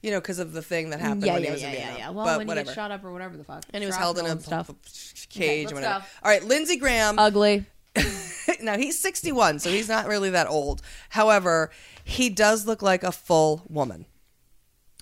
you 0.02 0.12
know, 0.12 0.20
because 0.20 0.40
of 0.40 0.54
the 0.54 0.62
thing 0.62 0.90
that 0.92 1.00
happened 1.00 1.24
yeah, 1.26 1.34
when 1.34 1.42
yeah, 1.44 1.48
he 1.48 1.54
was 1.54 1.62
yeah, 1.62 1.68
in 1.70 1.74
yeah, 1.74 1.80
Vietnam. 1.80 2.00
yeah. 2.00 2.10
Well, 2.12 2.26
but 2.26 2.38
when 2.40 2.48
whatever. 2.48 2.64
he 2.64 2.66
gets 2.66 2.76
shot 2.76 2.92
up 2.92 3.04
or 3.04 3.12
whatever 3.12 3.38
the 3.38 3.44
fuck. 3.44 3.64
and 3.74 3.84
he 3.84 3.88
was 3.88 3.96
held 3.96 4.18
in 4.20 4.26
a 4.26 4.40
stuff. 4.40 4.70
cage 5.30 5.66
let's 5.66 5.72
or 5.72 5.76
whatever. 5.76 6.00
go. 6.00 6.06
All 6.24 6.32
right, 6.32 6.44
Lindsey 6.44 6.78
Graham. 6.78 7.18
Ugly. 7.20 7.66
now 8.62 8.78
he's 8.78 9.00
61, 9.00 9.60
so 9.60 9.70
he's 9.72 9.90
not 9.90 10.08
really 10.08 10.30
that 10.30 10.48
old. 10.48 10.82
However, 11.10 11.72
he 12.04 12.30
does 12.30 12.68
look 12.68 12.82
like 12.82 13.04
a 13.04 13.12
full 13.12 13.64
woman. 13.70 14.06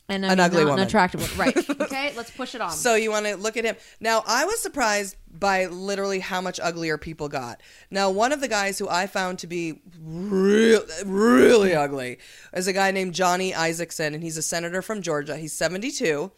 And 0.08 0.24
An 0.24 0.32
an 0.34 0.40
ugly 0.40 0.60
not 0.60 0.66
woman. 0.70 0.82
an 0.82 0.88
attractive 0.88 1.22
one. 1.38 1.48
Right. 1.48 1.70
Okay, 1.86 2.14
let's 2.16 2.30
push 2.32 2.54
it 2.56 2.62
on. 2.62 2.72
So 2.72 2.96
you 2.96 3.10
want 3.12 3.26
to 3.26 3.36
look 3.38 3.58
at 3.58 3.64
him. 3.66 3.76
Now, 4.00 4.24
I 4.28 4.46
was 4.46 4.60
surprised 4.60 5.16
by 5.32 5.66
literally 5.66 6.20
how 6.20 6.42
much 6.42 6.60
uglier 6.60 6.98
people 6.98 7.28
got. 7.30 7.62
Now, 7.92 8.10
one 8.12 8.32
of 8.32 8.40
the 8.42 8.48
guys 8.48 8.78
who 8.80 8.88
I 8.90 9.08
found 9.08 9.40
to 9.40 9.48
be 9.48 9.82
real, 10.04 10.84
really 11.06 11.74
ugly 11.74 12.20
is 12.54 12.68
a 12.68 12.74
guy 12.74 12.92
named 12.92 13.14
Johnny 13.14 13.52
Isakson, 13.52 14.14
and 14.14 14.22
he's 14.24 14.38
a 14.38 14.42
senator 14.42 14.82
from 14.82 15.02
Georgia. 15.02 15.38
He's 15.38 15.54
72, 15.54 16.32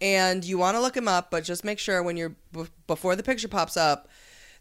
and 0.00 0.44
you 0.44 0.58
want 0.58 0.76
to 0.76 0.80
look 0.80 0.96
him 0.96 1.08
up, 1.08 1.30
but 1.30 1.42
just 1.44 1.64
make 1.64 1.78
sure 1.78 2.02
when 2.02 2.16
you're 2.16 2.36
b- 2.52 2.66
before 2.86 3.16
the 3.16 3.22
picture 3.22 3.48
pops 3.48 3.76
up 3.76 4.08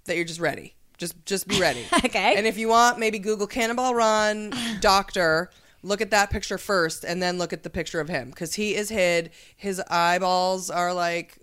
that 0.05 0.15
you're 0.15 0.25
just 0.25 0.39
ready. 0.39 0.73
Just 0.97 1.25
just 1.25 1.47
be 1.47 1.59
ready. 1.59 1.85
Okay. 2.05 2.35
And 2.37 2.47
if 2.47 2.57
you 2.57 2.69
want, 2.69 2.97
maybe 2.97 3.19
Google 3.19 3.45
Cannonball 3.47 3.93
Run 3.93 4.51
doctor. 4.81 5.51
Look 5.87 6.01
at 6.01 6.11
that 6.11 6.29
picture 6.29 6.57
first, 6.57 7.05
and 7.05 7.23
then 7.23 7.37
look 7.37 7.53
at 7.53 7.63
the 7.63 7.69
picture 7.69 8.01
of 8.01 8.09
him 8.09 8.29
because 8.29 8.55
he 8.55 8.75
is 8.75 8.89
hid. 8.89 9.31
His 9.55 9.79
eyeballs 9.89 10.69
are 10.69 10.93
like 10.93 11.39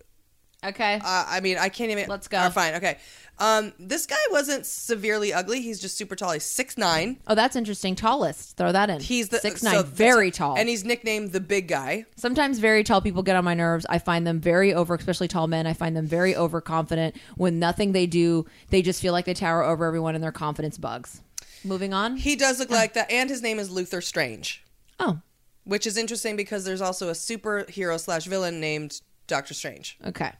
okay. 0.62 0.96
uh, 0.96 1.24
I 1.28 1.40
mean, 1.40 1.56
I 1.56 1.70
can't 1.70 1.90
even. 1.90 2.08
Let's 2.08 2.28
go. 2.28 2.38
Are 2.38 2.50
fine. 2.50 2.74
Okay. 2.74 2.98
Um, 3.38 3.72
this 3.80 4.06
guy 4.06 4.16
wasn't 4.30 4.64
severely 4.64 5.32
ugly. 5.32 5.60
He's 5.60 5.80
just 5.80 5.96
super 5.96 6.14
tall. 6.14 6.32
He's 6.32 6.44
six 6.44 6.76
nine. 6.76 7.18
oh, 7.26 7.34
that's 7.34 7.56
interesting. 7.56 7.94
Tallest. 7.96 8.56
Throw 8.56 8.70
that 8.70 8.90
in. 8.90 9.00
He's 9.00 9.30
the 9.30 9.38
six 9.38 9.62
so- 9.62 9.72
nine. 9.72 9.84
very 9.84 10.30
tall. 10.30 10.56
and 10.56 10.68
he's 10.68 10.84
nicknamed 10.84 11.32
the 11.32 11.40
Big 11.40 11.66
Guy. 11.66 12.04
Sometimes 12.16 12.58
very 12.58 12.84
tall 12.84 13.00
people 13.00 13.22
get 13.22 13.34
on 13.36 13.44
my 13.44 13.54
nerves. 13.54 13.86
I 13.88 13.98
find 13.98 14.26
them 14.26 14.40
very 14.40 14.72
over, 14.74 14.94
especially 14.94 15.28
tall 15.28 15.46
men. 15.46 15.66
I 15.66 15.72
find 15.72 15.96
them 15.96 16.06
very 16.06 16.36
overconfident. 16.36 17.16
When 17.36 17.58
nothing 17.58 17.92
they 17.92 18.06
do, 18.06 18.44
they 18.68 18.82
just 18.82 19.00
feel 19.00 19.12
like 19.14 19.24
they 19.24 19.34
tower 19.34 19.64
over 19.64 19.86
everyone, 19.86 20.14
and 20.14 20.22
their 20.22 20.32
confidence 20.32 20.76
bugs. 20.76 21.22
Moving 21.64 21.94
on. 21.94 22.16
He 22.16 22.36
does 22.36 22.58
look 22.58 22.70
like 22.70 22.94
that, 22.94 23.10
and 23.10 23.28
his 23.30 23.40
name 23.42 23.58
is 23.58 23.70
Luther 23.70 24.00
Strange, 24.00 24.62
Oh, 25.00 25.18
which 25.64 25.86
is 25.86 25.96
interesting 25.96 26.36
because 26.36 26.64
there's 26.64 26.80
also 26.82 27.08
a 27.08 27.12
superhero 27.12 27.98
slash 27.98 28.26
villain 28.26 28.60
named 28.60 29.00
Doctor 29.26 29.54
Strange. 29.54 29.96
okay. 30.06 30.32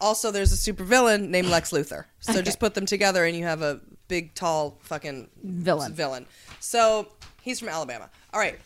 Also, 0.00 0.30
there's 0.30 0.52
a 0.52 0.56
supervillain 0.72 1.28
named 1.28 1.48
Lex 1.48 1.72
Luthor. 1.72 2.04
So 2.20 2.40
just 2.40 2.60
put 2.60 2.74
them 2.74 2.86
together, 2.86 3.24
and 3.24 3.36
you 3.36 3.42
have 3.44 3.62
a 3.62 3.80
big, 4.06 4.32
tall, 4.34 4.78
fucking 4.82 5.28
Villain. 5.42 5.92
Villain. 5.92 6.26
So 6.60 7.08
he's 7.42 7.58
from 7.58 7.68
Alabama. 7.68 8.08
All 8.32 8.38
right. 8.38 8.56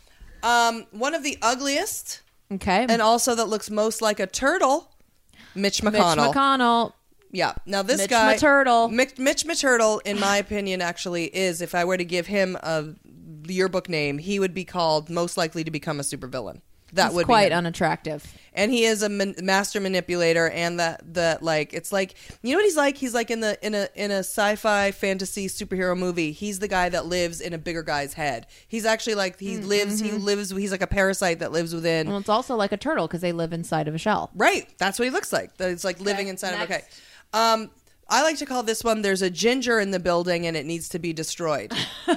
Um, 0.43 0.87
one 0.91 1.15
of 1.15 1.23
the 1.23 1.39
ugliest 1.41 2.21
Okay. 2.53 2.85
and 2.87 3.01
also 3.01 3.35
that 3.35 3.47
looks 3.49 3.71
most 3.71 4.03
like 4.03 4.21
a 4.21 4.27
turtle, 4.27 4.91
Mitch 5.55 5.83
Mitch 5.83 5.95
McConnell. 5.95 6.35
McConnell. 6.35 6.93
Yeah. 7.33 7.55
Now 7.67 7.83
this 7.83 7.99
Mitch 7.99 8.11
guy, 8.11 8.37
Maturtle. 8.37 8.91
Mitch, 8.91 9.19
Mitch 9.19 9.45
Maturtle, 9.45 10.01
in 10.05 10.21
my 10.21 10.37
opinion, 10.37 10.81
actually 10.81 11.25
is. 11.35 11.61
If 11.61 11.75
I 11.75 11.85
were 11.85 11.97
to 11.97 12.05
give 12.05 12.27
him 12.29 12.57
a 12.63 12.95
yearbook 13.47 13.89
name, 13.89 14.19
he 14.19 14.39
would 14.39 14.55
be 14.55 14.65
called 14.65 15.11
most 15.11 15.37
likely 15.37 15.65
to 15.65 15.71
become 15.71 15.99
a 15.99 16.03
supervillain. 16.05 16.61
That 16.95 17.07
He's 17.07 17.15
would 17.15 17.25
quite 17.25 17.49
be 17.49 17.53
him. 17.53 17.59
unattractive. 17.59 18.23
and 18.53 18.71
he 18.71 18.85
is 18.85 19.01
a 19.03 19.09
man- 19.09 19.35
master 19.43 19.81
manipulator, 19.81 20.51
and 20.51 20.79
that 20.79 21.15
that 21.15 21.43
like 21.43 21.73
it's 21.73 21.91
like 21.91 22.15
you 22.43 22.51
know 22.53 22.59
what 22.59 22.67
he's 22.67 22.77
like. 22.77 22.99
He's 22.99 23.15
like 23.15 23.31
in 23.31 23.41
the 23.41 23.59
in 23.67 23.75
a 23.75 23.89
in 23.95 24.11
a 24.11 24.19
sci-fi 24.19 24.91
fantasy 24.91 25.47
superhero 25.49 25.97
movie. 25.99 26.33
He's 26.33 26.59
the 26.59 26.69
guy 26.69 26.91
that 26.91 27.07
lives 27.07 27.41
in 27.41 27.55
a 27.55 27.59
bigger 27.59 27.83
guy's 27.83 28.13
head. 28.13 28.47
He's 28.69 28.85
actually 28.85 29.15
like 29.15 29.39
he 29.41 29.57
Mm, 29.57 29.67
lives. 29.69 30.03
mm-hmm. 30.03 30.17
He 30.17 30.19
lives. 30.23 30.51
He's 30.51 30.71
like 30.71 30.83
a 30.83 30.87
parasite 30.87 31.39
that 31.39 31.51
lives 31.51 31.75
within. 31.75 32.09
Well, 32.11 32.19
it's 32.19 32.29
also 32.29 32.57
like 32.57 32.73
a 32.73 32.77
turtle 32.77 33.07
because 33.07 33.23
they 33.23 33.33
live 33.33 33.55
inside 33.55 33.89
of 33.89 33.95
a 33.95 33.99
shell. 33.99 34.31
Right. 34.35 34.69
That's 34.77 34.99
what 34.99 35.07
he 35.07 35.11
looks 35.11 35.33
like. 35.33 35.57
That 35.57 35.71
it's 35.71 35.85
like 35.85 35.99
living 35.99 36.29
inside 36.29 36.53
of 36.53 36.61
okay. 36.61 36.83
Um 37.33 37.71
I 38.09 38.23
like 38.23 38.37
to 38.39 38.47
call 38.47 38.63
this 38.63 38.85
one 38.85 39.03
there's 39.03 39.23
a 39.23 39.31
ginger 39.31 39.81
in 39.81 39.91
the 39.91 40.01
building 40.01 40.47
and 40.47 40.57
it 40.57 40.67
needs 40.67 40.89
to 40.91 40.99
be 40.99 41.13
destroyed. 41.13 41.73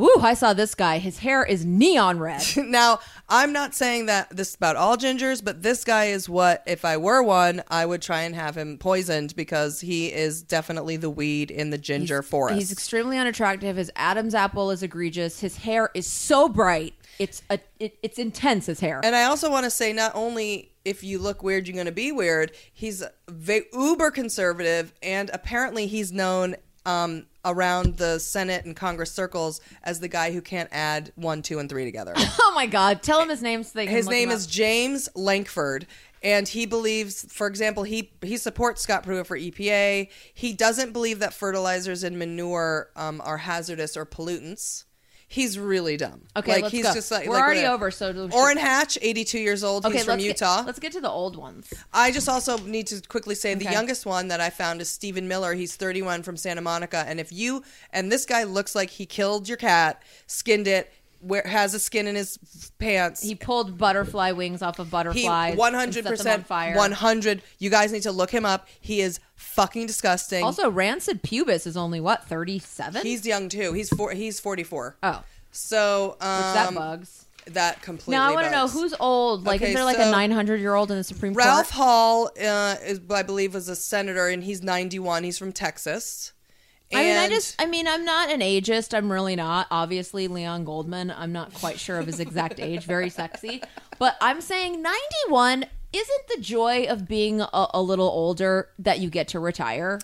Ooh, 0.00 0.20
I 0.20 0.34
saw 0.34 0.52
this 0.52 0.76
guy. 0.76 0.98
His 0.98 1.18
hair 1.18 1.44
is 1.44 1.66
neon 1.66 2.20
red. 2.20 2.42
now, 2.56 3.00
I'm 3.28 3.52
not 3.52 3.74
saying 3.74 4.06
that 4.06 4.30
this 4.30 4.50
is 4.50 4.54
about 4.54 4.76
all 4.76 4.96
gingers, 4.96 5.44
but 5.44 5.62
this 5.62 5.84
guy 5.84 6.06
is 6.06 6.28
what 6.28 6.62
if 6.66 6.84
I 6.84 6.96
were 6.96 7.20
one, 7.20 7.64
I 7.68 7.84
would 7.84 8.00
try 8.00 8.22
and 8.22 8.34
have 8.36 8.56
him 8.56 8.78
poisoned 8.78 9.34
because 9.34 9.80
he 9.80 10.12
is 10.12 10.42
definitely 10.42 10.96
the 10.96 11.10
weed 11.10 11.50
in 11.50 11.70
the 11.70 11.78
ginger 11.78 12.22
forest. 12.22 12.58
He's 12.58 12.70
extremely 12.70 13.18
unattractive. 13.18 13.76
His 13.76 13.90
Adam's 13.96 14.36
apple 14.36 14.70
is 14.70 14.84
egregious. 14.84 15.40
His 15.40 15.56
hair 15.56 15.90
is 15.94 16.06
so 16.06 16.48
bright. 16.48 16.94
It's 17.18 17.42
a 17.50 17.58
it, 17.80 17.98
it's 18.00 18.20
intense. 18.20 18.66
His 18.66 18.78
hair. 18.78 19.00
and 19.02 19.16
I 19.16 19.24
also 19.24 19.50
want 19.50 19.64
to 19.64 19.70
say 19.70 19.92
not 19.92 20.12
only 20.14 20.70
if 20.88 21.04
you 21.04 21.18
look 21.18 21.42
weird, 21.42 21.68
you're 21.68 21.74
going 21.74 21.86
to 21.86 21.92
be 21.92 22.12
weird. 22.12 22.52
He's 22.72 23.04
ve- 23.28 23.66
uber 23.72 24.10
conservative, 24.10 24.94
and 25.02 25.30
apparently 25.32 25.86
he's 25.86 26.10
known 26.12 26.56
um, 26.86 27.26
around 27.44 27.98
the 27.98 28.18
Senate 28.18 28.64
and 28.64 28.74
Congress 28.74 29.12
circles 29.12 29.60
as 29.84 30.00
the 30.00 30.08
guy 30.08 30.32
who 30.32 30.40
can't 30.40 30.70
add 30.72 31.12
one, 31.16 31.42
two, 31.42 31.58
and 31.58 31.68
three 31.68 31.84
together. 31.84 32.14
oh 32.16 32.52
my 32.54 32.66
God! 32.66 33.02
Tell 33.02 33.20
him 33.20 33.28
his 33.28 33.42
name 33.42 33.62
so 33.62 33.72
they 33.74 33.86
can 33.86 33.94
His 33.94 34.06
look 34.06 34.12
name 34.14 34.30
him 34.30 34.36
is 34.36 34.46
up. 34.46 34.50
James 34.50 35.08
Lankford, 35.14 35.86
and 36.22 36.48
he 36.48 36.64
believes, 36.64 37.26
for 37.30 37.46
example, 37.46 37.82
he 37.82 38.10
he 38.22 38.38
supports 38.38 38.80
Scott 38.80 39.02
Pruitt 39.02 39.26
for 39.26 39.38
EPA. 39.38 40.08
He 40.32 40.52
doesn't 40.54 40.92
believe 40.92 41.18
that 41.18 41.34
fertilizers 41.34 42.02
and 42.02 42.18
manure 42.18 42.88
um, 42.96 43.20
are 43.22 43.38
hazardous 43.38 43.94
or 43.94 44.06
pollutants. 44.06 44.84
He's 45.30 45.58
really 45.58 45.98
dumb. 45.98 46.22
Okay, 46.34 46.52
like 46.52 46.62
let's 46.62 46.72
he's 46.74 46.86
go. 46.86 46.94
just 46.94 47.10
like 47.10 47.26
We're 47.26 47.34
like 47.34 47.42
already 47.42 47.60
whatever. 47.60 47.74
over, 47.74 47.90
so 47.90 48.28
Orrin 48.32 48.56
Hatch, 48.56 48.96
eighty-two 49.02 49.38
years 49.38 49.62
old. 49.62 49.84
Okay, 49.84 49.96
he's 49.98 50.06
from 50.06 50.20
Utah. 50.20 50.58
Get, 50.58 50.66
let's 50.66 50.78
get 50.78 50.92
to 50.92 51.02
the 51.02 51.10
old 51.10 51.36
ones. 51.36 51.70
I 51.92 52.10
just 52.12 52.30
also 52.30 52.56
need 52.56 52.86
to 52.86 53.02
quickly 53.08 53.34
say 53.34 53.52
the 53.52 53.64
youngest 53.66 54.06
one 54.06 54.28
that 54.28 54.40
I 54.40 54.48
found 54.48 54.80
is 54.80 54.88
Stephen 54.88 55.28
Miller. 55.28 55.52
He's 55.52 55.76
31 55.76 56.22
from 56.22 56.38
Santa 56.38 56.62
Monica. 56.62 57.04
And 57.06 57.20
if 57.20 57.30
you, 57.30 57.62
and 57.92 58.10
this 58.10 58.24
guy 58.24 58.44
looks 58.44 58.74
like 58.74 58.88
he 58.88 59.04
killed 59.04 59.48
your 59.48 59.58
cat, 59.58 60.02
skinned 60.26 60.66
it, 60.66 60.90
where, 61.20 61.42
has 61.46 61.74
a 61.74 61.78
skin 61.78 62.06
in 62.06 62.14
his 62.14 62.38
pants. 62.78 63.22
He 63.22 63.34
pulled 63.34 63.78
butterfly 63.78 64.32
wings 64.32 64.62
off 64.62 64.78
of 64.78 64.90
butterflies. 64.90 65.56
one 65.56 65.74
hundred 65.74 66.04
set 66.04 66.04
them 66.04 66.12
on 66.12 66.16
percent 66.16 66.46
fire. 66.46 66.76
one 66.76 66.92
hundred. 66.92 67.42
You 67.58 67.70
guys 67.70 67.92
need 67.92 68.02
to 68.02 68.12
look 68.12 68.30
him 68.30 68.44
up. 68.44 68.68
He 68.80 69.00
is 69.00 69.20
fucking 69.36 69.86
disgusting. 69.86 70.44
Also, 70.44 70.70
rancid 70.70 71.22
pubis 71.22 71.66
is 71.66 71.76
only 71.76 72.00
what 72.00 72.24
thirty 72.24 72.58
seven. 72.58 73.02
he's 73.02 73.26
young 73.26 73.48
too. 73.48 73.72
He's 73.72 73.88
four. 73.88 74.12
He's 74.12 74.40
forty 74.40 74.64
four. 74.64 74.96
oh, 75.02 75.22
So 75.50 76.16
um, 76.20 76.40
that 76.54 76.74
bugs. 76.74 77.24
That 77.52 77.80
completely. 77.80 78.16
Now 78.16 78.30
I 78.30 78.34
want 78.34 78.46
to 78.46 78.52
know 78.52 78.68
who's 78.68 78.94
old. 79.00 79.44
Like, 79.44 79.62
Okay, 79.62 79.70
is 79.70 79.74
there 79.74 79.84
like 79.84 79.96
so 79.96 80.08
a 80.08 80.10
nine 80.10 80.30
hundred 80.30 80.60
year 80.60 80.74
old 80.74 80.90
in 80.90 80.98
the 80.98 81.04
Supreme 81.04 81.32
Ralph 81.32 81.70
Court? 81.70 81.74
Hall 81.74 82.30
uh, 82.38 82.76
is, 82.84 83.00
I 83.10 83.22
believe, 83.22 83.54
was 83.54 83.70
a 83.70 83.76
senator, 83.76 84.28
and 84.28 84.44
he's 84.44 84.62
ninety 84.62 84.98
one. 84.98 85.24
He's 85.24 85.38
from 85.38 85.52
Texas. 85.52 86.32
I 86.92 87.02
mean, 87.02 87.16
I 87.16 87.28
just, 87.28 87.54
I 87.60 87.66
mean, 87.66 87.86
I'm 87.86 88.04
not 88.04 88.30
an 88.30 88.40
ageist. 88.40 88.96
I'm 88.96 89.12
really 89.12 89.36
not. 89.36 89.66
Obviously, 89.70 90.26
Leon 90.26 90.64
Goldman, 90.64 91.10
I'm 91.10 91.32
not 91.32 91.52
quite 91.52 91.78
sure 91.78 91.98
of 91.98 92.06
his 92.06 92.18
exact 92.18 92.60
age. 92.60 92.84
Very 92.84 93.10
sexy. 93.10 93.62
But 93.98 94.16
I'm 94.20 94.40
saying 94.40 94.80
91 94.80 95.66
isn't 95.92 96.28
the 96.28 96.40
joy 96.40 96.86
of 96.88 97.06
being 97.06 97.40
a, 97.40 97.66
a 97.74 97.82
little 97.82 98.08
older 98.08 98.70
that 98.78 99.00
you 99.00 99.10
get 99.10 99.28
to 99.28 99.40
retire. 99.40 100.00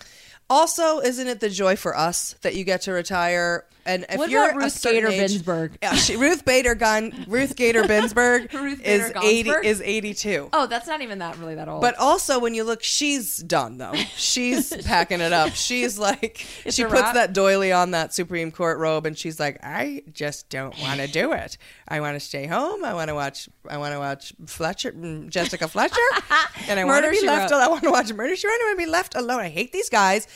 Also, 0.49 0.99
isn't 0.99 1.27
it 1.27 1.39
the 1.39 1.49
joy 1.49 1.75
for 1.75 1.97
us 1.97 2.35
that 2.41 2.55
you 2.55 2.63
get 2.63 2.81
to 2.81 2.91
retire? 2.91 3.65
And 3.85 4.05
if 4.09 4.17
What 4.17 4.29
you're 4.29 4.45
about 4.49 4.55
Ruth 4.61 4.81
Gator 4.83 5.07
age- 5.09 5.31
Binsberg? 5.43 5.75
Yeah, 5.81 5.93
she, 5.95 6.15
Ruth 6.15 6.43
Bader 6.43 6.73
Gun, 6.75 7.25
Ruth 7.27 7.55
Gator 7.55 7.83
Binsberg 7.85 8.51
Ruth 8.53 8.81
is 8.83 9.03
Bader 9.11 9.19
eighty 9.23 9.49
Gonsberg? 9.49 9.63
is 9.63 9.81
eighty 9.81 10.13
two. 10.13 10.49
Oh, 10.53 10.65
that's 10.67 10.87
not 10.87 11.01
even 11.01 11.19
that 11.19 11.37
really 11.37 11.55
that 11.55 11.67
old. 11.69 11.81
But 11.81 11.95
also, 11.99 12.39
when 12.39 12.53
you 12.55 12.63
look, 12.63 12.81
she's 12.81 13.37
done 13.37 13.77
though. 13.77 13.93
She's 14.15 14.75
packing 14.85 15.21
it 15.21 15.33
up. 15.33 15.53
She's 15.53 15.99
like, 15.99 16.45
It's 16.65 16.75
she 16.75 16.83
puts 16.83 17.11
that 17.13 17.33
doily 17.33 17.71
on 17.71 17.91
that 17.91 18.13
Supreme 18.13 18.51
Court 18.51 18.79
robe, 18.79 19.05
and 19.05 19.17
she's 19.17 19.39
like, 19.39 19.59
I 19.63 20.01
just 20.11 20.49
don't 20.49 20.77
want 20.81 20.99
to 20.99 21.07
do 21.07 21.31
it. 21.33 21.57
I 21.87 21.99
want 21.99 22.15
to 22.15 22.19
stay 22.19 22.47
home. 22.47 22.83
I 22.83 22.93
want 22.95 23.09
to 23.09 23.15
watch. 23.15 23.47
I 23.69 23.77
want 23.77 23.93
to 23.93 23.99
watch 23.99 24.33
Fletcher, 24.47 24.91
mm, 24.93 25.29
Jessica 25.29 25.67
Fletcher, 25.67 25.95
and 26.67 26.79
I 26.79 26.83
want 26.85 27.05
to 27.05 27.11
be 27.11 27.25
left. 27.25 27.51
Wrote. 27.51 27.59
I 27.61 27.67
want 27.67 27.83
to 27.83 27.91
watch 27.91 28.11
Murder 28.11 28.35
She 28.35 28.47
Wrote. 28.47 28.53
I 28.53 28.65
want 28.65 28.79
to 28.79 28.85
be 28.85 28.91
left 28.91 29.15
alone. 29.15 29.41
I 29.41 29.49
hate 29.49 29.71
these 29.71 29.89
guys. 29.89 30.27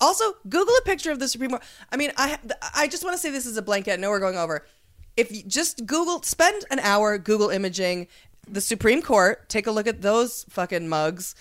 Also, 0.00 0.24
Google 0.48 0.74
a 0.74 0.82
picture 0.86 1.10
of 1.10 1.18
the 1.18 1.28
Supreme 1.28 1.50
Court. 1.50 1.62
I 1.92 1.96
mean, 1.98 2.12
I 2.16 2.38
I 2.74 2.85
just 2.88 3.04
want 3.04 3.14
to 3.14 3.18
say 3.18 3.30
this 3.30 3.46
is 3.46 3.56
a 3.56 3.62
blanket. 3.62 3.92
I 3.92 3.96
know 3.96 4.10
we're 4.10 4.20
going 4.20 4.36
over. 4.36 4.64
If 5.16 5.32
you 5.32 5.42
just 5.42 5.86
Google, 5.86 6.22
spend 6.22 6.64
an 6.70 6.78
hour 6.80 7.16
Google 7.18 7.50
imaging 7.50 8.08
the 8.48 8.60
Supreme 8.60 9.02
Court. 9.02 9.48
Take 9.48 9.66
a 9.66 9.70
look 9.70 9.86
at 9.86 10.02
those 10.02 10.44
fucking 10.50 10.88
mugs. 10.88 11.34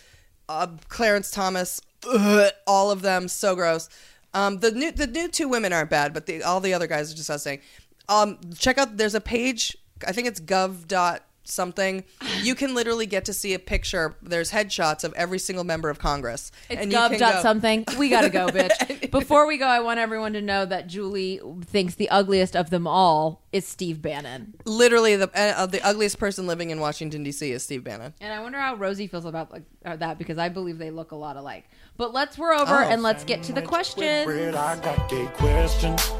Uh, 0.47 0.67
Clarence 0.89 1.31
Thomas, 1.31 1.81
ugh, 2.07 2.51
all 2.67 2.91
of 2.91 3.01
them, 3.01 3.27
so 3.27 3.55
gross. 3.55 3.89
Um, 4.33 4.59
the 4.59 4.71
new 4.71 4.91
the 4.91 5.07
new 5.07 5.27
two 5.27 5.47
women 5.47 5.73
aren't 5.73 5.89
bad, 5.89 6.13
but 6.13 6.25
the, 6.25 6.43
all 6.43 6.59
the 6.59 6.73
other 6.73 6.87
guys 6.87 7.11
are 7.11 7.15
just 7.15 7.27
disgusting. 7.27 7.61
Um, 8.09 8.37
check 8.57 8.77
out. 8.77 8.97
There's 8.97 9.15
a 9.15 9.21
page. 9.21 9.75
I 10.05 10.11
think 10.11 10.27
it's 10.27 10.39
gov 10.39 10.87
dot 10.87 11.23
something. 11.45 12.03
You 12.41 12.55
can 12.55 12.75
literally 12.75 13.05
get 13.05 13.25
to 13.25 13.33
see 13.33 13.53
a 13.53 13.59
picture. 13.59 14.15
There's 14.21 14.51
headshots 14.51 15.03
of 15.03 15.13
every 15.13 15.39
single 15.39 15.63
member 15.63 15.89
of 15.89 15.99
Congress. 15.99 16.51
It's 16.69 16.81
and 16.81 16.91
you 16.91 16.97
gov 16.97 17.11
can 17.11 17.19
dot 17.19 17.33
go- 17.35 17.41
something. 17.41 17.85
We 17.97 18.09
gotta 18.09 18.29
go, 18.29 18.47
bitch. 18.49 19.11
Before 19.11 19.47
we 19.47 19.57
go, 19.57 19.65
I 19.67 19.79
want 19.79 19.99
everyone 19.99 20.33
to 20.33 20.41
know 20.41 20.65
that 20.65 20.87
Julie 20.87 21.39
thinks 21.65 21.95
the 21.95 22.09
ugliest 22.09 22.55
of 22.55 22.69
them 22.69 22.85
all 22.87 23.41
is 23.51 23.65
Steve 23.65 24.01
Bannon. 24.01 24.55
Literally, 24.65 25.15
the 25.15 25.29
uh, 25.33 25.65
the 25.65 25.81
ugliest 25.85 26.19
person 26.19 26.47
living 26.47 26.71
in 26.71 26.79
Washington 26.79 27.23
D.C. 27.23 27.51
is 27.51 27.63
Steve 27.63 27.83
Bannon. 27.83 28.13
And 28.19 28.33
I 28.33 28.41
wonder 28.41 28.59
how 28.59 28.75
Rosie 28.75 29.07
feels 29.07 29.25
about 29.25 29.51
like, 29.51 29.63
uh, 29.85 29.95
that 29.97 30.17
because 30.17 30.37
I 30.37 30.49
believe 30.49 30.77
they 30.77 30.91
look 30.91 31.11
a 31.11 31.15
lot 31.15 31.37
alike. 31.37 31.69
But 31.97 32.13
let's 32.13 32.37
we're 32.37 32.53
over 32.53 32.75
Oh. 32.75 32.89
and 32.89 33.01
let's 33.03 33.23
get 33.23 33.43
to 33.43 33.53
the 33.53 33.61
questions. 33.61 34.27
I 34.27 34.77
got 34.81 35.09
gay 35.09 35.27
questions, 35.35 36.11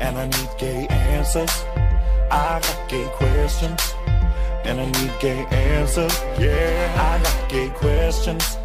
and 0.00 0.16
I 0.18 0.26
need 0.26 0.48
gay 0.58 0.86
answers. 0.88 1.50
I 2.30 2.58
got 2.60 2.88
gay 2.90 3.08
questions, 3.14 3.94
and 4.64 4.80
I 4.80 4.86
need 4.86 5.12
gay 5.20 5.44
answers. 5.46 6.12
Yeah, 6.38 7.18
I 7.18 7.22
got 7.22 7.48
gay 7.50 7.68
questions, 7.70 8.56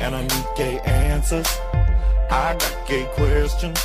and 0.00 0.14
I 0.14 0.22
need 0.22 0.46
gay 0.56 0.78
answers. 0.80 1.46
I 2.30 2.56
got 2.58 2.86
gay 2.88 3.06
questions, 3.14 3.80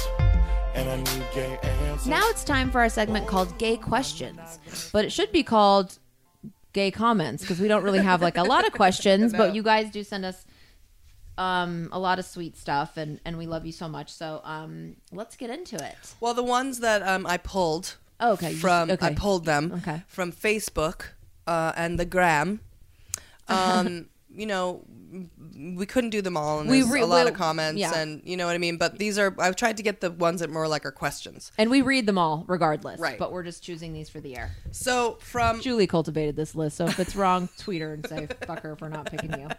and 0.75 0.89
I 0.89 0.97
need 0.97 1.25
gay 1.33 1.57
answers. 1.61 2.07
Now 2.07 2.27
it's 2.29 2.43
time 2.43 2.71
for 2.71 2.81
our 2.81 2.89
segment 2.89 3.27
called 3.27 3.57
Gay 3.57 3.77
Questions, 3.77 4.89
but 4.91 5.05
it 5.05 5.11
should 5.11 5.31
be 5.31 5.43
called 5.43 5.97
Gay 6.73 6.91
Comments 6.91 7.41
because 7.41 7.59
we 7.59 7.67
don't 7.67 7.83
really 7.83 7.99
have 7.99 8.21
like 8.21 8.37
a 8.37 8.43
lot 8.43 8.65
of 8.65 8.73
questions, 8.81 9.31
but 9.33 9.53
you 9.55 9.63
guys 9.63 9.89
do 9.91 10.03
send 10.03 10.25
us 10.25 10.45
um 11.35 11.89
a 11.91 11.97
lot 11.97 12.19
of 12.19 12.25
sweet 12.25 12.55
stuff 12.55 12.95
and 12.95 13.19
and 13.25 13.39
we 13.39 13.47
love 13.47 13.65
you 13.65 13.71
so 13.71 13.87
much. 13.87 14.11
So 14.13 14.41
um 14.43 14.95
let's 15.11 15.35
get 15.35 15.49
into 15.49 15.75
it. 15.83 15.95
Well, 16.19 16.33
the 16.35 16.43
ones 16.43 16.79
that 16.81 17.01
um, 17.01 17.25
I 17.25 17.37
pulled 17.37 17.95
Oh, 18.19 18.33
okay. 18.33 18.53
from 18.53 18.89
just- 18.89 19.01
I 19.01 19.13
pulled 19.15 19.45
them 19.45 19.71
Okay. 19.77 20.03
from 20.07 20.31
Facebook 20.31 21.05
uh, 21.47 21.73
and 21.75 21.99
the 21.99 22.05
Gram. 22.05 22.59
Um, 23.47 24.07
you 24.35 24.45
know, 24.45 24.83
we 25.55 25.85
couldn't 25.85 26.09
do 26.09 26.21
them 26.21 26.35
all, 26.35 26.59
and 26.59 26.69
We 26.69 26.81
there's 26.81 26.91
re- 26.91 27.01
a 27.01 27.05
lot 27.05 27.27
of 27.27 27.35
comments, 27.35 27.79
yeah. 27.79 27.95
and 27.95 28.21
you 28.25 28.35
know 28.35 28.47
what 28.47 28.55
I 28.55 28.57
mean. 28.57 28.77
But 28.77 28.97
these 28.97 29.19
are 29.19 29.35
I've 29.39 29.55
tried 29.55 29.77
to 29.77 29.83
get 29.83 30.01
the 30.01 30.11
ones 30.11 30.39
that 30.39 30.49
more 30.49 30.67
like 30.67 30.85
are 30.85 30.91
questions. 30.91 31.51
And 31.57 31.69
we 31.69 31.81
read 31.81 32.07
them 32.07 32.17
all 32.17 32.45
regardless. 32.47 32.99
Right. 32.99 33.19
But 33.19 33.31
we're 33.31 33.43
just 33.43 33.63
choosing 33.63 33.93
these 33.93 34.09
for 34.09 34.19
the 34.19 34.35
air. 34.35 34.51
So 34.71 35.17
from 35.21 35.61
Julie 35.61 35.87
cultivated 35.87 36.35
this 36.35 36.55
list, 36.55 36.77
so 36.77 36.85
if 36.85 36.99
it's 36.99 37.15
wrong, 37.15 37.49
tweet 37.59 37.81
her 37.81 37.93
and 37.93 38.07
say 38.07 38.27
fuck 38.47 38.61
her 38.61 38.75
for 38.75 38.89
not 38.89 39.09
picking 39.09 39.39
you. 39.39 39.47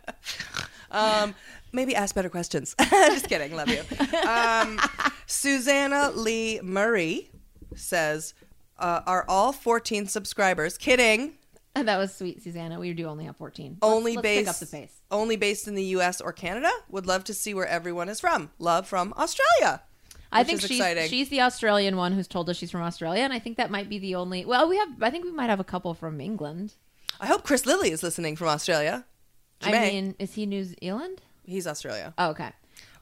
Um, 0.91 1.35
maybe 1.72 1.97
ask 1.97 2.14
better 2.14 2.28
questions. 2.28 2.76
Just 2.78 3.28
kidding. 3.28 3.57
Love 3.57 3.68
you. 3.68 3.82
Um, 4.28 4.78
Susanna 5.26 6.12
Lee 6.14 6.61
Murray 6.62 7.30
says, 7.74 8.32
uh, 8.78 9.01
"Are 9.05 9.24
all 9.28 9.53
14 9.53 10.07
subscribers 10.07 10.78
kidding? 10.78 11.32
That 11.85 11.99
was 11.99 12.14
sweet, 12.14 12.43
Susanna. 12.43 12.79
We 12.79 12.93
do 12.93 13.07
only 13.07 13.25
have 13.25 13.37
14. 13.37 13.79
Only 13.83 14.14
let's, 14.14 14.22
based 14.22 14.47
let's 14.47 14.59
pick 14.61 14.66
up 14.66 14.70
the 14.70 14.77
pace. 14.87 15.01
only 15.11 15.37
based 15.37 15.66
in 15.66 15.75
the 15.75 15.83
U.S. 15.85 16.20
or 16.20 16.33
Canada? 16.33 16.70
Would 16.89 17.07
love 17.07 17.25
to 17.25 17.35
see 17.35 17.53
where 17.53 17.66
everyone 17.66 18.09
is 18.09 18.20
from. 18.20 18.51
Love 18.59 18.87
from 18.87 19.12
Australia. 19.16 19.83
I 20.31 20.45
think 20.45 20.61
she's 20.61 20.79
exciting. 20.79 21.09
she's 21.09 21.29
the 21.29 21.41
Australian 21.43 21.97
one 21.97 22.12
who's 22.12 22.27
told 22.29 22.49
us 22.51 22.57
she's 22.57 22.70
from 22.70 22.83
Australia, 22.83 23.22
and 23.22 23.33
I 23.33 23.39
think 23.39 23.57
that 23.57 23.70
might 23.70 23.89
be 23.89 23.99
the 23.99 24.14
only. 24.14 24.45
Well, 24.45 24.68
we 24.68 24.77
have. 24.77 24.89
I 25.01 25.11
think 25.11 25.25
we 25.25 25.33
might 25.33 25.51
have 25.51 25.61
a 25.61 25.64
couple 25.64 25.95
from 25.95 26.20
England. 26.20 26.75
I 27.20 27.27
hope 27.27 27.45
Chris 27.45 27.66
Lilly 27.66 27.91
is 27.91 28.03
listening 28.03 28.37
from 28.37 28.49
Australia. 28.49 29.05
I 29.62 29.72
mean, 29.72 30.14
is 30.18 30.35
he 30.35 30.47
New 30.47 30.64
Zealand? 30.64 31.22
He's 31.45 31.66
Australia. 31.66 32.14
Oh, 32.18 32.31
okay. 32.31 32.51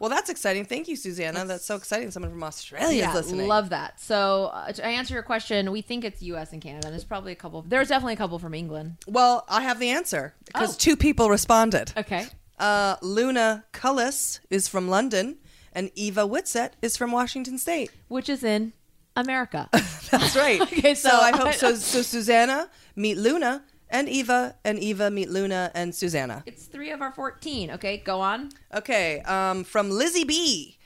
Well, 0.03 0.11
that's 0.11 0.29
exciting. 0.29 0.65
Thank 0.65 0.89
you, 0.89 0.97
Susanna. 0.97 1.45
That's, 1.45 1.65
so 1.65 1.77
exciting. 1.77 2.11
Someone 2.11 2.33
from 2.33 2.43
Australia 2.43 3.07
is 3.09 3.15
listening. 3.15 3.47
love 3.47 3.71
that. 3.71 4.01
So 4.01 4.51
uh, 4.53 4.73
to 4.73 4.85
answer 4.85 5.15
your 5.15 5.23
question, 5.23 5.71
we 5.71 5.81
think 5.81 6.05
it's 6.05 6.21
U.S. 6.23 6.53
and 6.53 6.61
Canada. 6.61 6.91
There's 6.91 7.05
probably 7.05 7.31
a 7.31 7.37
couple. 7.37 7.63
There's 7.63 7.87
definitely 7.87 8.15
a 8.15 8.17
couple 8.17 8.41
from 8.41 8.53
England. 8.53 8.97
well, 9.07 9.45
I 9.49 9.63
have 9.63 9.79
the 9.79 9.91
answer 9.91 10.35
because 10.45 10.75
Oh. 10.75 10.77
two 10.77 10.97
people 10.97 11.31
responded. 11.31 11.93
Okay. 11.97 12.27
Uh, 12.59 12.97
Luna 13.01 13.65
Cullis 13.73 14.41
is 14.51 14.67
from 14.67 14.89
London, 14.89 15.37
and 15.73 15.93
Eva 15.95 16.27
Whitsett 16.27 16.73
is 16.83 16.97
from 16.97 17.13
Washington 17.13 17.57
State. 17.57 17.93
Which 18.09 18.29
is 18.29 18.43
in 18.43 18.73
America. 19.15 19.69
That's 20.11 20.35
right. 20.35 20.61
Okay, 20.63 20.95
so, 20.97 21.11
so- 21.11 21.17
I 21.21 21.31
hope 21.37 21.53
so. 21.55 21.77
So 21.77 22.03
Susanna 22.03 22.69
meet 22.97 23.19
Luna, 23.19 23.63
and 23.93 24.09
Eva, 24.09 24.57
and 24.65 24.79
Eva 24.79 25.11
meet 25.11 25.31
Luna 25.31 25.71
and 25.75 25.95
Susanna. 25.95 26.43
it's 26.47 26.65
three 26.65 26.91
of 26.91 27.01
our 27.01 27.13
14. 27.13 27.71
Okay, 27.73 27.99
go 27.99 28.21
on. 28.21 28.51
Okay. 28.75 29.21
Um, 29.21 29.63
from 29.65 29.91
Lizzie 29.91 30.25
B. 30.25 30.79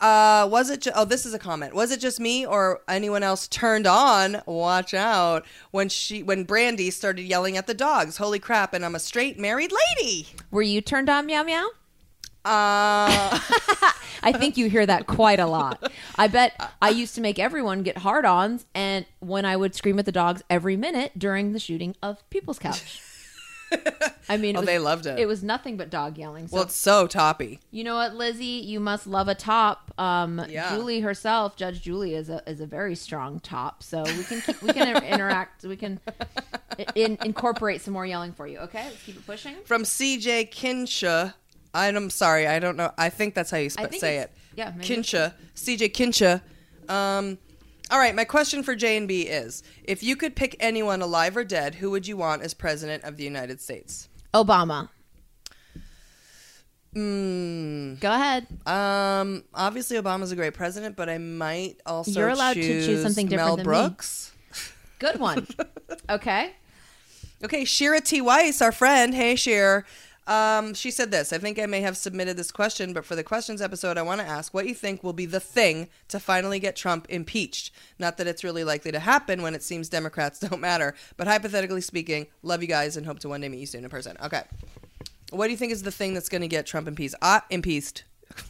Uh, 0.00 0.48
was 0.50 0.70
it? 0.70 0.80
Ju- 0.80 0.92
oh, 0.94 1.04
this 1.04 1.26
is 1.26 1.34
a 1.34 1.38
comment. 1.38 1.74
Was 1.74 1.90
it 1.90 2.00
just 2.00 2.18
me 2.18 2.46
or 2.46 2.80
anyone 2.88 3.22
else 3.22 3.46
turned 3.46 3.86
on? 3.86 4.40
Watch 4.46 4.94
out 4.94 5.44
when 5.72 5.90
she 5.90 6.22
when 6.22 6.44
Brandy 6.44 6.90
started 6.90 7.22
yelling 7.22 7.58
at 7.58 7.66
the 7.66 7.74
dogs. 7.74 8.16
Holy 8.16 8.38
crap! 8.38 8.72
And 8.72 8.82
I'm 8.82 8.94
a 8.94 8.98
straight 8.98 9.38
married 9.38 9.72
lady. 9.98 10.28
Were 10.50 10.62
you 10.62 10.80
turned 10.80 11.10
on, 11.10 11.26
meow 11.26 11.42
meow? 11.42 11.68
Uh, 12.44 13.38
I 14.22 14.32
think 14.32 14.56
you 14.56 14.68
hear 14.68 14.84
that 14.86 15.06
quite 15.06 15.40
a 15.40 15.46
lot. 15.46 15.92
I 16.16 16.28
bet 16.28 16.52
I 16.82 16.90
used 16.90 17.14
to 17.14 17.20
make 17.20 17.38
everyone 17.38 17.82
get 17.82 17.98
hard 17.98 18.24
ons, 18.24 18.66
and 18.74 19.06
when 19.20 19.44
I 19.44 19.56
would 19.56 19.74
scream 19.74 19.98
at 19.98 20.04
the 20.06 20.12
dogs 20.12 20.42
every 20.50 20.76
minute 20.76 21.12
during 21.18 21.52
the 21.52 21.58
shooting 21.58 21.96
of 22.02 22.28
People's 22.30 22.58
Couch. 22.58 23.02
I 24.28 24.36
mean, 24.36 24.56
Oh, 24.56 24.60
was- 24.60 24.66
they 24.66 24.80
loved 24.80 25.06
it. 25.06 25.18
It 25.20 25.26
was 25.26 25.44
nothing 25.44 25.76
but 25.76 25.90
dog 25.90 26.18
yelling. 26.18 26.48
So 26.48 26.54
well, 26.56 26.64
it's 26.64 26.74
so 26.76 27.06
toppy. 27.06 27.60
you 27.70 27.84
know 27.84 27.94
what, 27.94 28.14
Lizzie, 28.16 28.44
you 28.44 28.80
must 28.80 29.06
love 29.06 29.28
a 29.28 29.34
top. 29.36 29.92
Um, 29.96 30.44
Yeah. 30.48 30.74
Julie 30.74 31.00
herself, 31.00 31.56
Judge 31.56 31.80
Julie, 31.80 32.14
is 32.14 32.28
a 32.28 32.42
is 32.48 32.60
a 32.60 32.66
very 32.66 32.96
strong 32.96 33.38
top. 33.38 33.82
So 33.84 34.02
we 34.02 34.24
can 34.24 34.40
keep, 34.40 34.60
we 34.60 34.72
can 34.72 35.02
interact. 35.04 35.62
We 35.64 35.76
can 35.76 36.00
in, 36.96 37.16
incorporate 37.24 37.80
some 37.80 37.94
more 37.94 38.04
yelling 38.06 38.32
for 38.32 38.46
you. 38.48 38.58
Okay, 38.58 38.82
let's 38.84 39.02
keep 39.04 39.16
it 39.16 39.24
pushing. 39.26 39.54
From 39.64 39.84
CJ 39.84 40.50
Kinsha. 40.50 41.34
I'm 41.74 42.10
sorry, 42.10 42.46
I 42.46 42.58
don't 42.58 42.76
know. 42.76 42.92
I 42.98 43.08
think 43.10 43.34
that's 43.34 43.50
how 43.50 43.58
you 43.58 43.66
I 43.66 43.68
sp- 43.68 43.90
think 43.90 44.00
say 44.00 44.18
it. 44.18 44.30
yeah, 44.56 44.72
maybe 44.76 44.88
Kinsha. 44.88 45.34
CJ 45.54 45.92
Kinsha. 45.92 46.42
Um, 46.92 47.38
all 47.90 47.98
right, 47.98 48.14
my 48.14 48.24
question 48.24 48.62
for 48.62 48.74
J 48.74 48.96
and 48.96 49.06
B 49.06 49.22
is: 49.22 49.62
If 49.84 50.02
you 50.02 50.16
could 50.16 50.34
pick 50.36 50.56
anyone, 50.60 51.00
alive 51.02 51.36
or 51.36 51.44
dead, 51.44 51.76
who 51.76 51.90
would 51.92 52.06
you 52.08 52.16
want 52.16 52.42
as 52.42 52.54
president 52.54 53.04
of 53.04 53.16
the 53.16 53.24
United 53.24 53.60
States? 53.60 54.08
Obama, 54.34 54.88
Mm, 56.96 58.00
go 58.00 58.12
ahead. 58.12 58.46
um, 58.66 59.44
obviously, 59.54 59.96
Obama's 59.96 60.32
a 60.32 60.36
great 60.36 60.54
president, 60.54 60.96
but 60.96 61.08
I 61.08 61.18
might 61.18 61.76
also 61.86 62.10
You're 62.18 62.30
allowed 62.30 62.54
to 62.54 62.62
choose 62.62 63.02
something 63.02 63.28
different 63.28 63.46
Mel 63.48 63.56
than 63.56 63.66
me. 63.66 63.72
Brooks. 63.88 64.32
Good 64.98 65.18
one. 65.20 65.46
Okay. 66.08 66.52
Okay, 67.44 67.64
Shira 67.64 68.00
T. 68.00 68.20
Weiss, 68.20 68.60
our 68.60 68.72
friend. 68.72 69.14
Hey, 69.14 69.36
Shira. 69.36 69.84
Um, 70.30 70.74
she 70.74 70.92
said 70.92 71.10
this. 71.10 71.32
I 71.32 71.38
think 71.38 71.58
I 71.58 71.66
may 71.66 71.80
have 71.80 71.96
submitted 71.96 72.36
this 72.36 72.52
question, 72.52 72.92
but 72.92 73.04
for 73.04 73.16
the 73.16 73.24
questions 73.24 73.60
episode, 73.60 73.98
I 73.98 74.02
want 74.02 74.20
to 74.20 74.26
ask 74.26 74.54
what 74.54 74.64
you 74.64 74.76
think 74.76 75.02
will 75.02 75.12
be 75.12 75.26
the 75.26 75.40
thing 75.40 75.88
to 76.06 76.20
finally 76.20 76.60
get 76.60 76.76
Trump 76.76 77.06
impeached. 77.08 77.72
Not 77.98 78.16
that 78.16 78.28
it's 78.28 78.44
really 78.44 78.62
likely 78.62 78.92
to 78.92 79.00
happen 79.00 79.42
when 79.42 79.56
it 79.56 79.62
seems 79.64 79.88
Democrats 79.88 80.38
don't 80.48 80.60
matter, 80.60 80.94
but 81.16 81.26
hypothetically 81.26 81.80
speaking, 81.80 82.28
love 82.42 82.62
you 82.62 82.68
guys 82.68 82.96
and 82.96 83.06
hope 83.06 83.18
to 83.18 83.28
one 83.28 83.40
day 83.40 83.48
meet 83.48 83.58
you 83.58 83.66
soon 83.66 83.82
in 83.82 83.90
person. 83.90 84.16
Okay. 84.22 84.44
What 85.32 85.46
do 85.46 85.50
you 85.50 85.56
think 85.56 85.72
is 85.72 85.82
the 85.82 85.90
thing 85.90 86.14
that's 86.14 86.28
going 86.28 86.42
to 86.42 86.48
get 86.48 86.64
Trump 86.64 86.86
impeached? 86.86 87.16
Uh, 87.20 87.40
impeached. 87.50 88.04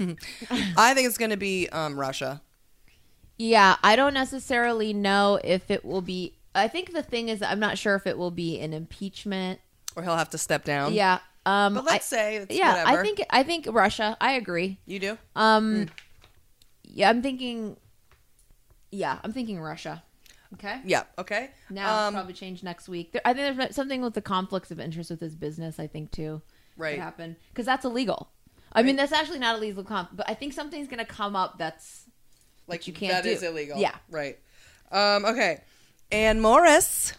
I 0.77 0.93
think 0.93 1.09
it's 1.09 1.19
going 1.19 1.31
to 1.31 1.39
be 1.39 1.67
um, 1.71 1.99
Russia. 1.99 2.43
Yeah, 3.39 3.77
I 3.83 3.97
don't 3.97 4.13
necessarily 4.13 4.93
know 4.93 5.41
if 5.43 5.71
it 5.71 5.83
will 5.83 6.03
be. 6.03 6.37
I 6.55 6.69
think 6.69 6.93
the 6.93 7.03
thing 7.03 7.31
is, 7.31 7.41
I'm 7.41 7.59
not 7.59 7.79
sure 7.79 7.95
if 7.95 8.07
it 8.07 8.19
will 8.19 8.31
be 8.31 8.61
an 8.61 8.75
impeachment. 8.75 9.61
Or 9.97 10.03
he'll 10.03 10.17
have 10.17 10.29
to 10.31 10.39
step 10.39 10.65
down. 10.65 10.93
Yeah. 10.93 11.21
Um, 11.47 11.75
But 11.75 11.85
let's 11.85 12.13
I- 12.13 12.17
say 12.17 12.37
it's 12.37 12.55
yeah, 12.55 12.85
whatever. 12.85 13.01
I 13.01 13.03
think 13.03 13.21
I 13.31 13.43
think 13.43 13.67
Russia. 13.71 14.17
I 14.21 14.33
agree. 14.33 14.79
You 14.87 14.99
do? 14.99 15.19
Um, 15.35 15.89
yeah, 16.85 17.09
I'm 17.09 17.23
thinking. 17.23 17.77
Yeah, 18.93 19.19
I'm 19.25 19.33
thinking 19.33 19.61
Russia. 19.61 20.03
Okay. 20.55 20.81
Yeah. 20.85 21.05
Okay. 21.17 21.51
Now 21.71 22.09
Um, 22.09 22.15
probably 22.15 22.33
change 22.33 22.63
next 22.65 22.89
week. 22.89 23.13
There, 23.13 23.23
I 23.25 23.33
think 23.33 23.57
there's 23.57 23.75
something 23.77 24.03
with 24.03 24.15
the 24.15 24.21
conflicts 24.23 24.71
of 24.73 24.81
interest 24.81 25.09
with 25.11 25.21
his 25.21 25.37
business. 25.37 25.79
I 25.79 25.87
think 25.87 26.11
too. 26.11 26.43
Right. 26.77 26.99
Happen 26.99 27.37
because 27.53 27.67
that's 27.67 27.85
illegal. 27.85 28.31
I 28.73 28.83
mean, 28.83 28.95
that's 28.97 29.13
actually 29.13 29.39
not 29.41 29.57
illegal 29.57 29.83
comp, 29.83 30.11
but 30.13 30.29
I 30.31 30.35
think 30.35 30.53
something's 30.53 30.87
going 30.89 30.99
to 31.01 31.05
come 31.05 31.35
up 31.35 31.59
that's 31.59 32.05
like 32.69 32.87
you 32.87 32.93
can't 32.93 33.13
that 33.13 33.25
do. 33.25 33.31
is 33.31 33.43
illegal. 33.43 33.79
Yeah. 33.81 33.95
Right. 34.11 34.39
Um, 34.93 35.25
okay. 35.25 35.61
Anne 36.13 36.41
Morris. 36.41 37.13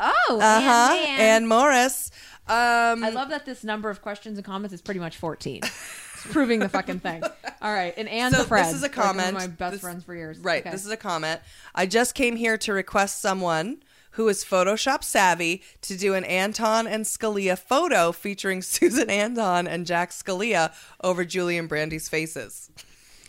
oh, 0.00 0.38
Uh 0.40 0.60
huh. 0.60 0.94
Anne 1.06 1.46
Morris. 1.46 2.10
Um, 2.48 3.04
I 3.04 3.10
love 3.10 3.28
that 3.30 3.44
this 3.46 3.62
number 3.64 3.90
of 3.90 4.00
questions 4.02 4.38
and 4.38 4.44
comments 4.44 4.72
is 4.74 4.80
pretty 4.82 5.00
much 5.00 5.16
14. 5.18 5.60
It's 5.62 6.26
proving 6.32 6.60
the 6.60 6.68
fucking 6.68 7.00
thing. 7.00 7.22
All 7.62 7.72
right, 7.72 7.94
and 7.96 8.08
Anne's 8.08 8.36
So 8.36 8.42
a 8.42 8.44
friend. 8.46 8.66
this 8.66 8.74
is 8.74 8.82
a 8.82 8.86
like 8.86 8.96
one 8.96 9.06
of 9.08 9.16
comment. 9.16 9.34
my 9.34 9.46
best 9.46 9.72
This- 9.72 9.80
friends 9.82 10.04
for 10.04 10.14
years. 10.14 10.38
Right. 10.38 10.62
Okay. 10.62 10.70
This 10.70 10.84
is 10.84 10.90
a 10.90 10.96
comment. 10.96 11.40
I 11.74 11.86
just 11.86 12.14
came 12.14 12.36
here 12.36 12.56
to 12.58 12.72
request 12.72 13.20
someone 13.20 13.82
who 14.12 14.26
is 14.28 14.44
Photoshop 14.44 15.04
savvy 15.04 15.62
to 15.82 15.96
do 15.96 16.14
an 16.14 16.24
Anton 16.24 16.86
and 16.88 17.04
Scalia 17.04 17.56
photo 17.58 18.10
featuring 18.10 18.62
Susan 18.62 19.08
Anton 19.10 19.68
and 19.68 19.86
Jack 19.86 20.10
Scalia 20.10 20.72
over 21.04 21.24
Julie 21.24 21.56
and 21.58 21.68
Brandy's 21.68 22.08
faces. 22.08 22.70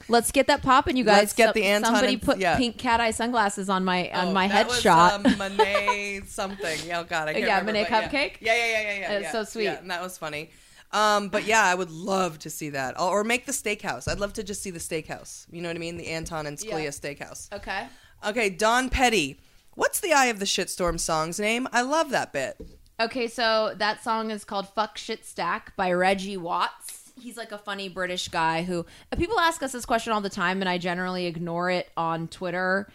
Let's 0.09 0.31
get 0.31 0.47
that 0.47 0.61
popping, 0.63 0.97
you 0.97 1.03
guys. 1.03 1.17
Let's 1.19 1.33
get 1.33 1.53
the 1.53 1.63
Anton 1.65 1.93
Somebody 1.95 2.13
and- 2.13 2.21
put 2.21 2.39
yeah. 2.39 2.57
pink 2.57 2.77
cat 2.77 2.99
eye 2.99 3.11
sunglasses 3.11 3.69
on 3.69 3.85
my 3.85 4.09
on 4.11 4.29
Oh, 4.29 4.31
my 4.33 4.47
that 4.47 4.67
was, 4.67 4.81
headshot. 4.83 5.25
Um, 5.25 5.37
Monet 5.37 6.21
something. 6.27 6.79
Oh 6.93 7.03
God, 7.03 7.27
I 7.29 7.33
can't 7.33 7.45
Yeah, 7.45 7.59
remember, 7.59 7.73
Monet 7.73 7.87
yeah. 7.89 8.07
cupcake? 8.09 8.37
Yeah, 8.41 8.55
yeah, 8.55 8.65
yeah, 8.65 8.81
yeah, 8.81 8.99
yeah. 8.99 9.11
It's 9.13 9.23
yeah. 9.25 9.31
so 9.31 9.43
sweet. 9.43 9.67
And 9.67 9.91
that 9.91 10.01
was 10.01 10.17
funny. 10.17 10.49
Um, 10.91 11.29
but 11.29 11.45
yeah, 11.45 11.63
I 11.63 11.75
would 11.75 11.91
love 11.91 12.39
to 12.39 12.49
see 12.49 12.69
that, 12.71 12.99
or 12.99 13.19
or 13.19 13.23
make 13.23 13.45
the 13.45 13.51
steakhouse. 13.51 14.07
I'd 14.11 14.19
love 14.19 14.33
to 14.33 14.43
just 14.43 14.63
see 14.63 14.71
the 14.71 14.79
steakhouse. 14.79 15.45
You 15.51 15.61
know 15.61 15.69
what 15.69 15.75
I 15.75 15.79
mean? 15.79 15.97
The 15.97 16.07
Anton 16.07 16.47
and 16.47 16.57
Scalia 16.57 16.89
steakhouse. 16.89 17.51
okay. 17.53 17.87
Okay, 18.25 18.49
Don 18.49 18.89
Petty. 18.89 19.39
What's 19.75 19.99
the 20.01 20.11
Eye 20.13 20.25
of 20.25 20.39
the 20.39 20.45
Shitstorm 20.45 20.99
song's 20.99 21.39
name? 21.39 21.67
I 21.71 21.81
love 21.83 22.09
that 22.09 22.33
bit. 22.33 22.59
Okay, 22.99 23.27
so 23.27 23.73
that 23.77 24.03
song 24.03 24.29
is 24.31 24.43
called 24.43 24.67
"Fuck 24.67 24.97
Shit 24.97 25.23
Stack" 25.25 25.73
by 25.77 25.91
Reggie 25.93 26.35
Watts. 26.35 26.88
He's 27.19 27.37
like 27.37 27.51
a 27.51 27.57
funny 27.57 27.89
British 27.89 28.27
guy 28.29 28.63
who 28.63 28.85
people 29.17 29.39
ask 29.39 29.61
us 29.63 29.71
this 29.71 29.85
question 29.85 30.13
all 30.13 30.21
the 30.21 30.29
time, 30.29 30.61
and 30.61 30.69
I 30.69 30.77
generally 30.77 31.25
ignore 31.25 31.69
it 31.69 31.89
on 31.95 32.27
Twitter, 32.27 32.91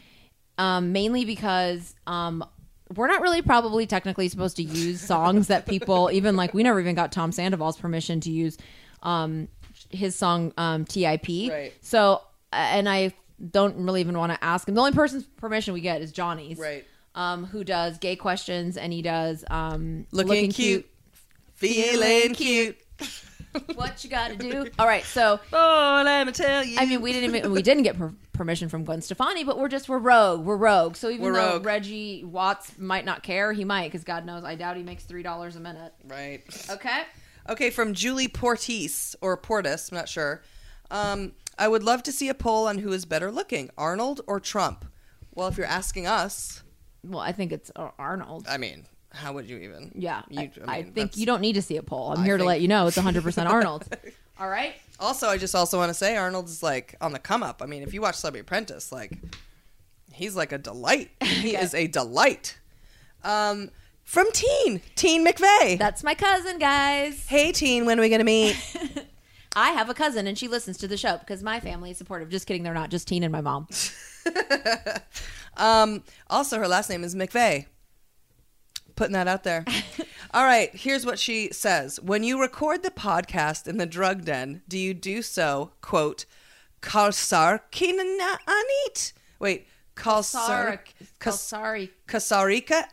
um, 0.58 0.92
mainly 0.92 1.24
because 1.24 1.94
um, 2.06 2.44
we're 2.94 3.08
not 3.08 3.20
really 3.20 3.42
probably 3.42 3.86
technically 3.86 4.28
supposed 4.28 4.56
to 4.56 4.62
use 4.62 5.00
songs 5.00 5.48
that 5.48 5.66
people 5.66 6.10
even 6.12 6.36
like. 6.36 6.54
We 6.54 6.62
never 6.62 6.80
even 6.80 6.94
got 6.94 7.12
Tom 7.12 7.32
Sandoval's 7.32 7.76
permission 7.76 8.20
to 8.20 8.30
use 8.30 8.58
um, 9.02 9.48
his 9.90 10.14
song 10.16 10.52
um, 10.56 10.84
"TIP." 10.84 11.50
Right. 11.50 11.72
So, 11.80 12.22
uh, 12.52 12.56
and 12.56 12.88
I 12.88 13.12
don't 13.50 13.84
really 13.84 14.00
even 14.00 14.16
want 14.16 14.32
to 14.32 14.42
ask 14.44 14.68
him. 14.68 14.74
The 14.74 14.80
only 14.80 14.92
person's 14.92 15.24
permission 15.24 15.74
we 15.74 15.80
get 15.80 16.02
is 16.02 16.12
Johnny's, 16.12 16.58
Right. 16.58 16.84
Um, 17.14 17.44
who 17.44 17.62
does 17.62 17.98
gay 17.98 18.16
questions 18.16 18.76
and 18.76 18.92
he 18.92 19.00
does 19.00 19.44
um, 19.48 20.04
Looking, 20.10 20.50
cute, 20.50 20.84
feeling 21.54 22.34
cute. 22.34 22.76
what 23.74 24.02
you 24.04 24.10
got 24.10 24.28
to 24.30 24.36
do? 24.36 24.68
All 24.78 24.86
right, 24.86 25.04
so 25.04 25.38
Oh, 25.52 26.02
let 26.04 26.26
me 26.26 26.32
tell 26.32 26.64
you. 26.64 26.76
I 26.78 26.86
mean, 26.86 27.00
we 27.00 27.12
didn't 27.12 27.34
even 27.36 27.52
we 27.52 27.62
didn't 27.62 27.82
get 27.84 27.96
per- 27.98 28.12
permission 28.32 28.68
from 28.68 28.84
Gwen 28.84 29.00
Stefani, 29.00 29.44
but 29.44 29.58
we're 29.58 29.68
just 29.68 29.88
we're 29.88 29.98
rogue, 29.98 30.44
we're 30.44 30.56
rogue. 30.56 30.96
So 30.96 31.08
even 31.10 31.22
We're 31.26 31.34
though 31.34 31.52
rogue. 31.54 31.64
Reggie 31.66 32.24
Watts 32.24 32.78
might 32.78 33.04
not 33.04 33.22
care, 33.22 33.52
he 33.52 33.64
might 33.64 33.88
because 33.88 34.04
God 34.04 34.24
knows 34.26 34.44
I 34.44 34.54
doubt 34.56 34.76
he 34.76 34.82
makes 34.82 35.04
three 35.04 35.22
dollars 35.22 35.56
a 35.56 35.60
minute. 35.60 35.92
right. 36.08 36.42
Okay, 36.70 37.02
Okay, 37.48 37.70
from 37.70 37.94
Julie 37.94 38.28
Portis 38.28 39.14
or 39.20 39.36
Portis, 39.36 39.92
I'm 39.92 39.98
not 39.98 40.08
sure. 40.08 40.42
Um, 40.90 41.32
I 41.58 41.68
would 41.68 41.82
love 41.82 42.02
to 42.04 42.12
see 42.12 42.28
a 42.28 42.34
poll 42.34 42.66
on 42.66 42.78
who 42.78 42.92
is 42.92 43.04
better 43.04 43.30
looking, 43.30 43.70
Arnold 43.78 44.20
or 44.26 44.40
Trump. 44.40 44.84
Well, 45.34 45.48
if 45.48 45.56
you're 45.56 45.66
asking 45.66 46.06
us, 46.06 46.62
well 47.04 47.20
I 47.20 47.32
think 47.32 47.52
it's 47.52 47.70
Ar- 47.76 47.94
Arnold. 47.98 48.46
I 48.48 48.56
mean, 48.56 48.86
how 49.14 49.32
would 49.32 49.48
you 49.48 49.58
even? 49.58 49.92
yeah, 49.94 50.22
you, 50.28 50.40
I, 50.40 50.42
I 50.42 50.76
mean, 50.76 50.84
think 50.84 50.94
that's- 50.94 51.16
you 51.16 51.26
don't 51.26 51.40
need 51.40 51.54
to 51.54 51.62
see 51.62 51.76
a 51.76 51.82
poll. 51.82 52.12
I'm 52.12 52.20
I 52.20 52.24
here 52.24 52.36
to 52.36 52.44
let 52.44 52.60
you 52.60 52.68
know 52.68 52.86
it's 52.86 52.96
100 52.96 53.22
percent 53.24 53.48
Arnold. 53.48 53.86
All 54.38 54.48
right. 54.48 54.74
Also, 55.00 55.28
I 55.28 55.38
just 55.38 55.54
also 55.54 55.78
want 55.78 55.90
to 55.90 55.94
say 55.94 56.16
Arnold 56.16 56.46
is 56.48 56.62
like 56.62 56.94
on 57.00 57.12
the 57.12 57.18
come 57.18 57.42
up. 57.42 57.62
I 57.62 57.66
mean, 57.66 57.82
if 57.82 57.94
you 57.94 58.00
watch 58.00 58.16
Celebrity 58.16 58.40
Apprentice, 58.42 58.90
like 58.92 59.18
he's 60.12 60.34
like 60.36 60.52
a 60.52 60.58
delight. 60.58 61.10
He 61.24 61.54
is 61.56 61.74
a 61.74 61.86
delight. 61.86 62.58
Um, 63.22 63.70
from 64.04 64.26
Teen, 64.32 64.80
Teen 64.96 65.26
McVeigh. 65.26 65.78
That's 65.78 66.02
my 66.04 66.14
cousin, 66.14 66.58
guys. 66.58 67.26
hey, 67.26 67.52
Teen, 67.52 67.86
when 67.86 67.98
are 67.98 68.02
we 68.02 68.08
gonna 68.08 68.24
meet? 68.24 68.56
I 69.56 69.70
have 69.70 69.88
a 69.88 69.94
cousin 69.94 70.26
and 70.26 70.36
she 70.36 70.48
listens 70.48 70.78
to 70.78 70.88
the 70.88 70.96
show 70.96 71.16
because 71.18 71.42
my 71.42 71.60
family 71.60 71.90
is 71.92 71.98
supportive. 71.98 72.28
Just 72.28 72.46
kidding, 72.46 72.62
they're 72.64 72.74
not. 72.74 72.90
Just 72.90 73.06
Teen 73.08 73.22
and 73.22 73.30
my 73.32 73.40
mom. 73.40 73.68
Um, 75.56 76.02
also, 76.28 76.58
her 76.58 76.66
last 76.66 76.90
name 76.90 77.04
is 77.04 77.14
McVeigh. 77.14 77.66
Putting 78.96 79.14
that 79.14 79.28
out 79.28 79.44
there. 79.44 79.64
All 80.34 80.44
right, 80.44 80.74
here's 80.74 81.04
what 81.04 81.18
she 81.18 81.50
says. 81.52 82.00
When 82.00 82.22
you 82.22 82.40
record 82.40 82.82
the 82.82 82.90
podcast 82.90 83.66
in 83.66 83.78
the 83.78 83.86
drug 83.86 84.24
den, 84.24 84.62
do 84.68 84.78
you 84.78 84.94
do 84.94 85.22
so, 85.22 85.72
quote, 85.80 86.24
Kalsarkinanit? 86.80 89.12
Wait, 89.38 89.66
Kalsar... 89.96 90.80
Sorry, 91.30 91.90
Kasarika? 92.08 92.84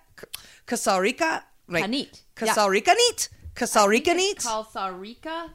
Kasarika? 0.68 1.44
Wait, 1.68 1.84
Kanit. 1.84 2.22
Yeah. 2.42 2.54
Kasarikanit? 2.54 3.30
Kasarikanit? 3.56 4.36
Kalsarika. 4.36 5.50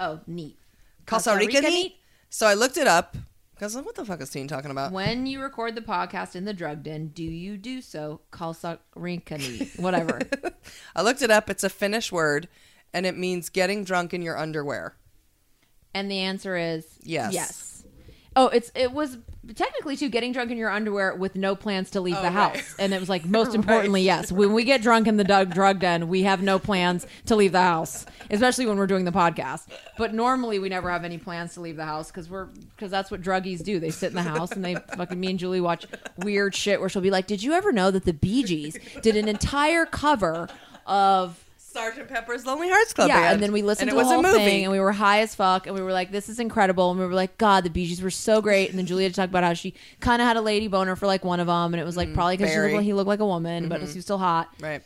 Oh, 0.00 0.20
neat. 0.26 0.58
Kasarikanit? 1.06 1.92
So 2.30 2.46
I 2.46 2.54
looked 2.54 2.76
it 2.76 2.86
up. 2.86 3.16
Because 3.58 3.74
what 3.74 3.96
the 3.96 4.04
fuck 4.04 4.20
is 4.20 4.30
Teen 4.30 4.46
talking 4.46 4.70
about? 4.70 4.92
When 4.92 5.26
you 5.26 5.42
record 5.42 5.74
the 5.74 5.80
podcast 5.80 6.36
in 6.36 6.44
the 6.44 6.54
drug 6.54 6.84
den, 6.84 7.08
do 7.08 7.24
you 7.24 7.56
do 7.56 7.80
so 7.80 8.20
kalsarinkani? 8.30 9.80
Whatever. 9.80 10.20
I 10.94 11.02
looked 11.02 11.22
it 11.22 11.30
up. 11.32 11.50
It's 11.50 11.64
a 11.64 11.68
Finnish 11.68 12.12
word, 12.12 12.46
and 12.94 13.04
it 13.04 13.16
means 13.16 13.48
getting 13.48 13.82
drunk 13.82 14.14
in 14.14 14.22
your 14.22 14.38
underwear. 14.38 14.94
and 15.92 16.08
the 16.10 16.20
answer 16.20 16.56
is 16.56 16.86
Yes. 17.02 17.32
Yes. 17.32 17.77
Oh, 18.38 18.48
it's 18.48 18.70
it 18.76 18.92
was 18.92 19.18
technically 19.56 19.96
too 19.96 20.08
getting 20.10 20.32
drunk 20.32 20.50
in 20.50 20.56
your 20.58 20.70
underwear 20.70 21.14
with 21.14 21.34
no 21.34 21.56
plans 21.56 21.90
to 21.90 22.00
leave 22.00 22.14
Oh, 22.16 22.22
the 22.22 22.28
right. 22.28 22.56
house, 22.56 22.74
and 22.78 22.94
it 22.94 23.00
was 23.00 23.08
like 23.08 23.24
most 23.24 23.54
importantly, 23.54 24.02
yes. 24.02 24.30
When 24.30 24.52
we 24.52 24.62
get 24.64 24.80
drunk 24.80 25.06
in 25.08 25.16
the 25.16 25.24
drug 25.24 25.52
drug 25.52 25.80
den, 25.80 26.06
we 26.08 26.22
have 26.22 26.40
no 26.40 26.58
plans 26.58 27.04
to 27.26 27.34
leave 27.34 27.50
the 27.52 27.60
house, 27.62 28.06
especially 28.30 28.66
when 28.66 28.76
we're 28.78 28.86
doing 28.86 29.04
the 29.04 29.10
podcast. 29.12 29.66
But 29.96 30.14
normally, 30.14 30.58
we 30.60 30.68
never 30.68 30.88
have 30.90 31.04
any 31.04 31.18
plans 31.18 31.54
to 31.54 31.60
leave 31.60 31.76
the 31.76 31.84
house 31.84 32.12
because 32.12 32.30
we're 32.30 32.44
because 32.76 32.90
that's 32.92 33.10
what 33.10 33.22
druggies 33.22 33.64
do. 33.64 33.80
They 33.80 33.90
sit 33.90 34.10
in 34.10 34.14
the 34.14 34.22
house 34.22 34.52
and 34.52 34.64
they 34.64 34.76
fucking 34.96 35.18
me 35.18 35.30
and 35.30 35.38
Julie 35.38 35.60
watch 35.60 35.84
weird 36.18 36.54
shit 36.54 36.78
where 36.78 36.88
she'll 36.88 37.02
be 37.02 37.10
like, 37.10 37.26
"Did 37.26 37.42
you 37.42 37.54
ever 37.54 37.72
know 37.72 37.90
that 37.90 38.04
the 38.04 38.12
Bee 38.12 38.44
Gees 38.44 38.78
did 39.02 39.16
an 39.16 39.26
entire 39.28 39.84
cover 39.84 40.48
of?" 40.86 41.44
Sergeant 41.70 42.08
Pepper's 42.08 42.46
Lonely 42.46 42.70
Hearts 42.70 42.94
Club 42.94 43.08
yeah, 43.08 43.20
Band. 43.20 43.34
and 43.34 43.42
then 43.42 43.52
we 43.52 43.60
listened 43.60 43.90
and 43.90 43.96
to 43.96 44.00
it 44.00 44.04
the 44.04 44.08
was 44.08 44.24
whole 44.24 44.24
a 44.24 44.32
movie. 44.38 44.44
thing, 44.44 44.64
and 44.64 44.72
we 44.72 44.80
were 44.80 44.92
high 44.92 45.20
as 45.20 45.34
fuck, 45.34 45.66
and 45.66 45.76
we 45.76 45.82
were 45.82 45.92
like, 45.92 46.10
"This 46.10 46.30
is 46.30 46.40
incredible," 46.40 46.90
and 46.90 46.98
we 46.98 47.04
were 47.04 47.12
like, 47.12 47.36
"God, 47.36 47.62
the 47.64 47.70
Bee 47.70 47.86
Gees 47.86 48.00
were 48.00 48.10
so 48.10 48.40
great." 48.40 48.70
And 48.70 48.78
then 48.78 48.86
Julia 48.86 49.10
talked 49.10 49.28
about 49.28 49.44
how 49.44 49.52
she 49.52 49.74
kind 50.00 50.22
of 50.22 50.26
had 50.26 50.38
a 50.38 50.40
lady 50.40 50.66
boner 50.66 50.96
for 50.96 51.06
like 51.06 51.24
one 51.24 51.40
of 51.40 51.46
them, 51.46 51.74
and 51.74 51.80
it 51.80 51.84
was 51.84 51.96
like 51.96 52.08
mm, 52.08 52.14
probably 52.14 52.38
because 52.38 52.54
Barry. 52.54 52.82
he 52.82 52.94
looked 52.94 53.08
like 53.08 53.20
a 53.20 53.26
woman, 53.26 53.68
but 53.68 53.76
he 53.76 53.82
was 53.82 53.90
mm-hmm. 53.90 54.00
still 54.00 54.18
hot, 54.18 54.48
right. 54.60 54.82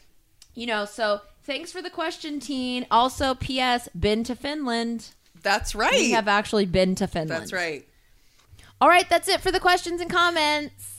you 0.54 0.66
know. 0.66 0.84
So 0.84 1.20
thanks 1.44 1.70
for 1.70 1.82
the 1.82 1.90
question, 1.90 2.40
teen. 2.40 2.86
Also, 2.90 3.34
P.S. 3.34 3.88
Been 3.98 4.24
to 4.24 4.34
Finland. 4.34 5.10
That's 5.40 5.74
right. 5.76 5.92
We 5.92 6.10
have 6.10 6.26
actually 6.26 6.66
been 6.66 6.96
to 6.96 7.06
Finland. 7.06 7.42
That's 7.42 7.52
right. 7.52 7.86
All 8.80 8.88
right, 8.88 9.08
that's 9.08 9.28
it 9.28 9.40
for 9.40 9.52
the 9.52 9.60
questions 9.60 10.00
and 10.00 10.10
comments. 10.10 10.91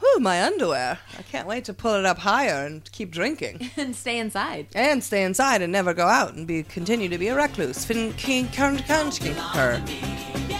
Whew, 0.00 0.20
my 0.20 0.42
underwear. 0.42 0.98
I 1.18 1.22
can't 1.22 1.46
wait 1.46 1.64
to 1.66 1.74
pull 1.74 1.94
it 1.94 2.06
up 2.06 2.18
higher 2.18 2.66
and 2.66 2.90
keep 2.90 3.10
drinking. 3.10 3.70
and 3.76 3.94
stay 3.94 4.18
inside. 4.18 4.68
and 4.74 5.04
stay 5.04 5.24
inside 5.24 5.62
and 5.62 5.72
never 5.72 5.94
go 5.94 6.06
out 6.06 6.34
and 6.34 6.46
be 6.46 6.62
continue 6.62 7.08
to 7.08 7.18
be 7.18 7.28
a 7.28 7.36
recluse. 7.36 7.84
Fin 7.84 8.12
king 8.14 8.46
her. 8.46 9.82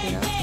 You 0.04 0.12
know? 0.12 0.40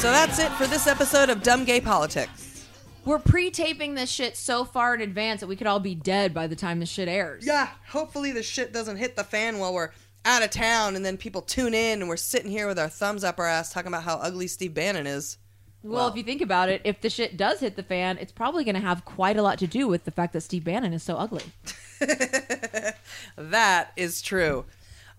So 0.00 0.10
that's 0.10 0.38
it 0.38 0.50
for 0.52 0.66
this 0.66 0.86
episode 0.86 1.28
of 1.28 1.42
Dumb 1.42 1.64
Gay 1.66 1.78
Politics. 1.78 2.49
We're 3.04 3.18
pre-taping 3.18 3.94
this 3.94 4.10
shit 4.10 4.36
so 4.36 4.64
far 4.64 4.94
in 4.94 5.00
advance 5.00 5.40
that 5.40 5.46
we 5.46 5.56
could 5.56 5.66
all 5.66 5.80
be 5.80 5.94
dead 5.94 6.34
by 6.34 6.46
the 6.46 6.56
time 6.56 6.80
this 6.80 6.88
shit 6.88 7.08
airs. 7.08 7.46
Yeah, 7.46 7.68
hopefully 7.88 8.32
the 8.32 8.42
shit 8.42 8.72
doesn't 8.72 8.96
hit 8.96 9.16
the 9.16 9.24
fan 9.24 9.58
while 9.58 9.72
we're 9.72 9.90
out 10.24 10.42
of 10.42 10.50
town, 10.50 10.96
and 10.96 11.04
then 11.04 11.16
people 11.16 11.40
tune 11.40 11.72
in, 11.72 12.00
and 12.00 12.08
we're 12.08 12.16
sitting 12.16 12.50
here 12.50 12.66
with 12.66 12.78
our 12.78 12.88
thumbs 12.88 13.24
up 13.24 13.38
our 13.38 13.46
ass 13.46 13.72
talking 13.72 13.88
about 13.88 14.02
how 14.02 14.16
ugly 14.16 14.46
Steve 14.46 14.74
Bannon 14.74 15.06
is. 15.06 15.38
Well, 15.82 16.08
if 16.08 16.16
you 16.16 16.22
think 16.22 16.42
about 16.42 16.68
it, 16.68 16.82
if 16.84 17.00
the 17.00 17.08
shit 17.08 17.38
does 17.38 17.60
hit 17.60 17.74
the 17.74 17.82
fan, 17.82 18.18
it's 18.18 18.32
probably 18.32 18.64
going 18.64 18.74
to 18.74 18.82
have 18.82 19.06
quite 19.06 19.38
a 19.38 19.42
lot 19.42 19.58
to 19.60 19.66
do 19.66 19.88
with 19.88 20.04
the 20.04 20.10
fact 20.10 20.34
that 20.34 20.42
Steve 20.42 20.64
Bannon 20.64 20.92
is 20.92 21.02
so 21.02 21.16
ugly. 21.16 21.44
That 23.36 23.92
is 23.96 24.22
true. 24.22 24.64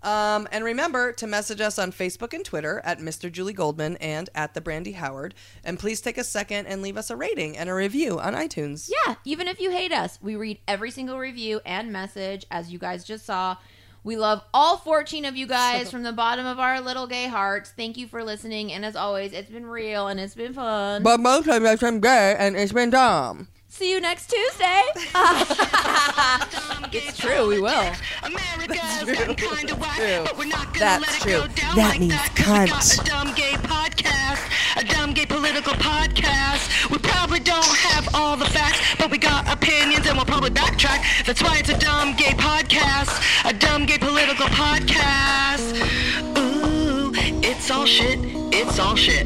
Um, 0.03 0.47
and 0.51 0.63
remember 0.63 1.11
to 1.13 1.27
message 1.27 1.61
us 1.61 1.77
on 1.77 1.91
Facebook 1.91 2.33
and 2.33 2.43
Twitter 2.43 2.81
at 2.83 2.99
Mr. 2.99 3.31
Julie 3.31 3.53
Goldman 3.53 3.97
and 3.97 4.29
at 4.33 4.53
the 4.53 4.61
Brandy 4.61 4.93
Howard. 4.93 5.35
And 5.63 5.77
please 5.77 6.01
take 6.01 6.17
a 6.17 6.23
second 6.23 6.65
and 6.65 6.81
leave 6.81 6.97
us 6.97 7.09
a 7.09 7.15
rating 7.15 7.57
and 7.57 7.69
a 7.69 7.73
review 7.73 8.19
on 8.19 8.33
iTunes. 8.33 8.89
Yeah, 8.89 9.15
even 9.25 9.47
if 9.47 9.59
you 9.59 9.71
hate 9.71 9.91
us, 9.91 10.17
we 10.21 10.35
read 10.35 10.59
every 10.67 10.91
single 10.91 11.19
review 11.19 11.61
and 11.65 11.91
message, 11.91 12.45
as 12.49 12.71
you 12.71 12.79
guys 12.79 13.03
just 13.03 13.25
saw. 13.25 13.57
We 14.03 14.17
love 14.17 14.43
all 14.51 14.77
14 14.77 15.25
of 15.25 15.35
you 15.35 15.45
guys 15.45 15.91
from 15.91 16.01
the 16.01 16.11
bottom 16.11 16.47
of 16.47 16.59
our 16.59 16.81
little 16.81 17.05
gay 17.05 17.27
hearts. 17.27 17.71
Thank 17.77 17.97
you 17.97 18.07
for 18.07 18.23
listening. 18.23 18.73
And 18.73 18.83
as 18.83 18.95
always, 18.95 19.31
it's 19.31 19.51
been 19.51 19.67
real 19.67 20.07
and 20.07 20.19
it's 20.19 20.33
been 20.33 20.53
fun. 20.53 21.03
But 21.03 21.19
most 21.19 21.47
of 21.47 21.63
us 21.63 21.83
I'm 21.83 21.99
gay 21.99 22.35
and 22.39 22.55
it's 22.55 22.71
been 22.71 22.89
dumb. 22.89 23.47
See 23.73 23.89
you 23.89 24.01
next 24.01 24.29
Tuesday. 24.29 24.81
it's 26.93 27.17
true, 27.17 27.47
we 27.47 27.59
will. 27.59 27.91
America's 28.21 28.99
true. 29.03 29.15
gotten 29.15 29.35
kind 29.35 29.71
of 29.71 29.79
whack, 29.79 29.95
True. 29.95 30.23
but 30.25 30.37
we're 30.37 30.45
not 30.45 30.65
gonna 30.73 30.79
That's 30.79 31.07
let 31.07 31.15
it 31.15 31.21
true. 31.21 31.31
go 31.31 31.47
down 31.47 31.75
That 31.77 31.89
like 31.91 31.99
means 32.01 32.11
that 32.11 32.35
'cause 32.35 32.59
we 32.59 32.67
got 32.67 32.81
cunt. 32.83 33.01
a 33.01 33.03
dumb 33.09 33.33
gay 33.33 33.53
podcast, 33.63 34.41
a 34.75 34.83
dumb 34.85 35.13
gay 35.13 35.25
political 35.25 35.73
podcast. 35.73 36.89
We 36.91 36.97
probably 36.99 37.39
don't 37.39 37.65
have 37.65 38.13
all 38.13 38.35
the 38.35 38.45
facts, 38.45 38.79
but 38.99 39.09
we 39.09 39.17
got 39.17 39.47
opinions 39.51 40.05
and 40.05 40.17
we'll 40.17 40.25
probably 40.25 40.51
backtrack. 40.51 41.25
That's 41.25 41.41
why 41.41 41.57
it's 41.57 41.69
a 41.69 41.77
dumb 41.79 42.13
gay 42.17 42.33
podcast, 42.35 43.23
a 43.49 43.53
dumb 43.53 43.85
gay 43.85 43.97
political 43.97 44.47
podcast. 44.47 45.79
Ooh, 46.37 47.13
it's 47.41 47.71
all 47.71 47.85
shit. 47.85 48.19
It's 48.53 48.77
all 48.79 48.95
shit. 48.97 49.25